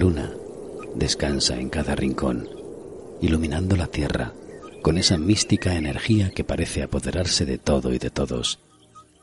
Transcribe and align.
Luna 0.00 0.32
descansa 0.94 1.60
en 1.60 1.68
cada 1.68 1.94
rincón, 1.94 2.48
iluminando 3.20 3.76
la 3.76 3.86
tierra 3.86 4.32
con 4.80 4.96
esa 4.96 5.18
mística 5.18 5.74
energía 5.74 6.30
que 6.30 6.42
parece 6.42 6.82
apoderarse 6.82 7.44
de 7.44 7.58
todo 7.58 7.92
y 7.92 7.98
de 7.98 8.08
todos, 8.08 8.60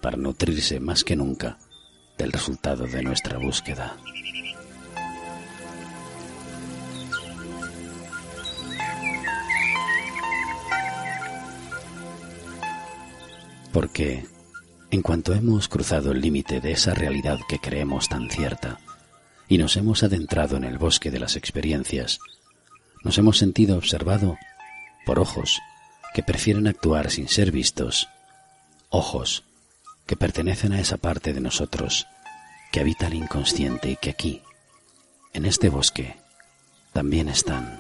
para 0.03 0.17
nutrirse 0.17 0.79
más 0.79 1.03
que 1.03 1.15
nunca 1.15 1.57
del 2.19 2.31
resultado 2.31 2.85
de 2.85 3.01
nuestra 3.01 3.39
búsqueda. 3.39 3.97
Porque, 13.73 14.27
en 14.91 15.01
cuanto 15.01 15.33
hemos 15.33 15.67
cruzado 15.69 16.11
el 16.11 16.21
límite 16.21 16.61
de 16.61 16.73
esa 16.73 16.93
realidad 16.93 17.39
que 17.49 17.57
creemos 17.57 18.07
tan 18.09 18.29
cierta, 18.29 18.79
y 19.47 19.57
nos 19.57 19.77
hemos 19.77 20.03
adentrado 20.03 20.57
en 20.57 20.63
el 20.63 20.77
bosque 20.77 21.11
de 21.11 21.19
las 21.19 21.35
experiencias, 21.35 22.19
nos 23.03 23.17
hemos 23.17 23.37
sentido 23.37 23.77
observado 23.77 24.37
por 25.05 25.19
ojos 25.19 25.59
que 26.13 26.23
prefieren 26.23 26.67
actuar 26.67 27.11
sin 27.11 27.27
ser 27.27 27.51
vistos, 27.51 28.09
ojos 28.89 29.43
que 30.05 30.15
pertenecen 30.15 30.73
a 30.73 30.79
esa 30.79 30.97
parte 30.97 31.33
de 31.33 31.41
nosotros 31.41 32.07
que 32.71 32.79
habita 32.79 33.07
el 33.07 33.13
inconsciente 33.13 33.91
y 33.91 33.95
que 33.95 34.09
aquí, 34.09 34.41
en 35.33 35.45
este 35.45 35.69
bosque, 35.69 36.17
también 36.93 37.29
están, 37.29 37.79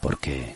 porque 0.00 0.54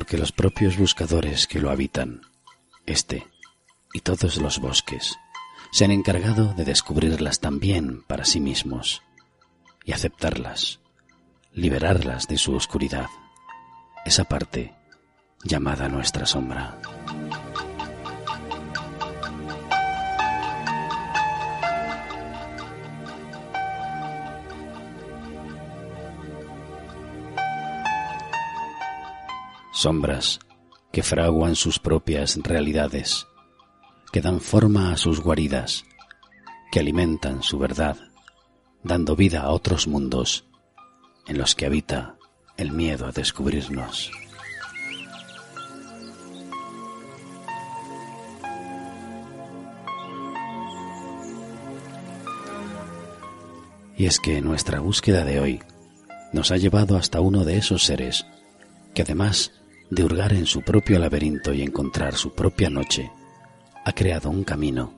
porque 0.00 0.16
los 0.16 0.32
propios 0.32 0.78
buscadores 0.78 1.46
que 1.46 1.58
lo 1.58 1.68
habitan, 1.70 2.22
este 2.86 3.26
y 3.92 4.00
todos 4.00 4.38
los 4.38 4.58
bosques, 4.58 5.18
se 5.72 5.84
han 5.84 5.90
encargado 5.90 6.54
de 6.54 6.64
descubrirlas 6.64 7.38
también 7.38 8.02
para 8.04 8.24
sí 8.24 8.40
mismos 8.40 9.02
y 9.84 9.92
aceptarlas, 9.92 10.80
liberarlas 11.52 12.28
de 12.28 12.38
su 12.38 12.54
oscuridad, 12.54 13.08
esa 14.06 14.24
parte 14.24 14.74
llamada 15.44 15.90
nuestra 15.90 16.24
sombra. 16.24 16.78
Sombras 29.80 30.40
que 30.92 31.02
fraguan 31.02 31.56
sus 31.56 31.78
propias 31.78 32.36
realidades 32.42 33.26
que 34.12 34.20
dan 34.20 34.42
forma 34.42 34.92
a 34.92 34.98
sus 34.98 35.22
guaridas, 35.22 35.86
que 36.70 36.80
alimentan 36.80 37.42
su 37.42 37.58
verdad, 37.58 37.96
dando 38.82 39.16
vida 39.16 39.40
a 39.40 39.52
otros 39.52 39.88
mundos 39.88 40.44
en 41.26 41.38
los 41.38 41.54
que 41.54 41.64
habita 41.64 42.18
el 42.58 42.72
miedo 42.72 43.06
a 43.06 43.12
descubrirnos. 43.12 44.10
Y 53.96 54.04
es 54.04 54.20
que 54.20 54.42
nuestra 54.42 54.80
búsqueda 54.80 55.24
de 55.24 55.40
hoy 55.40 55.62
nos 56.34 56.50
ha 56.50 56.58
llevado 56.58 56.98
hasta 56.98 57.22
uno 57.22 57.46
de 57.46 57.56
esos 57.56 57.84
seres 57.84 58.26
que 58.92 59.00
además 59.00 59.52
de 59.90 60.04
hurgar 60.04 60.32
en 60.32 60.46
su 60.46 60.62
propio 60.62 60.98
laberinto 60.98 61.52
y 61.52 61.62
encontrar 61.62 62.14
su 62.14 62.32
propia 62.32 62.70
noche, 62.70 63.10
ha 63.84 63.92
creado 63.92 64.30
un 64.30 64.44
camino 64.44 64.94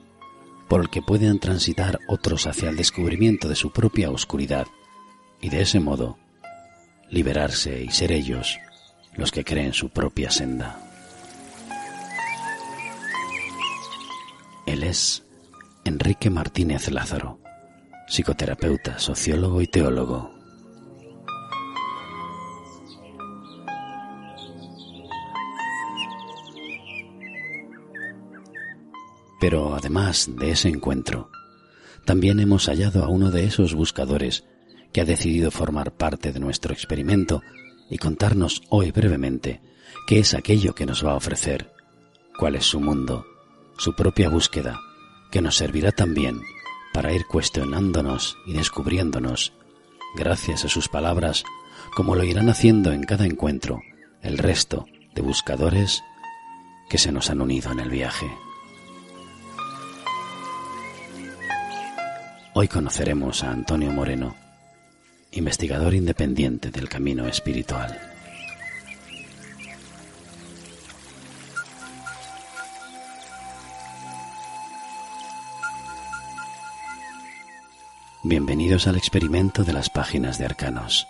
por 0.68 0.80
el 0.80 0.90
que 0.90 1.02
pueden 1.02 1.38
transitar 1.38 1.98
otros 2.08 2.46
hacia 2.46 2.70
el 2.70 2.76
descubrimiento 2.76 3.48
de 3.48 3.56
su 3.56 3.72
propia 3.72 4.10
oscuridad 4.10 4.66
y 5.40 5.48
de 5.48 5.62
ese 5.62 5.80
modo 5.80 6.18
liberarse 7.10 7.82
y 7.82 7.90
ser 7.90 8.12
ellos 8.12 8.58
los 9.14 9.30
que 9.30 9.44
creen 9.44 9.74
su 9.74 9.90
propia 9.90 10.30
senda. 10.30 10.78
Él 14.64 14.82
es 14.84 15.24
Enrique 15.84 16.30
Martínez 16.30 16.90
Lázaro, 16.90 17.38
psicoterapeuta, 18.08 18.98
sociólogo 18.98 19.60
y 19.60 19.66
teólogo. 19.66 20.41
Pero 29.42 29.74
además 29.74 30.30
de 30.36 30.52
ese 30.52 30.68
encuentro, 30.68 31.28
también 32.04 32.38
hemos 32.38 32.66
hallado 32.66 33.02
a 33.02 33.08
uno 33.08 33.32
de 33.32 33.44
esos 33.44 33.74
buscadores 33.74 34.44
que 34.92 35.00
ha 35.00 35.04
decidido 35.04 35.50
formar 35.50 35.90
parte 35.90 36.32
de 36.32 36.38
nuestro 36.38 36.72
experimento 36.72 37.42
y 37.90 37.98
contarnos 37.98 38.62
hoy 38.68 38.92
brevemente 38.92 39.60
qué 40.06 40.20
es 40.20 40.34
aquello 40.34 40.76
que 40.76 40.86
nos 40.86 41.04
va 41.04 41.10
a 41.10 41.16
ofrecer, 41.16 41.72
cuál 42.38 42.54
es 42.54 42.66
su 42.66 42.78
mundo, 42.78 43.26
su 43.78 43.96
propia 43.96 44.28
búsqueda, 44.28 44.78
que 45.32 45.42
nos 45.42 45.56
servirá 45.56 45.90
también 45.90 46.40
para 46.94 47.12
ir 47.12 47.26
cuestionándonos 47.26 48.36
y 48.46 48.52
descubriéndonos, 48.52 49.54
gracias 50.14 50.64
a 50.66 50.68
sus 50.68 50.88
palabras, 50.88 51.42
como 51.96 52.14
lo 52.14 52.22
irán 52.22 52.48
haciendo 52.48 52.92
en 52.92 53.02
cada 53.02 53.26
encuentro 53.26 53.80
el 54.22 54.38
resto 54.38 54.86
de 55.16 55.22
buscadores 55.22 56.00
que 56.88 56.98
se 56.98 57.10
nos 57.10 57.28
han 57.28 57.40
unido 57.40 57.72
en 57.72 57.80
el 57.80 57.90
viaje. 57.90 58.30
Hoy 62.54 62.68
conoceremos 62.68 63.42
a 63.44 63.50
Antonio 63.50 63.90
Moreno, 63.92 64.36
investigador 65.30 65.94
independiente 65.94 66.70
del 66.70 66.86
camino 66.86 67.26
espiritual. 67.26 67.98
Bienvenidos 78.22 78.86
al 78.86 78.96
experimento 78.96 79.64
de 79.64 79.72
las 79.72 79.88
páginas 79.88 80.36
de 80.36 80.44
Arcanos. 80.44 81.08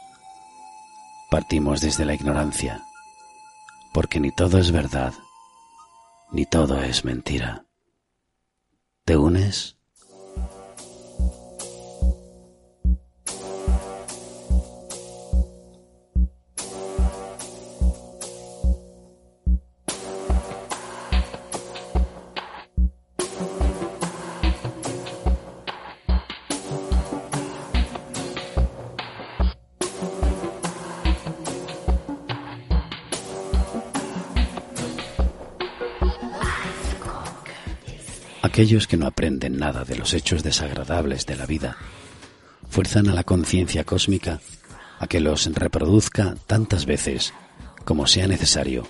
Partimos 1.29 1.81
desde 1.81 2.05
la 2.05 2.15
ignorancia, 2.15 2.85
porque 3.93 4.21
ni 4.21 4.31
todo 4.31 4.59
es 4.59 4.71
verdad, 4.71 5.13
ni 6.31 6.47
todo 6.47 6.81
es 6.85 7.05
mentira. 7.05 7.67
¿Te 9.05 9.17
unes? 9.17 9.82
Aquellos 38.63 38.87
que 38.87 38.97
no 38.97 39.09
aprenden 39.09 39.59
nada 39.59 39.85
de 39.85 39.97
los 39.97 40.15
hechos 40.15 40.45
desagradables 40.45 41.27
de 41.27 41.35
la 41.35 41.47
vida 41.47 41.77
fuerzan 42.71 43.09
a 43.09 43.13
la 43.13 43.25
conciencia 43.25 43.83
cósmica 43.83 44.39
a 45.01 45.09
que 45.09 45.19
los 45.19 45.53
reproduzca 45.53 46.37
tantas 46.47 46.87
veces 46.87 47.35
como 47.85 48.07
sea 48.07 48.29
necesario 48.29 48.87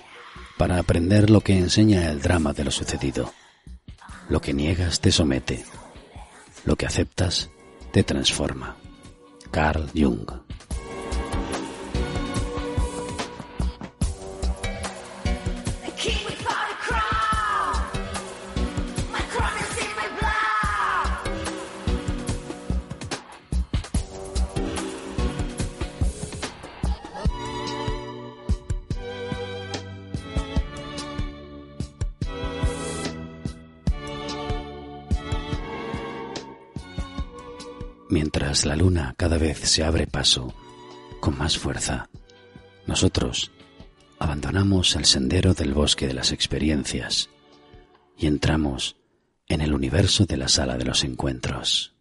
para 0.59 0.77
aprender 0.77 1.31
lo 1.31 1.41
que 1.41 1.57
enseña 1.57 2.11
el 2.11 2.21
drama 2.21 2.53
de 2.53 2.65
lo 2.65 2.69
sucedido. 2.69 3.33
Lo 4.29 4.41
que 4.41 4.53
niegas 4.53 5.01
te 5.01 5.11
somete, 5.11 5.65
lo 6.65 6.75
que 6.75 6.85
aceptas 6.85 7.49
te 7.91 8.03
transforma. 8.03 8.75
Carl 9.49 9.89
Jung 9.95 10.29
luna 38.83 39.15
cada 39.15 39.37
vez 39.37 39.59
se 39.59 39.81
abre 39.81 40.07
paso 40.07 40.53
con 41.21 41.37
más 41.37 41.57
fuerza. 41.57 42.09
Nosotros 42.85 43.53
abandonamos 44.19 44.97
el 44.97 45.05
sendero 45.05 45.53
del 45.53 45.73
bosque 45.73 46.05
de 46.05 46.13
las 46.13 46.33
experiencias 46.33 47.29
y 48.17 48.27
entramos 48.27 48.97
en 49.47 49.61
el 49.61 49.73
universo 49.73 50.25
de 50.25 50.35
la 50.35 50.49
sala 50.49 50.77
de 50.77 50.83
los 50.83 51.05
encuentros. 51.05 51.95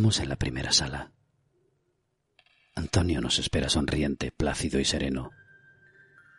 En 0.00 0.30
la 0.30 0.36
primera 0.36 0.72
sala. 0.72 1.12
Antonio 2.74 3.20
nos 3.20 3.38
espera 3.38 3.68
sonriente, 3.68 4.32
plácido 4.32 4.80
y 4.80 4.84
sereno. 4.86 5.30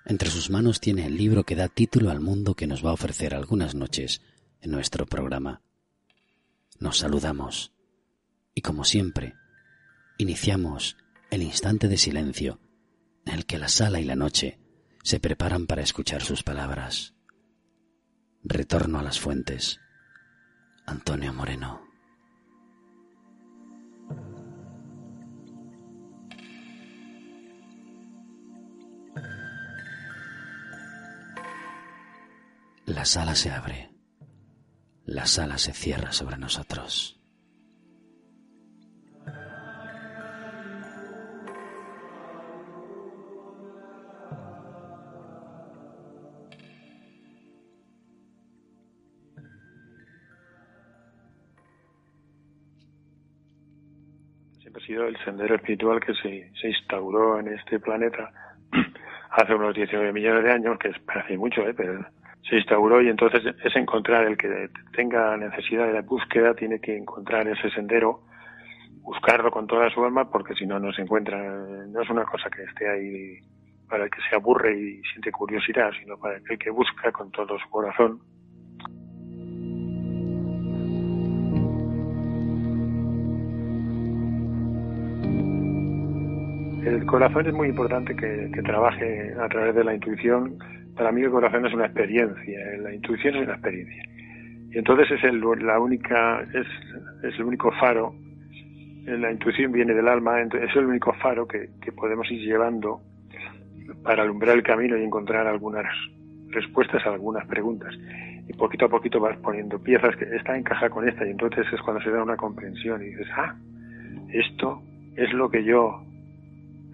Entre 0.04 0.32
sus 0.32 0.50
manos 0.50 0.80
tiene 0.80 1.06
el 1.06 1.16
libro 1.16 1.44
que 1.44 1.56
da 1.56 1.68
título 1.68 2.10
al 2.10 2.22
mundo 2.22 2.56
que 2.56 2.66
nos 2.66 2.84
va 2.84 2.90
a 2.90 2.94
ofrecer 2.94 3.36
algunas 3.36 3.76
noches 3.76 4.24
en 4.62 4.72
nuestro 4.72 5.06
programa. 5.06 5.62
Nos 6.80 6.98
saludamos 6.98 7.72
y, 8.56 8.62
como 8.62 8.84
siempre, 8.84 9.36
iniciamos 10.18 10.98
el 11.30 11.44
instante 11.44 11.88
de 11.88 11.98
silencio 11.98 12.60
en 13.28 13.36
el 13.36 13.46
que 13.46 13.60
la 13.60 13.70
sala 13.70 14.02
y 14.02 14.06
la 14.06 14.16
noche 14.16 14.60
se 15.04 15.20
preparan 15.20 15.68
para 15.68 15.84
escuchar 15.84 16.24
sus 16.24 16.42
palabras. 16.42 17.14
Retorno 18.44 18.98
a 18.98 19.04
las 19.04 19.20
fuentes. 19.20 19.80
Antonio 20.88 21.32
Moreno. 21.32 21.91
La 32.94 33.06
sala 33.06 33.34
se 33.36 33.50
abre. 33.50 33.90
La 35.06 35.26
sala 35.26 35.58
se 35.58 35.72
cierra 35.72 36.12
sobre 36.12 36.38
nosotros. 36.38 37.18
Siempre 54.60 54.84
ha 54.84 54.86
sido 54.86 55.08
el 55.08 55.18
sendero 55.24 55.56
espiritual 55.56 56.02
que 56.02 56.14
se, 56.16 56.52
se 56.60 56.68
instauró 56.68 57.40
en 57.40 57.54
este 57.54 57.80
planeta 57.80 58.34
hace 59.32 59.56
unos 59.56 59.74
19 59.76 60.12
millones 60.12 60.44
de 60.44 60.52
años, 60.52 60.78
que 60.78 60.92
parece 61.06 61.38
mucho, 61.38 61.62
¿eh? 61.62 61.74
pero 61.74 62.06
se 62.50 62.58
instauró 62.58 63.02
y 63.02 63.10
entonces 63.10 63.44
es 63.64 63.76
encontrar 63.76 64.26
el 64.26 64.38
que 64.38 64.70
tenga 64.94 65.38
necesidad 65.38 65.88
de 65.88 65.94
la 65.94 66.02
búsqueda, 66.02 66.54
tiene 66.54 66.80
que 66.80 66.98
encontrar 66.98 67.48
ese 67.48 67.70
sendero, 67.70 68.22
buscarlo 69.02 69.52
con 69.52 69.68
toda 69.68 69.90
su 69.90 70.04
alma, 70.04 70.30
porque 70.30 70.56
si 70.56 70.66
no, 70.66 70.80
no 70.80 70.92
se 70.92 71.04
encuentra. 71.04 71.38
No 71.88 72.02
es 72.02 72.10
una 72.10 72.26
cosa 72.26 72.50
que 72.50 72.64
esté 72.64 72.90
ahí 72.90 73.40
para 73.88 74.06
el 74.06 74.10
que 74.10 74.22
se 74.30 74.36
aburre 74.36 74.78
y 74.78 75.02
siente 75.04 75.32
curiosidad, 75.32 75.92
sino 76.00 76.18
para 76.18 76.38
el 76.38 76.58
que 76.58 76.70
busca 76.70 77.12
con 77.12 77.30
todo 77.32 77.60
su 77.60 77.70
corazón. 77.70 78.20
El 86.86 87.06
corazón 87.06 87.46
es 87.46 87.54
muy 87.54 87.70
importante 87.70 88.16
que, 88.16 88.50
que 88.52 88.62
trabaje 88.64 89.36
a 89.40 89.48
través 89.50 89.76
de 89.76 89.84
la 89.84 89.94
intuición 89.94 90.58
para 90.96 91.12
mí 91.12 91.22
el 91.22 91.32
corazón 91.32 91.66
es 91.66 91.74
una 91.74 91.86
experiencia, 91.86 92.60
la 92.80 92.94
intuición 92.94 93.36
es 93.36 93.44
una 93.44 93.54
experiencia. 93.54 94.04
Y 94.72 94.78
entonces 94.78 95.12
es 95.12 95.24
el, 95.24 95.42
la 95.66 95.80
única, 95.80 96.42
es, 96.54 96.68
es 97.24 97.36
el 97.40 97.44
único 97.44 97.72
faro, 97.74 98.16
la 99.06 99.32
intuición 99.32 99.72
viene 99.72 99.94
del 99.94 100.08
alma, 100.08 100.42
es 100.42 100.76
el 100.76 100.86
único 100.86 101.14
faro 101.14 101.48
que, 101.48 101.70
que 101.82 101.92
podemos 101.92 102.30
ir 102.32 102.40
llevando 102.42 103.02
para 104.04 104.24
alumbrar 104.24 104.56
el 104.56 104.64
camino 104.64 104.98
y 104.98 105.04
encontrar 105.04 105.48
algunas 105.48 105.86
respuestas 106.50 107.06
a 107.06 107.14
algunas 107.14 107.46
preguntas. 107.48 107.94
Y 108.48 108.54
poquito 108.54 108.86
a 108.86 108.90
poquito 108.90 109.20
vas 109.20 109.38
poniendo 109.38 109.80
piezas 109.80 110.16
que 110.16 110.26
esta 110.36 110.58
encaja 110.58 110.90
con 110.90 111.08
esta 111.08 111.26
y 111.26 111.32
entonces 111.32 111.66
es 111.72 111.82
cuando 111.82 112.02
se 112.04 112.10
da 112.10 112.22
una 112.22 112.38
comprensión 112.38 113.02
y 113.02 113.08
dices, 113.08 113.28
ah, 113.36 113.56
esto 114.30 114.82
es 115.16 115.32
lo 115.34 115.50
que 115.50 115.64
yo 115.64 116.04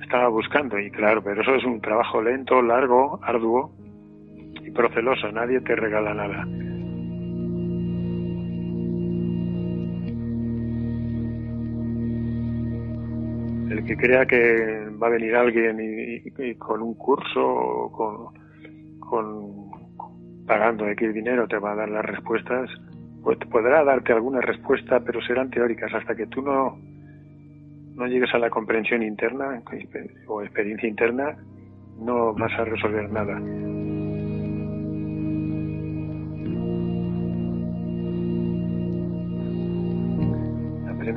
estaba 0.02 0.28
buscando. 0.30 0.80
Y 0.80 0.92
claro, 0.92 1.24
pero 1.24 1.42
eso 1.42 1.56
es 1.56 1.64
un 1.64 1.82
trabajo 1.82 2.22
lento, 2.22 2.62
largo, 2.62 3.20
arduo, 3.24 3.72
proceloso, 4.77 5.31
nadie 5.31 5.59
te 5.62 5.75
regala 5.75 6.13
nada. 6.13 6.44
El 13.69 13.83
que 13.83 13.97
crea 13.97 14.25
que 14.25 14.88
va 15.01 15.07
a 15.07 15.09
venir 15.09 15.35
alguien 15.35 15.77
y, 15.81 16.56
con 16.56 16.81
un 16.81 16.94
curso 16.94 17.45
o 17.45 17.91
con, 17.91 19.00
con 19.00 20.46
pagando 20.46 20.88
X 20.88 21.13
dinero 21.13 21.48
te 21.48 21.57
va 21.57 21.74
a 21.74 21.75
dar 21.75 21.89
las 21.89 22.05
respuestas, 22.05 22.69
pues 23.24 23.38
podrá 23.51 23.84
darte 23.84 24.13
alguna 24.13 24.39
respuesta, 24.39 25.01
pero 25.01 25.22
serán 25.22 25.50
teóricas 25.50 25.93
hasta 25.93 26.15
que 26.15 26.27
tú 26.27 26.41
no 26.41 26.77
no 27.98 28.05
llegues 28.05 28.34
a 28.34 28.38
la 28.38 28.50
comprensión 28.51 29.01
interna 29.01 29.62
o 30.27 30.41
experiencia 30.43 30.88
interna, 30.88 31.36
no 32.00 32.34
vas 32.36 32.53
a 32.53 32.63
resolver 32.63 33.10
nada. 33.12 33.41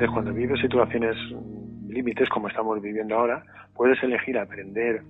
Cuando 0.09 0.33
vives 0.33 0.59
situaciones 0.61 1.15
límites 1.87 2.29
como 2.29 2.47
estamos 2.47 2.81
viviendo 2.81 3.15
ahora, 3.15 3.43
puedes 3.75 4.01
elegir 4.03 4.37
aprender 4.37 5.03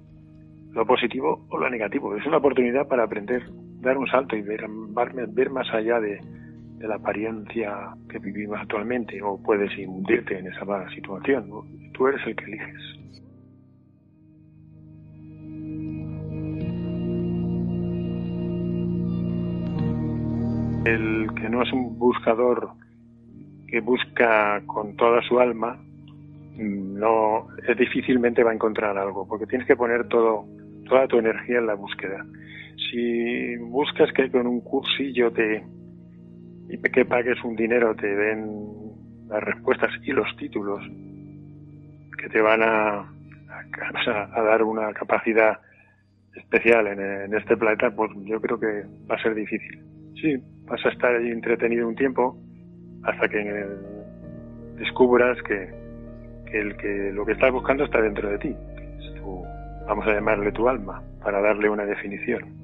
lo 0.72 0.86
positivo 0.86 1.46
o 1.50 1.58
lo 1.58 1.70
negativo. 1.70 2.16
Es 2.16 2.26
una 2.26 2.38
oportunidad 2.38 2.88
para 2.88 3.04
aprender, 3.04 3.44
dar 3.80 3.98
un 3.98 4.08
salto 4.08 4.36
y 4.36 4.42
ver, 4.42 4.68
más 4.68 5.74
allá 5.74 6.00
de, 6.00 6.20
la 6.80 6.96
apariencia 6.96 7.94
que 8.10 8.18
vivimos 8.18 8.60
actualmente 8.60 9.22
o 9.22 9.40
puedes 9.42 9.72
hundirte 9.78 10.40
en 10.40 10.48
esa 10.48 10.90
situación. 10.90 11.48
Tú 11.94 12.08
eres 12.08 12.26
el 12.26 12.36
que 12.36 12.46
eliges. 12.46 12.82
El 20.86 21.30
que 21.36 21.50
no 21.50 21.62
es 21.62 21.72
un 21.72 22.00
buscador 22.00 22.72
que 23.72 23.80
busca 23.80 24.62
con 24.68 24.96
toda 24.98 25.22
su 25.24 25.40
alma, 25.40 25.80
no 26.58 27.48
es 27.68 27.78
difícilmente 27.78 28.44
va 28.44 28.52
a 28.52 28.54
encontrar 28.54 28.98
algo, 28.98 29.26
porque 29.28 29.48
tienes 29.48 29.66
que 29.66 29.78
poner 29.78 30.08
todo, 30.10 30.46
toda 30.88 31.08
tu 31.08 31.18
energía 31.18 31.60
en 31.60 31.68
la 31.68 31.76
búsqueda. 31.76 32.26
Si 32.92 33.56
buscas 33.58 34.12
que 34.12 34.30
con 34.30 34.46
un 34.46 34.62
cursillo 34.62 35.32
te 35.32 35.64
y 36.70 36.78
que 36.78 37.06
pagues 37.06 37.42
un 37.44 37.56
dinero 37.56 37.96
te 37.96 38.08
den 38.08 38.72
las 39.28 39.44
respuestas 39.44 39.90
y 40.04 40.12
los 40.12 40.28
títulos 40.38 40.82
que 42.18 42.30
te 42.30 42.42
van 42.42 42.62
a, 42.64 43.00
a, 43.00 44.42
dar 44.44 44.64
una 44.64 44.94
capacidad 44.94 45.60
especial 46.36 46.88
en, 46.88 47.00
en, 47.00 47.34
este 47.36 47.58
planeta, 47.58 47.92
pues 47.92 48.12
yo 48.26 48.40
creo 48.40 48.60
que 48.60 48.86
va 49.10 49.16
a 49.16 49.22
ser 49.22 49.34
difícil. 49.36 49.84
Sí, 50.22 50.38
vas 50.66 50.86
a 50.86 50.90
estar 50.90 51.16
ahí 51.16 51.30
entretenido 51.30 51.88
un 51.88 51.96
tiempo, 51.96 52.38
hasta 53.04 53.28
que 53.28 53.66
descubras 54.78 55.38
que, 55.44 55.70
el 56.54 56.76
que 56.78 57.12
lo 57.14 57.26
que 57.26 57.34
estás 57.34 57.52
buscando 57.52 57.86
está 57.86 58.02
dentro 58.02 58.30
de 58.30 58.38
ti. 58.38 58.56
vamos 59.88 60.08
a 60.08 60.14
llamarle 60.14 60.52
tu 60.52 60.68
alma, 60.68 61.02
para 61.24 61.42
darle 61.42 61.70
una 61.70 61.86
definición. 61.86 62.62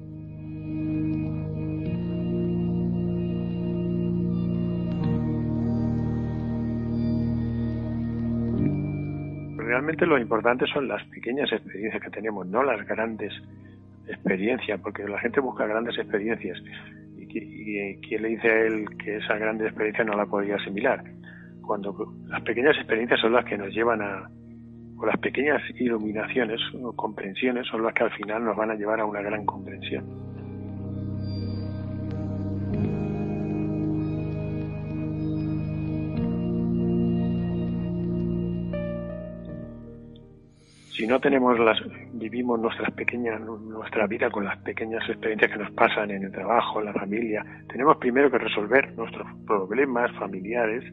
Realmente 9.58 10.06
lo 10.06 10.18
importante 10.18 10.66
son 10.66 10.88
las 10.88 11.04
pequeñas 11.08 11.52
experiencias 11.52 12.02
que 12.02 12.10
tenemos, 12.10 12.46
no 12.46 12.62
las 12.62 12.86
grandes 12.86 13.32
experiencias, 14.08 14.80
porque 14.80 15.06
la 15.06 15.18
gente 15.20 15.40
busca 15.40 15.66
grandes 15.66 15.98
experiencias 15.98 16.58
y 17.30 17.96
quién 18.00 18.22
le 18.22 18.28
dice 18.28 18.48
a 18.48 18.60
él 18.62 18.86
que 19.02 19.16
esa 19.16 19.36
gran 19.36 19.60
experiencia 19.60 20.04
no 20.04 20.14
la 20.14 20.26
podría 20.26 20.56
asimilar. 20.56 21.02
Cuando 21.62 21.94
las 22.26 22.42
pequeñas 22.42 22.76
experiencias 22.76 23.20
son 23.20 23.32
las 23.32 23.44
que 23.44 23.58
nos 23.58 23.72
llevan 23.74 24.00
a, 24.00 24.30
o 24.98 25.06
las 25.06 25.18
pequeñas 25.18 25.62
iluminaciones 25.78 26.60
o 26.82 26.92
comprensiones 26.94 27.66
son 27.66 27.82
las 27.82 27.94
que 27.94 28.04
al 28.04 28.10
final 28.12 28.44
nos 28.44 28.56
van 28.56 28.70
a 28.70 28.74
llevar 28.74 29.00
a 29.00 29.04
una 29.04 29.20
gran 29.20 29.44
comprensión. 29.44 30.04
No 41.08 41.18
tenemos 41.20 41.58
las, 41.58 41.78
vivimos 42.12 42.60
nuestras 42.60 42.92
pequeñas, 42.92 43.40
nuestra 43.40 44.06
vida 44.06 44.30
con 44.30 44.44
las 44.44 44.58
pequeñas 44.58 45.02
experiencias 45.08 45.50
que 45.50 45.58
nos 45.58 45.70
pasan 45.70 46.10
en 46.10 46.24
el 46.24 46.30
trabajo, 46.30 46.80
en 46.80 46.86
la 46.86 46.92
familia, 46.92 47.44
tenemos 47.68 47.96
primero 47.96 48.30
que 48.30 48.36
resolver 48.36 48.92
nuestros 48.94 49.26
problemas 49.46 50.12
familiares 50.18 50.84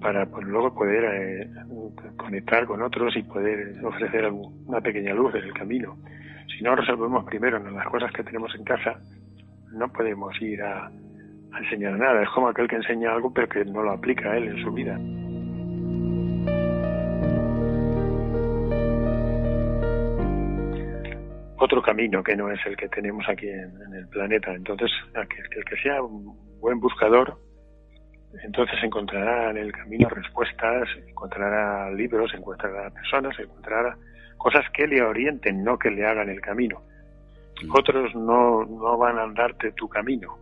para 0.00 0.26
pues, 0.26 0.44
luego 0.46 0.74
poder 0.74 1.04
eh, 1.04 1.50
conectar 2.16 2.66
con 2.66 2.82
otros 2.82 3.16
y 3.16 3.22
poder 3.22 3.76
ofrecer 3.84 4.28
una 4.30 4.80
pequeña 4.80 5.14
luz 5.14 5.34
en 5.36 5.44
el 5.44 5.54
camino. 5.54 5.96
Si 6.56 6.64
no 6.64 6.74
resolvemos 6.74 7.24
primero 7.26 7.58
las 7.58 7.86
cosas 7.86 8.10
que 8.12 8.24
tenemos 8.24 8.52
en 8.56 8.64
casa, 8.64 8.98
no 9.72 9.88
podemos 9.92 10.34
ir 10.42 10.62
a, 10.62 10.86
a 10.86 11.58
enseñar 11.60 11.96
nada. 11.96 12.22
Es 12.22 12.28
como 12.30 12.48
aquel 12.48 12.66
que 12.66 12.76
enseña 12.76 13.12
algo 13.12 13.32
pero 13.32 13.48
que 13.48 13.64
no 13.64 13.82
lo 13.82 13.92
aplica 13.92 14.36
él 14.36 14.48
en 14.48 14.62
su 14.64 14.72
vida. 14.72 14.98
Otro 21.58 21.82
camino 21.82 22.22
que 22.22 22.36
no 22.36 22.50
es 22.50 22.60
el 22.66 22.76
que 22.76 22.88
tenemos 22.88 23.24
aquí 23.28 23.48
en, 23.48 23.94
el 23.94 24.08
planeta. 24.08 24.52
Entonces, 24.52 24.90
el 25.14 25.64
que 25.64 25.76
sea 25.82 26.02
un 26.02 26.36
buen 26.60 26.80
buscador, 26.80 27.38
entonces 28.42 28.76
encontrará 28.82 29.50
en 29.50 29.58
el 29.58 29.72
camino 29.72 30.08
respuestas, 30.08 30.88
encontrará 31.06 31.90
libros, 31.90 32.32
encontrará 32.34 32.90
personas, 32.90 33.38
encontrará 33.38 33.96
cosas 34.36 34.64
que 34.72 34.86
le 34.86 35.02
orienten, 35.02 35.64
no 35.64 35.78
que 35.78 35.90
le 35.90 36.04
hagan 36.06 36.28
el 36.28 36.40
camino. 36.40 36.82
Otros 37.72 38.14
no, 38.14 38.64
no 38.64 38.98
van 38.98 39.18
a 39.18 39.26
darte 39.32 39.72
tu 39.72 39.88
camino. 39.88 40.36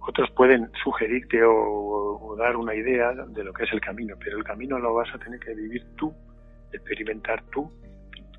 Otros 0.00 0.30
pueden 0.30 0.70
sugerirte 0.82 1.42
o 1.44 2.34
dar 2.38 2.56
una 2.56 2.74
idea 2.74 3.12
de 3.12 3.44
lo 3.44 3.52
que 3.52 3.64
es 3.64 3.72
el 3.72 3.80
camino, 3.80 4.14
pero 4.22 4.38
el 4.38 4.44
camino 4.44 4.78
lo 4.78 4.94
vas 4.94 5.12
a 5.14 5.18
tener 5.18 5.40
que 5.40 5.54
vivir 5.54 5.84
tú, 5.96 6.14
experimentar 6.72 7.42
tú 7.50 7.70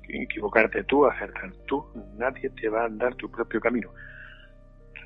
equivocarte 0.08 0.84
tú, 0.84 1.06
acertar 1.06 1.52
tú, 1.66 1.84
nadie 2.16 2.50
te 2.50 2.68
va 2.68 2.82
a 2.82 2.86
andar 2.86 3.14
tu 3.14 3.30
propio 3.30 3.60
camino. 3.60 3.90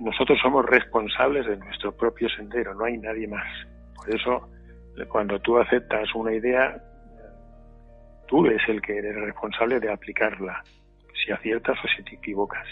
Nosotros 0.01 0.39
somos 0.43 0.65
responsables 0.67 1.47
de 1.47 1.57
nuestro 1.57 1.93
propio 1.93 2.29
sendero, 2.31 2.75
no 2.75 2.85
hay 2.85 2.99
nadie 2.99 3.29
más. 3.29 3.47
Por 3.95 4.15
eso, 4.15 4.49
cuando 5.09 5.39
tú 5.41 5.59
aceptas 5.59 6.15
una 6.15 6.33
idea, 6.33 6.83
tú 8.27 8.47
eres 8.47 8.63
el 8.69 8.81
que 8.81 8.99
eres 8.99 9.15
responsable 9.15 9.81
de 9.81 9.93
aplicarla, 9.93 10.63
si 11.25 11.31
aciertas 11.31 11.79
o 11.85 11.89
si 11.89 12.03
te 12.05 12.15
equivocas. 12.17 12.67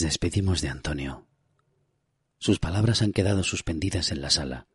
Despedimos 0.00 0.60
de 0.60 0.68
Antonio. 0.68 1.26
Sus 2.38 2.58
palabras 2.58 3.00
han 3.00 3.12
quedado 3.12 3.42
suspendidas 3.42 4.10
en 4.10 4.20
la 4.20 4.28
sala. 4.28 4.66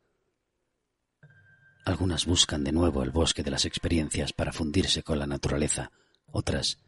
Algunas 1.85 2.25
buscan 2.25 2.63
de 2.63 2.71
nuevo 2.71 3.03
el 3.03 3.11
bosque 3.11 3.43
de 3.43 3.51
las 3.51 3.65
experiencias 3.65 4.33
para 4.33 4.51
fundirse 4.51 5.03
con 5.03 5.19
la 5.19 5.27
naturaleza, 5.27 5.91
otras 6.31 6.79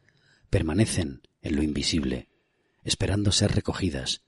permanecen 0.50 1.22
en 1.44 1.56
lo 1.56 1.62
invisible, 1.62 2.28
esperando 2.84 3.32
ser 3.32 3.54
recogidas 3.54 4.24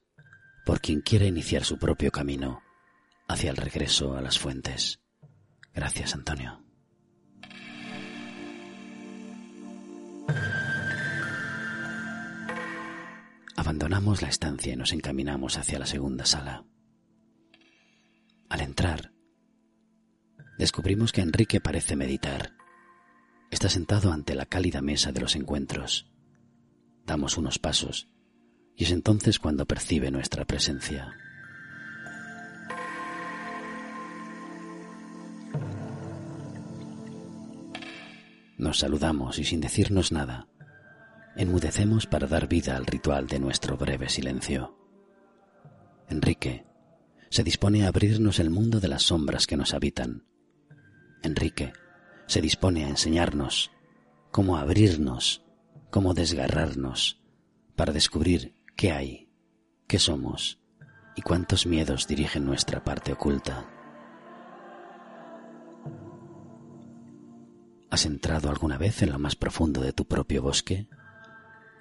por 0.67 0.81
quien 0.81 1.01
quiera 1.01 1.25
iniciar 1.25 1.63
su 1.63 1.79
propio 1.79 2.11
camino 2.11 2.61
hacia 3.27 3.49
el 3.49 3.57
regreso 3.57 4.15
a 4.15 4.21
las 4.21 4.37
fuentes. 4.37 4.99
Gracias, 5.73 6.13
Antonio. 6.13 6.63
Abandonamos 13.65 14.21
la 14.21 14.27
estancia 14.27 14.73
y 14.73 14.75
nos 14.75 14.93
encaminamos 14.93 15.57
hacia 15.57 15.79
la 15.79 15.87
segunda 15.87 16.27
sala. 16.27 16.65
Al 18.47 18.61
entrar, 18.61 19.11
descubrimos 20.59 21.11
que 21.11 21.21
Enrique 21.21 21.59
parece 21.59 21.95
meditar. 21.95 22.53
Está 23.49 23.67
sentado 23.67 24.13
ante 24.13 24.35
la 24.35 24.45
cálida 24.45 24.83
mesa 24.83 25.11
de 25.11 25.21
los 25.21 25.35
encuentros. 25.35 26.11
Damos 27.07 27.39
unos 27.39 27.57
pasos 27.57 28.07
y 28.75 28.83
es 28.83 28.91
entonces 28.91 29.39
cuando 29.39 29.65
percibe 29.65 30.11
nuestra 30.11 30.45
presencia. 30.45 31.15
Nos 38.59 38.77
saludamos 38.77 39.39
y 39.39 39.43
sin 39.43 39.59
decirnos 39.59 40.11
nada, 40.11 40.47
enmudecemos 41.35 42.07
para 42.07 42.27
dar 42.27 42.47
vida 42.47 42.77
al 42.77 42.85
ritual 42.85 43.27
de 43.27 43.39
nuestro 43.39 43.77
breve 43.77 44.09
silencio. 44.09 44.77
Enrique 46.09 46.65
se 47.29 47.43
dispone 47.43 47.85
a 47.85 47.89
abrirnos 47.89 48.39
el 48.39 48.49
mundo 48.49 48.79
de 48.79 48.87
las 48.87 49.03
sombras 49.03 49.47
que 49.47 49.57
nos 49.57 49.73
habitan. 49.73 50.23
Enrique 51.21 51.73
se 52.27 52.41
dispone 52.41 52.85
a 52.85 52.89
enseñarnos 52.89 53.71
cómo 54.31 54.57
abrirnos, 54.57 55.43
cómo 55.89 56.13
desgarrarnos, 56.13 57.21
para 57.75 57.91
descubrir 57.91 58.55
qué 58.75 58.91
hay, 58.91 59.29
qué 59.87 59.99
somos 59.99 60.59
y 61.15 61.21
cuántos 61.21 61.65
miedos 61.65 62.07
dirigen 62.07 62.45
nuestra 62.45 62.83
parte 62.83 63.13
oculta. 63.13 63.69
¿Has 67.89 68.05
entrado 68.05 68.49
alguna 68.49 68.77
vez 68.77 69.01
en 69.01 69.11
lo 69.11 69.19
más 69.19 69.35
profundo 69.35 69.81
de 69.81 69.93
tu 69.93 70.05
propio 70.05 70.41
bosque? 70.41 70.89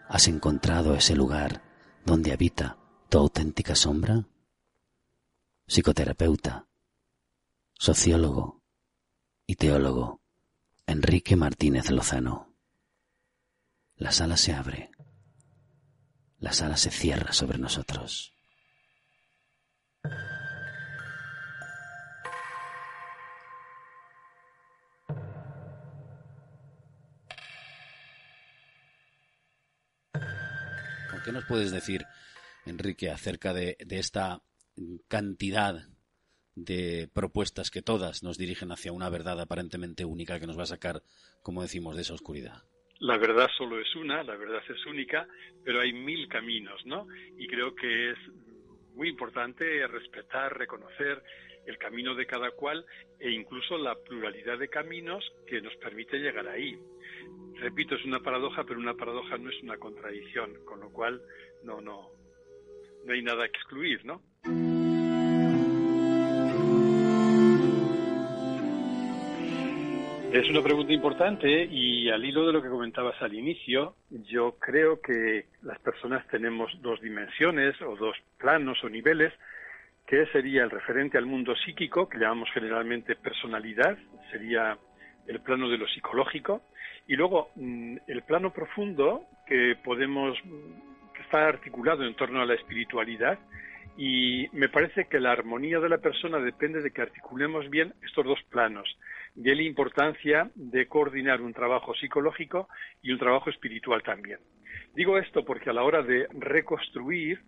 ¿Has 0.09 0.29
encontrado 0.29 0.95
ese 0.95 1.15
lugar 1.15 1.63
donde 2.05 2.33
habita 2.33 2.79
tu 3.09 3.19
auténtica 3.19 3.75
sombra? 3.75 4.27
Psicoterapeuta, 5.67 6.67
sociólogo 7.79 8.63
y 9.47 9.57
teólogo 9.57 10.21
Enrique 10.87 11.37
Martínez 11.37 11.91
Lozano. 11.91 12.55
La 13.97 14.13
sala 14.13 14.37
se 14.37 14.53
abre. 14.53 14.91
La 16.39 16.53
sala 16.53 16.77
se 16.77 16.91
cierra 16.91 17.33
sobre 17.33 17.59
nosotros. 17.59 18.35
¿Qué 31.25 31.33
nos 31.33 31.47
puedes 31.47 31.73
decir, 31.73 32.03
Enrique, 32.67 33.09
acerca 33.09 33.55
de, 33.55 33.79
esta 33.89 34.43
cantidad 35.09 35.89
de 36.55 37.09
propuestas 37.15 37.71
que 37.71 37.81
todas 37.81 38.23
nos 38.23 38.37
dirigen 38.37 38.71
hacia 38.73 38.93
una 38.93 39.09
verdad 39.09 39.41
aparentemente 39.41 40.05
única 40.05 40.39
que 40.39 40.47
nos 40.47 40.59
va 40.59 40.65
a 40.65 40.75
sacar, 40.75 41.03
como 41.43 41.63
decimos, 41.63 41.97
de 41.97 42.03
esa 42.03 42.13
oscuridad? 42.13 42.65
La 42.99 43.17
verdad 43.17 43.49
solo 43.57 43.81
es 43.81 43.97
una, 43.97 44.23
la 44.23 44.37
verdad 44.37 44.61
es 44.69 44.87
única, 44.87 45.27
pero 45.65 45.81
hay 45.81 45.95
mil 45.95 46.29
caminos, 46.29 46.85
¿no? 46.85 47.07
Y 47.39 47.47
creo 47.49 47.75
que 47.75 48.11
es 48.11 48.19
muy 48.95 49.09
importante 49.09 49.87
respetar, 49.87 50.57
reconocer 50.59 51.23
el 51.67 51.79
camino 51.79 52.15
de 52.15 52.27
cada 52.27 52.51
cual 52.51 52.85
e 53.19 53.31
incluso 53.31 53.79
la 53.79 53.95
pluralidad 53.95 54.59
de 54.59 54.69
caminos 54.69 55.25
que 55.47 55.63
nos 55.63 55.75
permite 55.77 56.19
llegar 56.19 56.47
ahí 56.49 56.79
repito, 57.61 57.95
es 57.95 58.05
una 58.05 58.21
paradoja, 58.21 58.65
pero 58.65 58.79
una 58.79 58.95
paradoja 58.95 59.39
no 59.39 59.51
es 59.51 59.63
una 59.63 59.77
contradicción, 59.79 60.53
con 60.65 60.81
lo 60.81 60.91
cual 60.91 61.21
no, 61.63 61.81
no, 61.81 62.11
no 63.05 63.13
hay 63.13 63.23
nada 63.23 63.49
que 63.49 63.59
excluir, 63.59 64.05
¿no? 64.05 64.23
Es 70.35 70.51
una 70.51 70.63
pregunta 70.63 70.93
importante 70.93 71.65
y 71.71 72.11
al 72.11 72.25
hilo 72.25 72.45
de 72.45 72.53
lo 72.53 72.61
que 72.61 72.69
comentabas 72.69 73.15
al 73.23 73.35
inicio, 73.35 73.95
yo 74.11 74.57
creo 74.59 75.01
que 75.01 75.47
las 75.63 75.79
personas 75.79 76.27
tenemos 76.27 76.73
dos 76.83 77.01
dimensiones 77.01 77.81
o 77.81 77.95
dos 77.95 78.17
planos 78.37 78.83
o 78.83 78.89
niveles, 78.89 79.33
que 80.05 80.27
sería 80.33 80.65
el 80.65 80.71
referente 80.71 81.19
al 81.19 81.27
mundo 81.27 81.55
psíquico, 81.55 82.09
que 82.09 82.19
llamamos 82.19 82.51
generalmente 82.53 83.15
personalidad, 83.15 83.97
sería 84.33 84.77
el 85.29 85.41
plano 85.41 85.69
de 85.69 85.79
lo 85.79 85.87
psicológico, 85.87 86.63
y 87.07 87.17
luego, 87.17 87.51
mm, 87.57 87.97
el 88.07 88.23
plano 88.23 88.53
profundo 88.53 89.25
que 89.47 89.77
podemos, 89.83 90.39
que 91.15 91.23
está 91.23 91.49
articulado 91.49 92.05
en 92.05 92.15
torno 92.15 92.41
a 92.41 92.47
la 92.47 92.55
espiritualidad 92.55 93.39
Y 93.97 94.49
me 94.53 94.69
parece 94.69 95.05
que 95.05 95.21
la 95.21 95.31
armonía 95.31 95.79
de 95.79 95.89
la 95.89 95.99
persona 95.99 96.41
depende 96.41 96.83
de 96.83 96.91
que 96.91 97.03
articulemos 97.03 97.71
bien 97.71 97.95
estos 98.03 98.25
dos 98.25 98.43
planos. 98.51 98.99
De 99.37 99.55
la 99.55 99.63
importancia 99.63 100.51
de 100.57 100.89
coordinar 100.89 101.41
un 101.41 101.55
trabajo 101.55 101.95
psicológico 101.95 102.69
y 103.03 103.13
un 103.13 103.21
trabajo 103.21 103.51
espiritual 103.51 104.03
también. 104.03 104.41
Digo 104.97 105.17
esto 105.17 105.45
porque 105.45 105.71
a 105.71 105.73
la 105.73 105.85
hora 105.85 106.03
de 106.03 106.27
reconstruir 106.33 107.41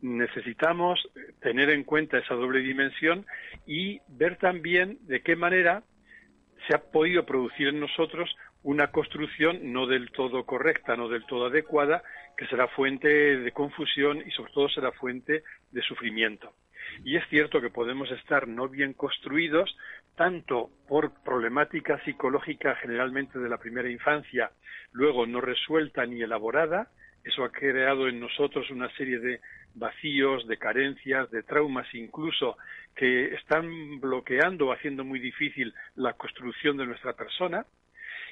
necesitamos 0.00 1.08
tener 1.40 1.70
en 1.70 1.84
cuenta 1.84 2.18
esa 2.18 2.34
doble 2.34 2.60
dimensión 2.60 3.24
y 3.64 4.00
ver 4.08 4.36
también 4.38 4.98
de 5.02 5.20
qué 5.22 5.36
manera 5.36 5.84
se 6.66 6.74
ha 6.74 6.82
podido 6.90 7.24
producir 7.24 7.68
en 7.68 7.80
nosotros 7.80 8.34
una 8.62 8.88
construcción 8.88 9.72
no 9.72 9.86
del 9.86 10.10
todo 10.10 10.44
correcta, 10.44 10.96
no 10.96 11.08
del 11.08 11.24
todo 11.26 11.46
adecuada, 11.46 12.02
que 12.36 12.46
será 12.46 12.68
fuente 12.68 13.08
de 13.08 13.52
confusión 13.52 14.22
y 14.26 14.30
sobre 14.30 14.52
todo 14.52 14.68
será 14.68 14.92
fuente 14.92 15.42
de 15.70 15.82
sufrimiento. 15.82 16.52
Y 17.04 17.16
es 17.16 17.26
cierto 17.28 17.60
que 17.60 17.70
podemos 17.70 18.10
estar 18.10 18.46
no 18.46 18.68
bien 18.68 18.92
construidos, 18.92 19.76
tanto 20.16 20.70
por 20.88 21.12
problemática 21.22 22.02
psicológica 22.04 22.74
generalmente 22.76 23.38
de 23.38 23.48
la 23.48 23.58
primera 23.58 23.90
infancia, 23.90 24.50
luego 24.92 25.26
no 25.26 25.40
resuelta 25.40 26.04
ni 26.06 26.22
elaborada, 26.22 26.88
eso 27.24 27.44
ha 27.44 27.52
creado 27.52 28.08
en 28.08 28.20
nosotros 28.20 28.68
una 28.70 28.90
serie 28.96 29.18
de 29.18 29.40
vacíos, 29.74 30.46
de 30.48 30.58
carencias, 30.58 31.30
de 31.30 31.42
traumas 31.42 31.86
incluso, 31.94 32.56
que 32.94 33.34
están 33.34 34.00
bloqueando 34.00 34.66
o 34.68 34.72
haciendo 34.72 35.04
muy 35.04 35.20
difícil 35.20 35.72
la 35.94 36.14
construcción 36.14 36.76
de 36.76 36.86
nuestra 36.86 37.14
persona. 37.14 37.64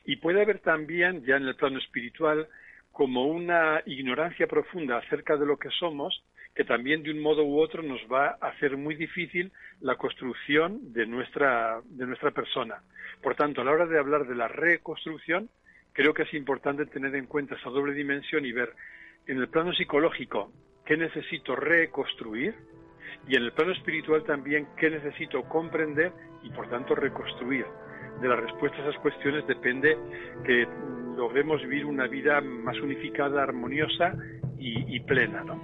Y 0.05 0.17
puede 0.17 0.43
haber 0.43 0.61
también, 0.61 1.25
ya 1.25 1.37
en 1.37 1.47
el 1.47 1.57
plano 1.57 1.79
espiritual, 1.79 2.49
como 2.93 3.27
una 3.27 3.83
ignorancia 3.87 4.47
profunda 4.47 4.99
acerca 4.99 5.37
de 5.37 5.47
lo 5.47 5.59
que 5.59 5.71
somos, 5.71 6.23
que 6.55 6.65
también 6.65 7.03
de 7.03 7.11
un 7.11 7.21
modo 7.21 7.45
u 7.45 7.61
otro 7.61 7.83
nos 7.83 8.01
va 8.13 8.37
a 8.41 8.49
hacer 8.49 8.77
muy 8.77 8.95
difícil 8.95 9.53
la 9.81 9.97
construcción 9.97 10.93
de 10.93 11.07
nuestra, 11.07 11.81
de 11.85 12.07
nuestra 12.07 12.33
persona. 12.33 12.83
Por 13.23 13.37
tanto, 13.37 13.61
a 13.61 13.65
la 13.65 13.71
hora 13.71 13.87
de 13.87 13.99
hablar 13.99 14.27
de 14.27 14.35
la 14.35 14.49
reconstrucción, 14.49 15.49
creo 15.93 16.13
que 16.13 16.23
es 16.23 16.35
importante 16.35 16.87
tener 16.87 17.15
en 17.15 17.27
cuenta 17.27 17.55
esa 17.55 17.71
doble 17.71 17.95
dimensión 17.95 18.45
y 18.45 18.53
ver 18.53 18.75
en 19.27 19.39
el 19.39 19.49
plano 19.49 19.73
psicológico 19.73 20.53
qué 20.85 20.97
necesito 20.97 21.55
reconstruir 21.55 22.55
y 23.29 23.37
en 23.37 23.45
el 23.45 23.53
plano 23.53 23.73
espiritual 23.73 24.25
también 24.25 24.67
qué 24.77 24.91
necesito 24.91 25.43
comprender 25.45 26.13
y 26.43 26.51
por 26.51 26.69
tanto 26.69 26.95
reconstruir. 26.95 27.67
De 28.21 28.29
la 28.29 28.37
respuesta 28.37 28.79
a 28.79 28.89
esas 28.89 29.01
cuestiones 29.01 29.47
depende 29.47 29.97
que 30.45 30.67
logremos 31.17 31.61
vivir 31.63 31.87
una 31.87 32.07
vida 32.07 32.41
más 32.41 32.79
unificada, 32.81 33.43
armoniosa 33.43 34.15
y, 34.59 34.97
y 34.97 35.01
plena, 35.01 35.43
¿no? 35.45 35.61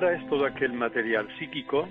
El 0.00 0.72
material 0.74 1.28
psíquico, 1.40 1.88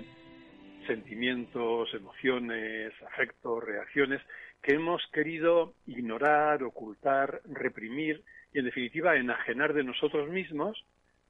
sentimientos, 0.86 1.92
emociones, 1.92 2.90
afectos, 3.06 3.62
reacciones, 3.62 4.22
que 4.62 4.76
hemos 4.76 5.06
querido 5.12 5.74
ignorar, 5.86 6.62
ocultar, 6.62 7.42
reprimir 7.44 8.22
y, 8.54 8.60
en 8.60 8.64
definitiva, 8.64 9.16
enajenar 9.16 9.74
de 9.74 9.84
nosotros 9.84 10.30
mismos 10.30 10.82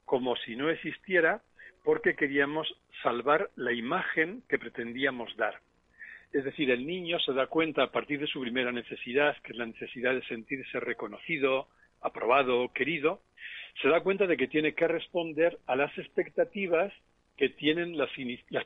como 0.04 0.36
si 0.36 0.54
no 0.54 0.70
existiera 0.70 1.42
porque 1.82 2.14
queríamos 2.14 2.72
salvar 3.02 3.50
la 3.56 3.72
imagen 3.72 4.44
que 4.48 4.58
pretendíamos 4.58 5.36
dar. 5.36 5.58
Es 6.32 6.44
decir, 6.44 6.70
el 6.70 6.86
niño 6.86 7.18
se 7.18 7.32
da 7.32 7.48
cuenta 7.48 7.82
a 7.82 7.90
partir 7.90 8.20
de 8.20 8.28
su 8.28 8.40
primera 8.40 8.70
necesidad, 8.70 9.36
que 9.42 9.50
es 9.50 9.58
la 9.58 9.66
necesidad 9.66 10.14
de 10.14 10.22
sentirse 10.26 10.78
reconocido, 10.78 11.66
aprobado, 12.02 12.72
querido, 12.72 13.20
se 13.80 13.88
da 13.88 14.00
cuenta 14.00 14.26
de 14.26 14.36
que 14.36 14.48
tiene 14.48 14.74
que 14.74 14.88
responder 14.88 15.58
a 15.66 15.76
las 15.76 15.96
expectativas 15.98 16.92
que 17.36 17.48
tienen 17.48 17.96
las, 17.96 18.10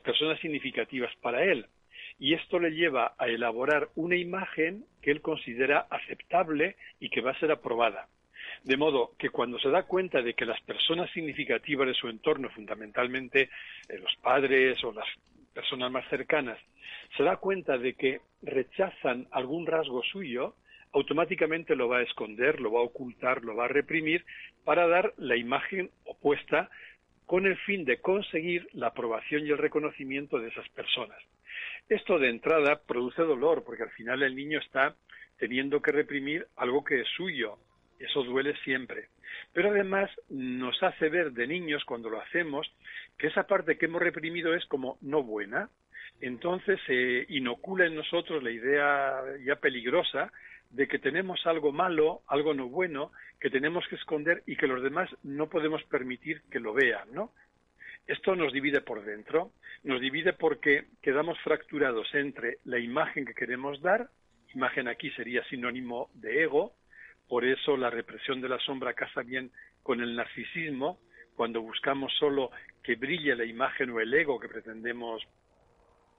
personas 0.01 0.39
significativas 0.39 1.11
para 1.21 1.43
él. 1.43 1.67
Y 2.19 2.33
esto 2.33 2.59
le 2.59 2.71
lleva 2.71 3.13
a 3.17 3.27
elaborar 3.27 3.89
una 3.95 4.15
imagen 4.15 4.85
que 5.01 5.11
él 5.11 5.21
considera 5.21 5.87
aceptable 5.89 6.75
y 6.99 7.09
que 7.09 7.21
va 7.21 7.31
a 7.31 7.39
ser 7.39 7.51
aprobada. 7.51 8.07
De 8.63 8.77
modo 8.77 9.11
que 9.17 9.29
cuando 9.29 9.59
se 9.59 9.69
da 9.69 9.83
cuenta 9.83 10.21
de 10.21 10.33
que 10.33 10.45
las 10.45 10.59
personas 10.61 11.11
significativas 11.11 11.87
de 11.87 11.93
su 11.93 12.09
entorno, 12.09 12.49
fundamentalmente 12.49 13.49
eh, 13.89 13.97
los 13.99 14.15
padres 14.21 14.83
o 14.83 14.91
las 14.91 15.07
personas 15.53 15.91
más 15.91 16.07
cercanas, 16.09 16.57
se 17.15 17.23
da 17.23 17.37
cuenta 17.37 17.77
de 17.77 17.93
que 17.93 18.21
rechazan 18.41 19.27
algún 19.31 19.67
rasgo 19.67 20.01
suyo, 20.03 20.55
automáticamente 20.93 21.75
lo 21.75 21.89
va 21.89 21.97
a 21.97 22.03
esconder, 22.03 22.61
lo 22.61 22.71
va 22.71 22.79
a 22.79 22.83
ocultar, 22.83 23.43
lo 23.43 23.55
va 23.55 23.65
a 23.65 23.69
reprimir 23.69 24.25
para 24.63 24.87
dar 24.87 25.13
la 25.17 25.35
imagen 25.35 25.89
opuesta 26.05 26.69
con 27.25 27.45
el 27.45 27.57
fin 27.57 27.83
de 27.83 27.97
conseguir 27.97 28.67
la 28.73 28.87
aprobación 28.87 29.45
y 29.45 29.49
el 29.49 29.57
reconocimiento 29.57 30.39
de 30.39 30.49
esas 30.49 30.69
personas. 30.69 31.17
Esto 31.89 32.19
de 32.19 32.29
entrada 32.29 32.81
produce 32.85 33.21
dolor, 33.23 33.63
porque 33.63 33.83
al 33.83 33.91
final 33.91 34.23
el 34.23 34.35
niño 34.35 34.59
está 34.59 34.95
teniendo 35.37 35.81
que 35.81 35.91
reprimir 35.91 36.47
algo 36.55 36.83
que 36.83 37.01
es 37.01 37.07
suyo. 37.17 37.57
Eso 37.99 38.23
duele 38.23 38.55
siempre. 38.63 39.07
Pero 39.51 39.71
además 39.71 40.09
nos 40.29 40.81
hace 40.83 41.09
ver 41.09 41.31
de 41.31 41.47
niños, 41.47 41.83
cuando 41.85 42.09
lo 42.09 42.21
hacemos, 42.21 42.71
que 43.17 43.27
esa 43.27 43.47
parte 43.47 43.77
que 43.77 43.85
hemos 43.85 44.01
reprimido 44.01 44.53
es 44.53 44.65
como 44.65 44.97
no 45.01 45.23
buena. 45.23 45.69
Entonces 46.21 46.79
se 46.85 47.25
inocula 47.29 47.85
en 47.85 47.95
nosotros 47.95 48.43
la 48.43 48.51
idea 48.51 49.23
ya 49.45 49.55
peligrosa 49.55 50.31
de 50.73 50.87
que 50.87 50.97
tenemos 50.97 51.45
algo 51.45 51.71
malo, 51.71 52.21
algo 52.27 52.53
no 52.53 52.67
bueno, 52.67 53.11
que 53.39 53.51
tenemos 53.51 53.87
que 53.87 53.95
esconder 53.95 54.41
y 54.47 54.55
que 54.55 54.67
los 54.67 54.81
demás 54.81 55.09
no 55.21 55.47
podemos 55.47 55.83
permitir 55.83 56.41
que 56.51 56.59
lo 56.59 56.73
vean, 56.73 57.13
¿no? 57.13 57.31
Esto 58.07 58.35
nos 58.35 58.51
divide 58.51 58.81
por 58.81 59.05
dentro, 59.05 59.51
nos 59.83 60.01
divide 60.01 60.33
porque 60.33 60.87
quedamos 61.01 61.39
fracturados 61.39 62.13
entre 62.15 62.57
la 62.65 62.79
imagen 62.79 63.23
que 63.25 63.35
queremos 63.35 63.81
dar, 63.81 64.09
imagen 64.55 64.87
aquí 64.87 65.11
sería 65.11 65.43
sinónimo 65.45 66.09
de 66.15 66.43
ego, 66.43 66.73
por 67.27 67.45
eso 67.45 67.77
la 67.77 67.91
represión 67.91 68.41
de 68.41 68.49
la 68.49 68.59
sombra 68.59 68.93
casa 68.93 69.21
bien 69.21 69.51
con 69.83 70.01
el 70.01 70.15
narcisismo, 70.15 70.99
cuando 71.35 71.61
buscamos 71.61 72.11
solo 72.17 72.49
que 72.81 72.95
brille 72.95 73.35
la 73.35 73.45
imagen 73.45 73.91
o 73.91 73.99
el 73.99 74.13
ego 74.13 74.39
que 74.39 74.49
pretendemos 74.49 75.21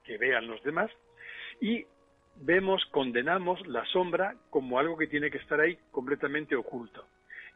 que 0.04 0.16
vean 0.16 0.46
los 0.46 0.62
demás, 0.62 0.90
y 1.60 1.84
vemos, 2.37 2.85
condenamos 2.87 3.66
la 3.66 3.85
sombra 3.87 4.35
como 4.51 4.79
algo 4.79 4.97
que 4.97 5.07
tiene 5.07 5.31
que 5.31 5.38
estar 5.38 5.61
ahí 5.61 5.79
completamente 5.90 6.57
oculto. 6.57 7.07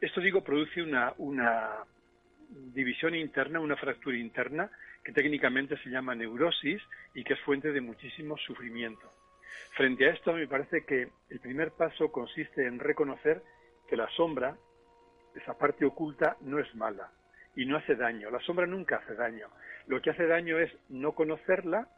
Esto, 0.00 0.20
digo, 0.20 0.42
produce 0.42 0.82
una, 0.82 1.12
una 1.18 1.84
división 2.48 3.14
interna, 3.14 3.60
una 3.60 3.76
fractura 3.76 4.16
interna, 4.16 4.70
que 5.02 5.12
técnicamente 5.12 5.76
se 5.78 5.90
llama 5.90 6.14
neurosis 6.14 6.82
y 7.14 7.24
que 7.24 7.34
es 7.34 7.40
fuente 7.40 7.72
de 7.72 7.80
muchísimo 7.80 8.36
sufrimiento. 8.38 9.10
Frente 9.76 10.06
a 10.06 10.12
esto, 10.12 10.32
me 10.32 10.46
parece 10.46 10.84
que 10.84 11.08
el 11.30 11.40
primer 11.40 11.72
paso 11.72 12.10
consiste 12.12 12.66
en 12.66 12.78
reconocer 12.78 13.42
que 13.88 13.96
la 13.96 14.08
sombra, 14.10 14.56
esa 15.34 15.56
parte 15.56 15.84
oculta, 15.84 16.36
no 16.42 16.58
es 16.58 16.72
mala 16.74 17.10
y 17.56 17.64
no 17.64 17.76
hace 17.76 17.96
daño. 17.96 18.30
La 18.30 18.40
sombra 18.40 18.66
nunca 18.66 18.96
hace 18.96 19.14
daño. 19.14 19.48
Lo 19.86 20.00
que 20.00 20.10
hace 20.10 20.26
daño 20.26 20.58
es 20.58 20.70
no 20.88 21.12
conocerla 21.12 21.88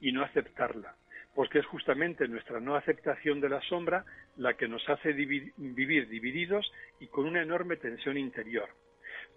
y 0.00 0.12
no 0.12 0.22
aceptarla 0.22 0.94
porque 1.38 1.60
es 1.60 1.66
justamente 1.66 2.26
nuestra 2.26 2.58
no 2.58 2.74
aceptación 2.74 3.40
de 3.40 3.48
la 3.48 3.60
sombra 3.60 4.04
la 4.38 4.54
que 4.54 4.66
nos 4.66 4.82
hace 4.88 5.12
vivir 5.12 5.52
divididos 6.08 6.68
y 6.98 7.06
con 7.06 7.26
una 7.26 7.40
enorme 7.40 7.76
tensión 7.76 8.18
interior. 8.18 8.68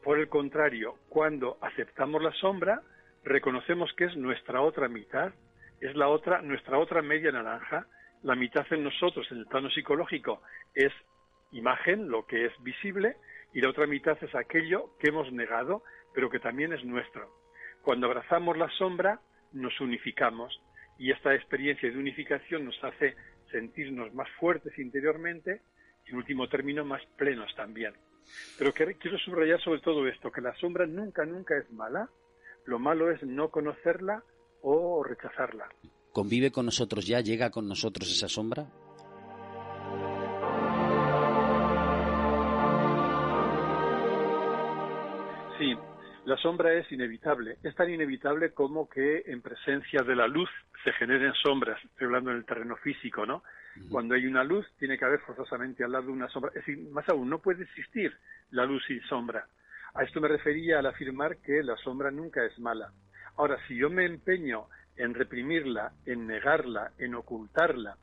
Por 0.04 0.18
el 0.18 0.28
contrario, 0.28 0.96
cuando 1.10 1.60
aceptamos 1.62 2.24
la 2.24 2.32
sombra, 2.32 2.82
reconocemos 3.24 3.94
que 3.94 4.06
es 4.06 4.18
nuestra 4.18 4.62
otra 4.64 4.88
mitad, 4.88 5.32
es 5.80 5.96
la 5.96 6.08
otra, 6.08 6.42
nuestra 6.42 6.80
otra 6.80 7.04
media 7.04 7.32
naranja, 7.32 7.86
la 8.24 8.34
mitad 8.34 8.66
en 8.72 8.84
nosotros, 8.84 9.28
en 9.30 9.38
el 9.38 9.46
plano 9.46 9.70
psicológico, 9.70 10.42
es 10.74 10.92
imagen, 11.52 12.10
lo 12.10 12.26
que 12.26 12.48
es 12.48 12.64
visible, 12.64 13.18
y 13.54 13.62
la 13.62 13.70
otra 13.70 13.86
mitad 13.86 14.18
es 14.24 14.34
aquello 14.34 14.98
que 15.00 15.10
hemos 15.10 15.32
negado, 15.32 15.84
pero 16.16 16.32
que 16.32 16.40
también 16.40 16.74
es 16.74 16.84
nuestro. 16.84 17.30
Cuando 17.84 18.08
abrazamos 18.08 18.58
la 18.58 18.70
sombra, 18.72 19.20
nos 19.54 19.80
unificamos, 19.80 20.60
y 21.02 21.10
esta 21.10 21.34
experiencia 21.34 21.90
de 21.90 21.98
unificación 21.98 22.64
nos 22.64 22.76
hace 22.84 23.16
sentirnos 23.50 24.14
más 24.14 24.30
fuertes 24.40 24.78
interiormente 24.78 25.64
y 26.06 26.12
en 26.12 26.18
último 26.18 26.48
término 26.48 26.86
más 26.86 27.02
plenos 27.18 27.50
también. 27.56 27.94
Pero 28.60 28.72
quiero 28.72 29.18
subrayar 29.18 29.60
sobre 29.64 29.82
todo 29.82 30.08
esto, 30.08 30.32
que 30.32 30.42
la 30.42 30.56
sombra 30.58 30.86
nunca, 30.86 31.26
nunca 31.26 31.58
es 31.58 31.72
mala, 31.72 32.08
lo 32.66 32.78
malo 32.78 33.10
es 33.10 33.24
no 33.24 33.50
conocerla 33.50 34.24
o 34.62 35.04
rechazarla. 35.04 35.68
¿Convive 36.12 36.52
con 36.52 36.68
nosotros 36.68 37.08
ya? 37.08 37.20
¿Llega 37.20 37.50
con 37.50 37.68
nosotros 37.68 38.08
esa 38.12 38.28
sombra? 38.28 38.68
Sí, 45.58 45.76
la 46.26 46.38
sombra 46.38 46.74
es 46.74 46.92
inevitable. 46.92 47.58
Es 47.64 47.76
tan 47.76 47.90
inevitable 47.90 48.54
como 48.54 48.88
que 48.88 49.24
en 49.26 49.42
presencia 49.42 50.04
de 50.04 50.16
la 50.16 50.28
luz 50.28 50.50
se 50.84 50.94
generen 50.94 51.34
sombras. 51.34 51.84
Estoy 51.84 52.06
hablando 52.06 52.32
en 52.32 52.38
el 52.38 52.46
terreno 52.46 52.76
físico, 52.78 53.26
¿no? 53.26 53.44
Cuando 53.90 54.16
hay 54.16 54.26
una 54.26 54.44
luz, 54.44 54.68
tiene 54.78 54.98
que 54.98 55.06
haber 55.06 55.22
forzosamente 55.22 55.84
al 55.84 55.94
lado 55.94 56.12
una 56.12 56.28
sombra. 56.30 56.52
Es 56.54 56.66
decir, 56.66 56.90
más 56.90 57.08
aún, 57.10 57.30
no 57.30 57.40
puede 57.40 57.64
existir 57.64 58.16
la 58.52 58.66
luz 58.66 58.84
sin 58.86 59.02
sombra. 59.04 59.48
A 59.94 60.04
esto 60.04 60.22
me 60.22 60.28
refería 60.28 60.80
al 60.80 60.86
afirmar 60.86 61.38
que 61.38 61.64
la 61.64 61.76
sombra 61.78 62.12
nunca 62.12 62.46
es 62.46 62.58
mala. 62.60 62.92
Ahora, 63.38 63.58
si 63.68 63.76
yo 63.76 63.90
me 63.90 64.06
empeño 64.06 64.68
en 64.98 65.14
reprimirla, 65.14 65.94
en 66.06 66.28
negarla, 66.28 66.92
en 66.98 67.16
ocultarla, 67.16 67.98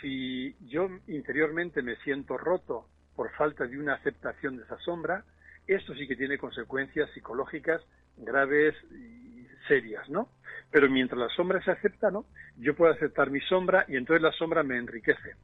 si 0.00 0.56
yo 0.66 0.88
interiormente 1.08 1.82
me 1.82 1.96
siento 1.96 2.38
roto 2.38 2.86
por 3.14 3.30
falta 3.32 3.66
de 3.66 3.78
una 3.78 3.94
aceptación 3.94 4.56
de 4.56 4.62
esa 4.62 4.78
sombra, 4.78 5.24
esto 5.74 5.94
sí 5.94 6.06
que 6.06 6.16
tiene 6.16 6.38
consecuencias 6.38 7.10
psicológicas 7.12 7.82
graves 8.16 8.74
y 8.90 9.46
serias, 9.68 10.08
¿no? 10.08 10.28
Pero 10.70 10.88
mientras 10.90 11.18
la 11.18 11.28
sombra 11.28 11.62
se 11.62 11.70
acepta, 11.70 12.10
¿no? 12.10 12.24
Yo 12.58 12.74
puedo 12.74 12.92
aceptar 12.92 13.30
mi 13.30 13.40
sombra 13.40 13.84
y 13.88 13.96
entonces 13.96 14.22
la 14.22 14.32
sombra 14.32 14.62
me 14.62 14.76
enriquece. 14.76 15.34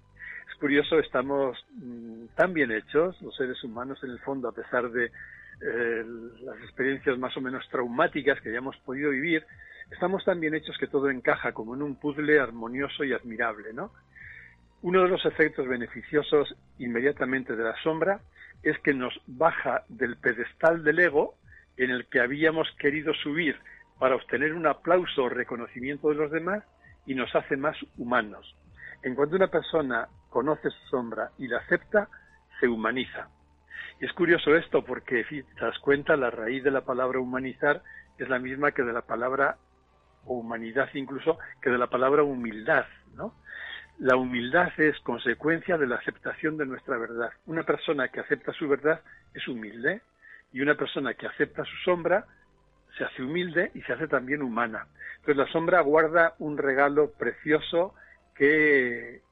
Es 0.48 0.54
curioso, 0.58 0.98
estamos 0.98 1.56
mm, 1.74 2.26
tan 2.34 2.52
bien 2.52 2.70
hechos, 2.70 3.20
los 3.22 3.36
seres 3.36 3.62
humanos 3.64 4.02
en 4.02 4.10
el 4.10 4.18
fondo, 4.20 4.48
a 4.48 4.52
pesar 4.52 4.90
de 4.90 5.06
eh, 5.06 6.04
las 6.42 6.58
experiencias 6.58 7.18
más 7.18 7.36
o 7.36 7.40
menos 7.40 7.66
traumáticas 7.70 8.40
que 8.40 8.50
hayamos 8.50 8.76
podido 8.78 9.10
vivir, 9.10 9.44
estamos 9.90 10.24
tan 10.24 10.40
bien 10.40 10.54
hechos 10.54 10.76
que 10.78 10.86
todo 10.86 11.10
encaja 11.10 11.52
como 11.52 11.74
en 11.74 11.82
un 11.82 11.96
puzzle 11.96 12.38
armonioso 12.38 13.04
y 13.04 13.12
admirable, 13.12 13.72
¿no? 13.72 13.92
Uno 14.82 15.02
de 15.02 15.08
los 15.08 15.24
efectos 15.24 15.66
beneficiosos 15.66 16.54
inmediatamente 16.78 17.56
de 17.56 17.64
la 17.64 17.74
sombra 17.82 18.20
es 18.66 18.78
que 18.80 18.92
nos 18.92 19.14
baja 19.28 19.84
del 19.88 20.16
pedestal 20.16 20.82
del 20.82 20.98
ego 20.98 21.36
en 21.76 21.90
el 21.90 22.06
que 22.06 22.20
habíamos 22.20 22.68
querido 22.80 23.14
subir 23.14 23.56
para 24.00 24.16
obtener 24.16 24.54
un 24.54 24.66
aplauso 24.66 25.24
o 25.24 25.28
reconocimiento 25.28 26.08
de 26.08 26.16
los 26.16 26.32
demás 26.32 26.64
y 27.06 27.14
nos 27.14 27.32
hace 27.36 27.56
más 27.56 27.76
humanos. 27.96 28.56
En 29.04 29.14
cuanto 29.14 29.36
una 29.36 29.46
persona 29.46 30.08
conoce 30.30 30.70
su 30.70 30.88
sombra 30.88 31.30
y 31.38 31.46
la 31.46 31.58
acepta, 31.58 32.08
se 32.58 32.66
humaniza. 32.66 33.28
Y 34.00 34.06
es 34.06 34.12
curioso 34.12 34.56
esto 34.56 34.84
porque, 34.84 35.24
si 35.26 35.44
te 35.44 35.64
das 35.64 35.78
cuenta, 35.78 36.16
la 36.16 36.30
raíz 36.30 36.64
de 36.64 36.72
la 36.72 36.84
palabra 36.84 37.20
humanizar 37.20 37.82
es 38.18 38.28
la 38.28 38.40
misma 38.40 38.72
que 38.72 38.82
de 38.82 38.92
la 38.92 39.02
palabra 39.02 39.58
o 40.24 40.38
humanidad 40.38 40.88
incluso 40.94 41.38
que 41.62 41.70
de 41.70 41.78
la 41.78 41.86
palabra 41.86 42.24
humildad, 42.24 42.86
¿no? 43.14 43.32
La 43.98 44.16
humildad 44.16 44.68
es 44.78 44.98
consecuencia 45.00 45.78
de 45.78 45.86
la 45.86 45.96
aceptación 45.96 46.56
de 46.58 46.66
nuestra 46.66 46.98
verdad. 46.98 47.30
Una 47.46 47.62
persona 47.62 48.08
que 48.08 48.20
acepta 48.20 48.52
su 48.52 48.68
verdad 48.68 49.00
es 49.32 49.48
humilde 49.48 50.02
y 50.52 50.60
una 50.60 50.74
persona 50.74 51.14
que 51.14 51.26
acepta 51.26 51.64
su 51.64 51.76
sombra 51.84 52.26
se 52.96 53.04
hace 53.04 53.22
humilde 53.22 53.70
y 53.74 53.82
se 53.82 53.92
hace 53.92 54.08
también 54.08 54.42
humana. 54.42 54.86
Entonces 55.16 55.36
la 55.36 55.52
sombra 55.52 55.80
guarda 55.80 56.34
un 56.38 56.58
regalo 56.58 57.10
precioso 57.12 57.94
que 58.34 59.22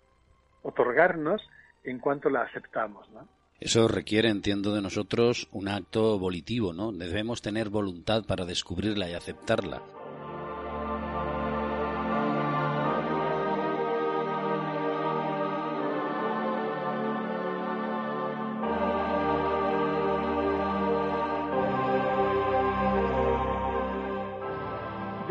otorgarnos 0.63 1.43
en 1.83 1.99
cuanto 1.99 2.31
la 2.31 2.43
aceptamos, 2.43 3.09
¿no? 3.11 3.29
Eso 3.61 3.89
requiere, 3.89 4.29
entiendo, 4.29 4.75
de 4.75 4.83
nosotros 4.83 5.49
un 5.53 5.69
acto 5.69 6.19
volitivo, 6.19 6.73
¿no? 6.73 6.93
Debemos 6.93 7.41
tener 7.41 7.69
voluntad 7.71 8.25
para 8.27 8.45
descubrirla 8.45 9.09
y 9.09 9.15
aceptarla. 9.15 9.81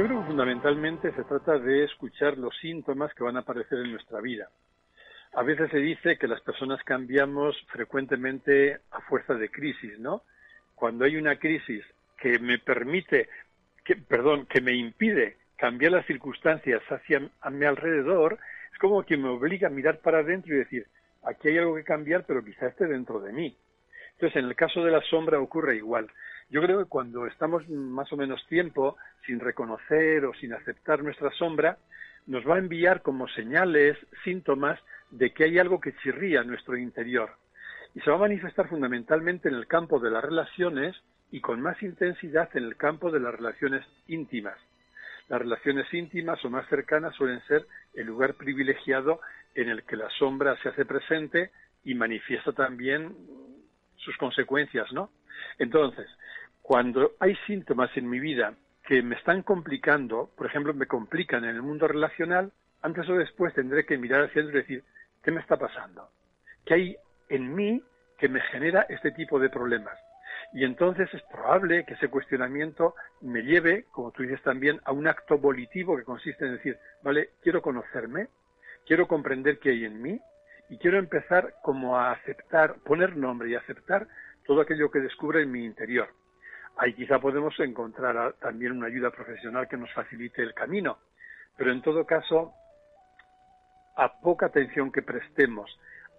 Fundamentalmente 0.08 1.13
se 1.13 1.24
trata 1.24 1.58
de 1.58 1.86
escuchar 1.86 2.38
los 2.38 2.54
síntomas 2.58 3.13
que 3.13 3.24
van 3.24 3.38
a 3.38 3.39
aparecer 3.39 3.80
en 3.80 3.92
nuestra 3.92 4.20
vida. 4.20 4.50
A 5.34 5.44
veces 5.44 5.72
se 5.72 5.78
dice 5.78 6.18
que 6.18 6.28
las 6.28 6.42
personas 6.42 6.84
cambiamos 6.84 7.56
frecuentemente 7.72 8.80
a 8.92 9.00
fuerza 9.02 9.34
de 9.36 9.50
crisis, 9.50 9.98
¿no? 10.00 10.24
Cuando 10.76 11.06
hay 11.06 11.16
una 11.16 11.38
crisis 11.38 11.86
que 12.18 12.38
me 12.39 12.60
permite, 12.60 13.30
que, 13.86 13.96
perdón, 13.96 14.46
que 14.48 14.60
me 14.60 14.74
impide 14.74 15.38
cambiar 15.56 15.94
las 15.94 16.06
circunstancias 16.06 16.82
hacia 16.89 17.22
a 17.39 17.50
mi 17.50 17.66
alrededor, 17.66 18.39
es 18.74 18.80
como 18.80 19.04
que 19.04 19.16
me 19.16 19.30
obliga 19.30 19.70
a 19.70 19.72
mirar 19.72 20.00
para 20.00 20.20
adentro 20.20 20.54
y 20.54 20.58
decir, 20.58 20.86
aquí 21.24 21.48
hay 21.48 21.60
algo 21.60 21.76
que 21.76 21.86
cambiar, 21.86 22.26
pero 22.26 22.44
quizá 22.44 22.68
esté 22.68 22.88
dentro 22.88 23.22
de 23.22 23.32
mí. 23.32 23.56
Entonces, 24.13 24.36
en 24.36 24.50
el 24.50 24.56
caso 24.56 24.84
de 24.84 24.92
la 24.92 25.02
sombra 25.04 25.39
ocurre 25.39 25.78
igual. 25.78 26.10
Yo 26.54 26.62
creo 26.62 26.78
que 26.78 26.86
cuando 26.86 27.26
estamos 27.26 27.68
más 27.68 28.13
o 28.13 28.16
menos 28.16 28.46
tiempo 28.46 28.96
sin 29.26 29.39
reconocer 29.39 30.24
o 30.24 30.36
sin 30.36 30.54
aceptar 30.54 31.02
nuestra 31.02 31.32
sombra, 31.32 31.80
nos 32.28 32.48
va 32.48 32.58
a 32.58 32.60
enviar 32.60 33.02
como 33.02 33.28
señales, 33.28 33.98
síntomas 34.24 34.80
de 35.10 35.34
que 35.34 35.46
hay 35.46 35.58
algo 35.58 35.82
que 35.82 35.96
chirría 35.96 36.42
en 36.42 36.50
nuestro 36.50 36.78
interior. 36.78 37.32
Y 37.96 38.02
se 38.02 38.12
va 38.12 38.18
a 38.18 38.30
manifestar 38.30 38.70
fundamentalmente 38.70 39.50
en 39.50 39.56
el 39.56 39.66
campo 39.66 40.00
de 40.00 40.12
las 40.12 40.24
relaciones 40.24 40.96
y 41.32 41.42
con 41.42 41.60
más 41.60 41.82
intensidad 41.82 42.56
en 42.56 42.66
el 42.66 42.78
campo 42.78 43.10
de 43.10 43.20
las 43.20 43.34
relaciones 43.34 43.84
íntimas. 44.06 44.60
Las 45.30 45.42
relaciones 45.42 45.92
íntimas 45.92 46.46
o 46.46 46.52
más 46.52 46.70
cercanas 46.70 47.16
suelen 47.16 47.42
ser 47.48 47.66
el 47.96 48.06
lugar 48.06 48.36
privilegiado 48.36 49.22
en 49.56 49.70
el 49.70 49.82
que 49.86 49.96
la 49.96 50.10
sombra 50.20 50.56
se 50.62 50.70
hace 50.70 50.86
presente 50.86 51.50
y 51.84 51.96
manifiesta 51.96 52.52
también 52.52 53.12
sus 53.96 54.16
consecuencias, 54.18 54.94
¿no? 54.94 55.10
Entonces, 55.58 56.08
cuando 56.63 57.12
hay 57.19 57.36
síntomas 57.45 57.95
en 57.97 58.10
mi 58.10 58.21
vida 58.21 58.54
que 58.88 59.04
me 59.04 59.15
están 59.15 59.43
complicando, 59.43 60.32
por 60.36 60.47
ejemplo, 60.47 60.73
me 60.73 60.88
complican 60.88 61.43
en 61.43 61.58
el 61.58 61.62
mundo 61.62 61.89
relacional, 61.89 62.54
antes 62.82 63.08
o 63.10 63.15
después 63.15 63.54
tendré 63.54 63.86
que 63.86 63.97
mirar 63.97 64.23
hacia 64.23 64.41
adentro 64.41 64.60
y 64.60 64.62
decir, 64.62 64.84
¿qué 65.21 65.32
me 65.32 65.41
está 65.41 65.58
pasando? 65.58 66.10
¿Qué 66.65 66.73
hay 66.73 66.97
en 67.28 67.54
mí 67.54 67.84
que 68.17 68.30
me 68.30 68.39
genera 68.41 68.86
este 68.88 69.12
tipo 69.12 69.39
de 69.39 69.49
problemas? 69.49 69.97
Y 70.54 70.63
entonces 70.63 71.13
es 71.13 71.21
probable 71.23 71.84
que 71.86 71.95
ese 71.95 72.08
cuestionamiento 72.08 72.95
me 73.21 73.41
lleve, 73.41 73.86
como 73.91 74.12
tú 74.12 74.23
dices 74.23 74.41
también, 74.41 74.80
a 74.86 74.93
un 74.93 75.08
acto 75.08 75.38
volitivo 75.38 75.97
que 75.97 76.04
consiste 76.04 76.45
en 76.45 76.54
decir, 76.54 76.78
vale, 77.02 77.32
quiero 77.41 77.62
conocerme, 77.62 78.30
quiero 78.86 79.08
comprender 79.10 79.60
qué 79.60 79.71
hay 79.71 79.84
en 79.84 80.02
mí 80.02 80.17
y 80.69 80.78
quiero 80.78 80.97
empezar 80.97 81.56
como 81.62 81.97
a 81.97 82.12
aceptar, 82.13 82.76
poner 82.86 83.17
nombre 83.17 83.49
y 83.49 83.56
aceptar 83.56 84.08
todo 84.45 84.62
aquello 84.62 84.89
que 84.89 84.99
descubre 84.99 85.41
en 85.41 85.52
mi 85.52 85.65
interior. 85.65 86.08
Ahí 86.78 86.94
quizá 86.94 87.20
podemos 87.20 87.58
encontrar 87.60 88.34
también 88.34 88.72
una 88.74 88.88
ayuda 88.88 89.12
profesional 89.12 89.68
que 89.68 89.78
nos 89.78 89.92
facilite 89.94 90.42
el 90.42 90.54
camino, 90.54 90.98
pero 91.56 91.72
en 91.72 91.82
todo 91.82 92.06
caso, 92.06 92.54
a 93.96 94.20
poca 94.22 94.48
atención 94.48 94.92
que 94.92 95.04
prestemos 95.04 95.70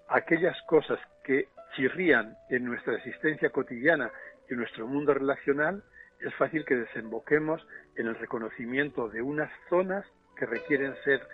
a 0.09 0.19
aquellas 0.19 0.61
cosas 0.63 0.99
que 1.25 1.49
chirrían 1.75 2.37
en 2.51 2.65
nuestra 2.65 2.95
existencia 2.95 3.51
cotidiana 3.51 4.11
y 4.49 4.53
en 4.53 4.61
nuestro 4.61 4.87
mundo 4.87 5.13
relacional, 5.15 5.83
es 6.21 6.33
fácil 6.37 6.65
que 6.65 6.77
desemboquemos 6.77 7.67
en 7.97 8.07
el 8.07 8.15
reconocimiento 8.15 9.09
de 9.09 9.23
unas 9.23 9.51
zonas 9.69 10.07
que 10.37 10.47
requieren 10.47 10.95
ser 11.05 11.27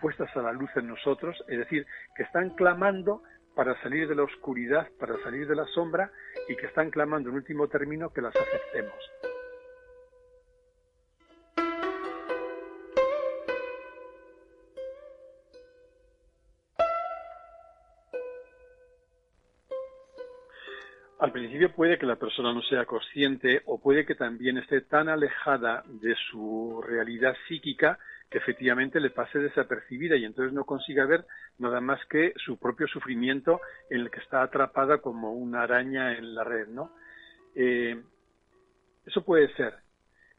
puestas 0.00 0.34
a 0.36 0.42
la 0.42 0.52
luz 0.52 0.70
en 0.76 0.86
nosotros, 0.86 1.42
es 1.48 1.58
decir, 1.58 1.86
que 2.16 2.22
están 2.22 2.50
clamando 2.50 3.22
para 3.54 3.80
salir 3.82 4.08
de 4.08 4.14
la 4.14 4.22
oscuridad, 4.22 4.88
para 4.98 5.16
salir 5.22 5.46
de 5.46 5.56
la 5.56 5.66
sombra 5.66 6.10
y 6.48 6.56
que 6.56 6.66
están 6.66 6.90
clamando 6.90 7.30
en 7.30 7.36
último 7.36 7.68
término 7.68 8.12
que 8.12 8.22
las 8.22 8.34
aceptemos. 8.34 8.94
Al 21.20 21.32
principio 21.32 21.70
puede 21.74 21.98
que 21.98 22.06
la 22.06 22.16
persona 22.16 22.50
no 22.54 22.62
sea 22.62 22.86
consciente 22.86 23.60
o 23.66 23.78
puede 23.78 24.06
que 24.06 24.14
también 24.14 24.56
esté 24.56 24.80
tan 24.80 25.10
alejada 25.10 25.84
de 25.86 26.14
su 26.30 26.82
realidad 26.82 27.36
psíquica 27.46 27.98
que 28.30 28.38
efectivamente 28.38 29.00
le 29.00 29.10
pase 29.10 29.38
desapercibida 29.40 30.16
y 30.16 30.24
entonces 30.24 30.52
no 30.52 30.64
consiga 30.64 31.04
ver 31.04 31.24
nada 31.58 31.80
más 31.80 31.98
que 32.06 32.32
su 32.36 32.58
propio 32.58 32.86
sufrimiento 32.86 33.60
en 33.90 34.02
el 34.02 34.10
que 34.10 34.20
está 34.20 34.42
atrapada 34.42 34.98
como 34.98 35.32
una 35.32 35.62
araña 35.62 36.16
en 36.16 36.34
la 36.34 36.44
red, 36.44 36.68
¿no? 36.68 36.92
Eh, 37.56 38.00
eso 39.04 39.24
puede 39.24 39.52
ser, 39.54 39.74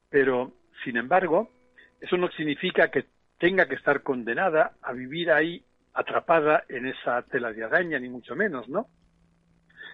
pero 0.10 0.54
sin 0.86 0.96
embargo, 0.96 1.52
eso 2.00 2.16
no 2.16 2.30
significa 2.32 2.90
que 2.90 3.06
tenga 3.38 3.68
que 3.68 3.76
estar 3.76 4.04
condenada 4.04 4.74
a 4.82 4.94
vivir 4.94 5.32
ahí 5.32 5.64
atrapada 5.94 6.64
en 6.70 6.86
esa 6.86 7.22
tela 7.24 7.52
de 7.52 7.64
araña, 7.66 8.00
ni 8.00 8.08
mucho 8.08 8.36
menos, 8.36 8.70
¿no? 8.70 8.88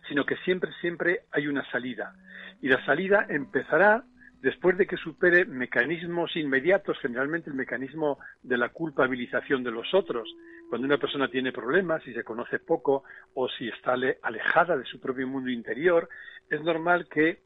Sino 0.07 0.25
que 0.25 0.37
siempre, 0.37 0.71
siempre 0.81 1.21
hay 1.31 1.47
una 1.47 1.69
salida. 1.71 2.13
Y 2.61 2.69
la 2.69 2.83
salida 2.85 3.25
empezará 3.29 4.03
después 4.47 4.77
de 4.77 4.87
que 4.87 4.95
supere 4.95 5.43
mecanismos 5.43 6.33
inmediatos, 6.37 6.97
generalmente 7.01 7.49
el 7.49 7.55
mecanismo 7.57 8.17
de 8.41 8.57
la 8.57 8.69
culpabilización 8.69 9.61
de 9.61 9.71
los 9.71 9.93
otros. 9.93 10.33
Cuando 10.69 10.87
una 10.87 10.97
persona 10.97 11.27
tiene 11.27 11.51
problemas, 11.51 12.01
si 12.03 12.13
se 12.13 12.23
conoce 12.23 12.59
poco 12.59 13.03
o 13.33 13.49
si 13.49 13.67
está 13.67 13.95
alejada 14.21 14.77
de 14.77 14.85
su 14.85 15.01
propio 15.01 15.27
mundo 15.27 15.49
interior, 15.49 16.07
es 16.49 16.61
normal 16.61 17.09
que 17.09 17.41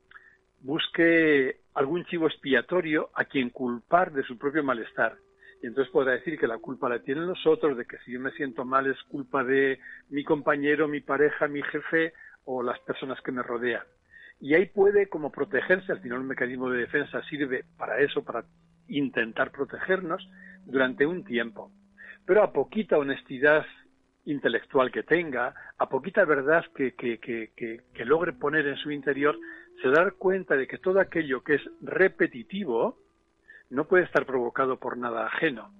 busque 0.59 1.61
algún 1.73 2.05
chivo 2.05 2.27
expiatorio 2.27 3.09
a 3.15 3.25
quien 3.25 3.49
culpar 3.49 4.11
de 4.11 4.21
su 4.21 4.37
propio 4.37 4.63
malestar. 4.63 5.17
Y 5.63 5.65
entonces 5.65 5.91
podrá 5.91 6.11
decir 6.11 6.37
que 6.37 6.45
la 6.45 6.59
culpa 6.59 6.87
la 6.87 7.01
tienen 7.01 7.25
los 7.25 7.47
otros, 7.47 7.75
de 7.77 7.85
que 7.85 7.97
si 8.05 8.11
yo 8.11 8.19
me 8.19 8.29
siento 8.33 8.63
mal 8.63 8.85
es 8.85 9.01
culpa 9.09 9.43
de 9.43 9.79
mi 10.09 10.23
compañero, 10.23 10.87
mi 10.87 11.01
pareja, 11.01 11.47
mi 11.47 11.63
jefe 11.63 12.13
o 12.45 12.61
las 12.61 12.79
personas 12.81 13.19
que 13.21 13.31
me 13.31 13.41
rodean. 13.41 13.81
Y 14.41 14.55
ahí 14.55 14.65
puede 14.65 15.07
como 15.07 15.31
protegerse, 15.31 15.91
al 15.91 16.01
final 16.01 16.19
un 16.19 16.27
mecanismo 16.27 16.69
de 16.69 16.79
defensa 16.79 17.21
sirve 17.29 17.63
para 17.77 17.99
eso, 17.99 18.23
para 18.23 18.43
intentar 18.87 19.51
protegernos 19.51 20.27
durante 20.65 21.05
un 21.05 21.23
tiempo. 21.23 21.71
Pero 22.25 22.41
a 22.41 22.51
poquita 22.51 22.97
honestidad 22.97 23.65
intelectual 24.25 24.91
que 24.91 25.03
tenga, 25.03 25.53
a 25.77 25.87
poquita 25.87 26.25
verdad 26.25 26.65
que, 26.75 26.93
que, 26.95 28.05
logre 28.05 28.33
poner 28.33 28.65
en 28.67 28.77
su 28.77 28.89
interior, 28.89 29.37
se 29.81 29.89
da 29.89 30.09
cuenta 30.11 30.55
de 30.55 30.67
que 30.67 30.79
todo 30.79 30.99
aquello 30.99 31.43
que 31.43 31.55
es 31.55 31.61
repetitivo 31.81 32.97
no 33.69 33.87
puede 33.87 34.05
estar 34.05 34.25
provocado 34.25 34.79
por 34.79 34.97
nada 34.97 35.27
ajeno. 35.27 35.71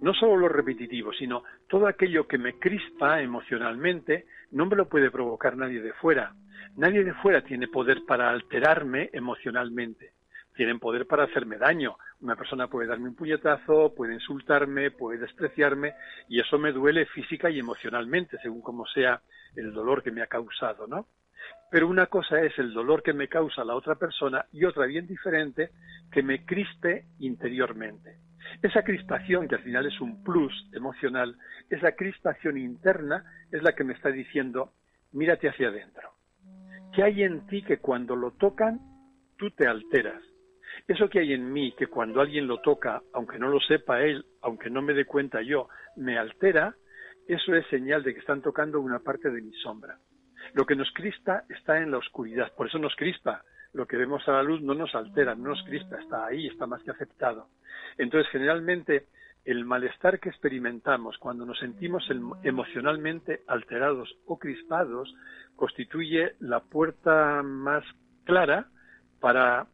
No 0.00 0.12
solo 0.12 0.36
lo 0.36 0.48
repetitivo, 0.48 1.12
sino 1.14 1.42
todo 1.68 1.86
aquello 1.86 2.28
que 2.28 2.38
me 2.38 2.58
crispa 2.58 3.20
emocionalmente 3.22 4.26
no 4.52 4.66
me 4.66 4.76
lo 4.76 4.88
puede 4.88 5.10
provocar 5.10 5.56
nadie 5.56 5.80
de 5.80 5.92
fuera. 5.94 6.34
Nadie 6.76 7.04
de 7.04 7.14
fuera 7.14 7.42
tiene 7.42 7.68
poder 7.68 8.04
para 8.06 8.30
alterarme 8.30 9.10
emocionalmente. 9.12 10.12
Tienen 10.54 10.80
poder 10.80 11.06
para 11.06 11.24
hacerme 11.24 11.56
daño. 11.56 11.96
Una 12.20 12.34
persona 12.34 12.66
puede 12.66 12.88
darme 12.88 13.08
un 13.08 13.14
puñetazo, 13.14 13.94
puede 13.94 14.14
insultarme, 14.14 14.90
puede 14.90 15.18
despreciarme 15.18 15.94
y 16.28 16.40
eso 16.40 16.58
me 16.58 16.72
duele 16.72 17.06
física 17.06 17.48
y 17.48 17.58
emocionalmente, 17.58 18.38
según 18.42 18.60
como 18.60 18.86
sea 18.86 19.20
el 19.54 19.72
dolor 19.72 20.02
que 20.02 20.10
me 20.10 20.22
ha 20.22 20.26
causado, 20.26 20.86
¿no? 20.86 21.06
Pero 21.70 21.86
una 21.86 22.06
cosa 22.06 22.40
es 22.40 22.58
el 22.58 22.72
dolor 22.72 23.02
que 23.02 23.12
me 23.12 23.28
causa 23.28 23.64
la 23.64 23.74
otra 23.74 23.94
persona 23.94 24.46
y 24.52 24.64
otra 24.64 24.86
bien 24.86 25.06
diferente 25.06 25.70
que 26.10 26.22
me 26.22 26.44
crispe 26.44 27.04
interiormente. 27.20 28.16
Esa 28.62 28.82
crispación, 28.82 29.46
que 29.46 29.56
al 29.56 29.62
final 29.62 29.86
es 29.86 30.00
un 30.00 30.24
plus 30.24 30.52
emocional, 30.72 31.36
esa 31.68 31.92
crispación 31.92 32.56
interna 32.56 33.24
es 33.52 33.62
la 33.62 33.74
que 33.74 33.84
me 33.84 33.92
está 33.92 34.10
diciendo, 34.10 34.72
mírate 35.12 35.48
hacia 35.48 35.68
adentro. 35.68 36.17
¿Qué 36.94 37.02
hay 37.02 37.22
en 37.22 37.46
ti 37.46 37.62
que 37.62 37.78
cuando 37.78 38.16
lo 38.16 38.32
tocan, 38.32 38.80
tú 39.36 39.50
te 39.50 39.66
alteras? 39.66 40.22
Eso 40.86 41.08
que 41.08 41.20
hay 41.20 41.32
en 41.32 41.52
mí, 41.52 41.72
que 41.72 41.86
cuando 41.86 42.20
alguien 42.20 42.46
lo 42.46 42.60
toca, 42.60 43.02
aunque 43.12 43.38
no 43.38 43.48
lo 43.48 43.60
sepa 43.60 44.02
él, 44.02 44.24
aunque 44.42 44.70
no 44.70 44.82
me 44.82 44.94
dé 44.94 45.04
cuenta 45.04 45.42
yo, 45.42 45.68
me 45.96 46.18
altera, 46.18 46.74
eso 47.26 47.54
es 47.54 47.66
señal 47.66 48.02
de 48.02 48.14
que 48.14 48.20
están 48.20 48.40
tocando 48.40 48.80
una 48.80 49.00
parte 49.00 49.30
de 49.30 49.42
mi 49.42 49.52
sombra. 49.54 49.98
Lo 50.54 50.64
que 50.64 50.76
nos 50.76 50.90
crispa 50.92 51.44
está 51.48 51.78
en 51.78 51.90
la 51.90 51.98
oscuridad, 51.98 52.52
por 52.54 52.68
eso 52.68 52.78
nos 52.78 52.94
crispa. 52.96 53.42
Lo 53.74 53.86
que 53.86 53.98
vemos 53.98 54.26
a 54.26 54.32
la 54.32 54.42
luz 54.42 54.62
no 54.62 54.74
nos 54.74 54.94
altera, 54.94 55.34
no 55.34 55.50
nos 55.50 55.62
crispa, 55.64 56.00
está 56.00 56.26
ahí, 56.26 56.46
está 56.46 56.66
más 56.66 56.82
que 56.82 56.90
aceptado. 56.90 57.48
Entonces, 57.98 58.30
generalmente, 58.32 59.08
el 59.48 59.64
malestar 59.64 60.20
que 60.20 60.28
experimentamos 60.28 61.16
cuando 61.16 61.46
nos 61.46 61.58
sentimos 61.58 62.04
emocionalmente 62.42 63.40
alterados 63.46 64.14
o 64.26 64.38
crispados 64.38 65.14
constituye 65.56 66.34
la 66.38 66.60
puerta 66.60 67.42
más 67.42 67.82
clara 68.24 68.66
para 69.20 69.66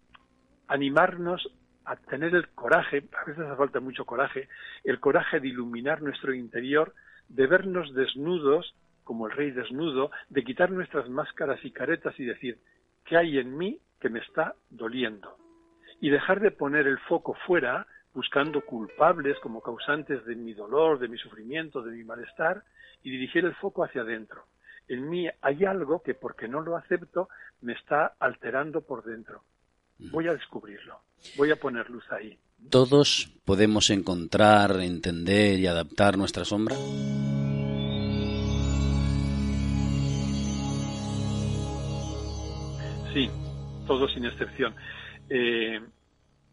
animarnos 0.69 1.51
a 1.87 1.97
tener 1.97 2.37
el 2.37 2.51
coraje, 2.51 3.03
a 3.21 3.25
veces 3.25 3.45
hace 3.45 3.57
falta 3.57 3.81
mucho 3.81 4.05
coraje, 4.05 4.49
el 4.85 5.01
coraje 5.01 5.41
de 5.41 5.49
iluminar 5.49 6.03
nuestro 6.03 6.33
interior, 6.33 6.95
de 7.29 7.49
vernos 7.49 7.93
desnudos 7.95 8.77
como 9.03 9.27
el 9.27 9.33
rey 9.33 9.51
desnudo, 9.51 10.13
de 10.29 10.45
quitar 10.45 10.71
nuestras 10.71 11.09
máscaras 11.09 11.59
y 11.65 11.73
caretas 11.73 12.15
y 12.21 12.25
decir, 12.25 12.59
¿qué 13.05 13.17
hay 13.17 13.39
en 13.39 13.59
mí 13.59 13.81
que 14.01 14.09
me 14.09 14.21
está 14.21 14.55
doliendo? 14.71 15.37
Y 16.01 16.11
dejar 16.11 16.39
de 16.39 16.53
poner 16.53 16.87
el 16.87 16.99
foco 17.01 17.35
fuera, 17.45 17.89
buscando 18.15 18.61
culpables 18.65 19.39
como 19.41 19.61
causantes 19.61 20.25
de 20.25 20.37
mi 20.37 20.55
dolor, 20.55 20.99
de 20.99 21.09
mi 21.09 21.19
sufrimiento, 21.19 21.83
de 21.83 21.93
mi 21.93 22.05
malestar, 22.05 22.63
y 23.03 23.11
dirigir 23.11 23.45
el 23.45 23.55
foco 23.57 23.85
hacia 23.85 24.03
adentro. 24.03 24.45
En 24.89 25.09
mí 25.09 25.29
hay 25.41 25.65
algo 25.65 26.03
que 26.03 26.15
porque 26.15 26.47
no 26.47 26.61
lo 26.61 26.77
acepto 26.77 27.29
me 27.61 27.73
está 27.73 28.15
alterando 28.19 28.83
por 28.83 29.05
dentro. 29.05 29.43
Voy 29.99 30.29
a 30.29 30.35
descubrirlo, 30.35 31.01
voy 31.37 31.51
a 31.51 31.57
poner 31.57 31.89
luz 31.91 32.05
ahí. 32.11 32.39
¿Todos 32.71 33.31
podemos 33.45 33.91
encontrar, 33.91 34.81
entender 34.81 35.59
y 35.59 35.67
adaptar 35.67 36.17
nuestra 36.17 36.45
sombra? 36.45 36.77
Sí, 43.13 43.31
todos 43.87 44.13
sin 44.13 44.25
excepción. 44.25 44.75
Eh, 45.29 45.81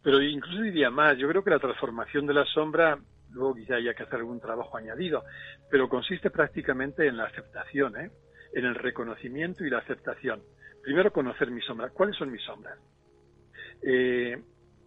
pero 0.04 0.22
incluso 0.22 0.62
diría 0.62 0.90
más, 0.90 1.18
yo 1.18 1.28
creo 1.28 1.44
que 1.44 1.50
la 1.50 1.60
transformación 1.60 2.26
de 2.26 2.34
la 2.34 2.46
sombra, 2.46 3.00
luego 3.32 3.56
quizá 3.56 3.76
haya 3.76 3.94
que 3.94 4.04
hacer 4.04 4.20
algún 4.20 4.40
trabajo 4.40 4.78
añadido, 4.78 5.24
pero 5.70 5.90
consiste 5.90 6.30
prácticamente 6.30 7.08
en 7.08 7.18
la 7.18 7.26
aceptación, 7.26 7.98
¿eh? 7.98 8.12
en 8.54 8.66
el 8.66 8.76
reconocimiento 8.76 9.66
y 9.66 9.70
la 9.70 9.80
aceptación. 9.80 10.42
Primero 10.84 11.12
conocer 11.12 11.52
mis 11.52 11.64
sombras. 11.66 11.92
¿Cuáles 11.92 12.16
son 12.16 12.32
mis 12.32 12.44
sombras? 12.44 12.78
Eh, 13.84 14.42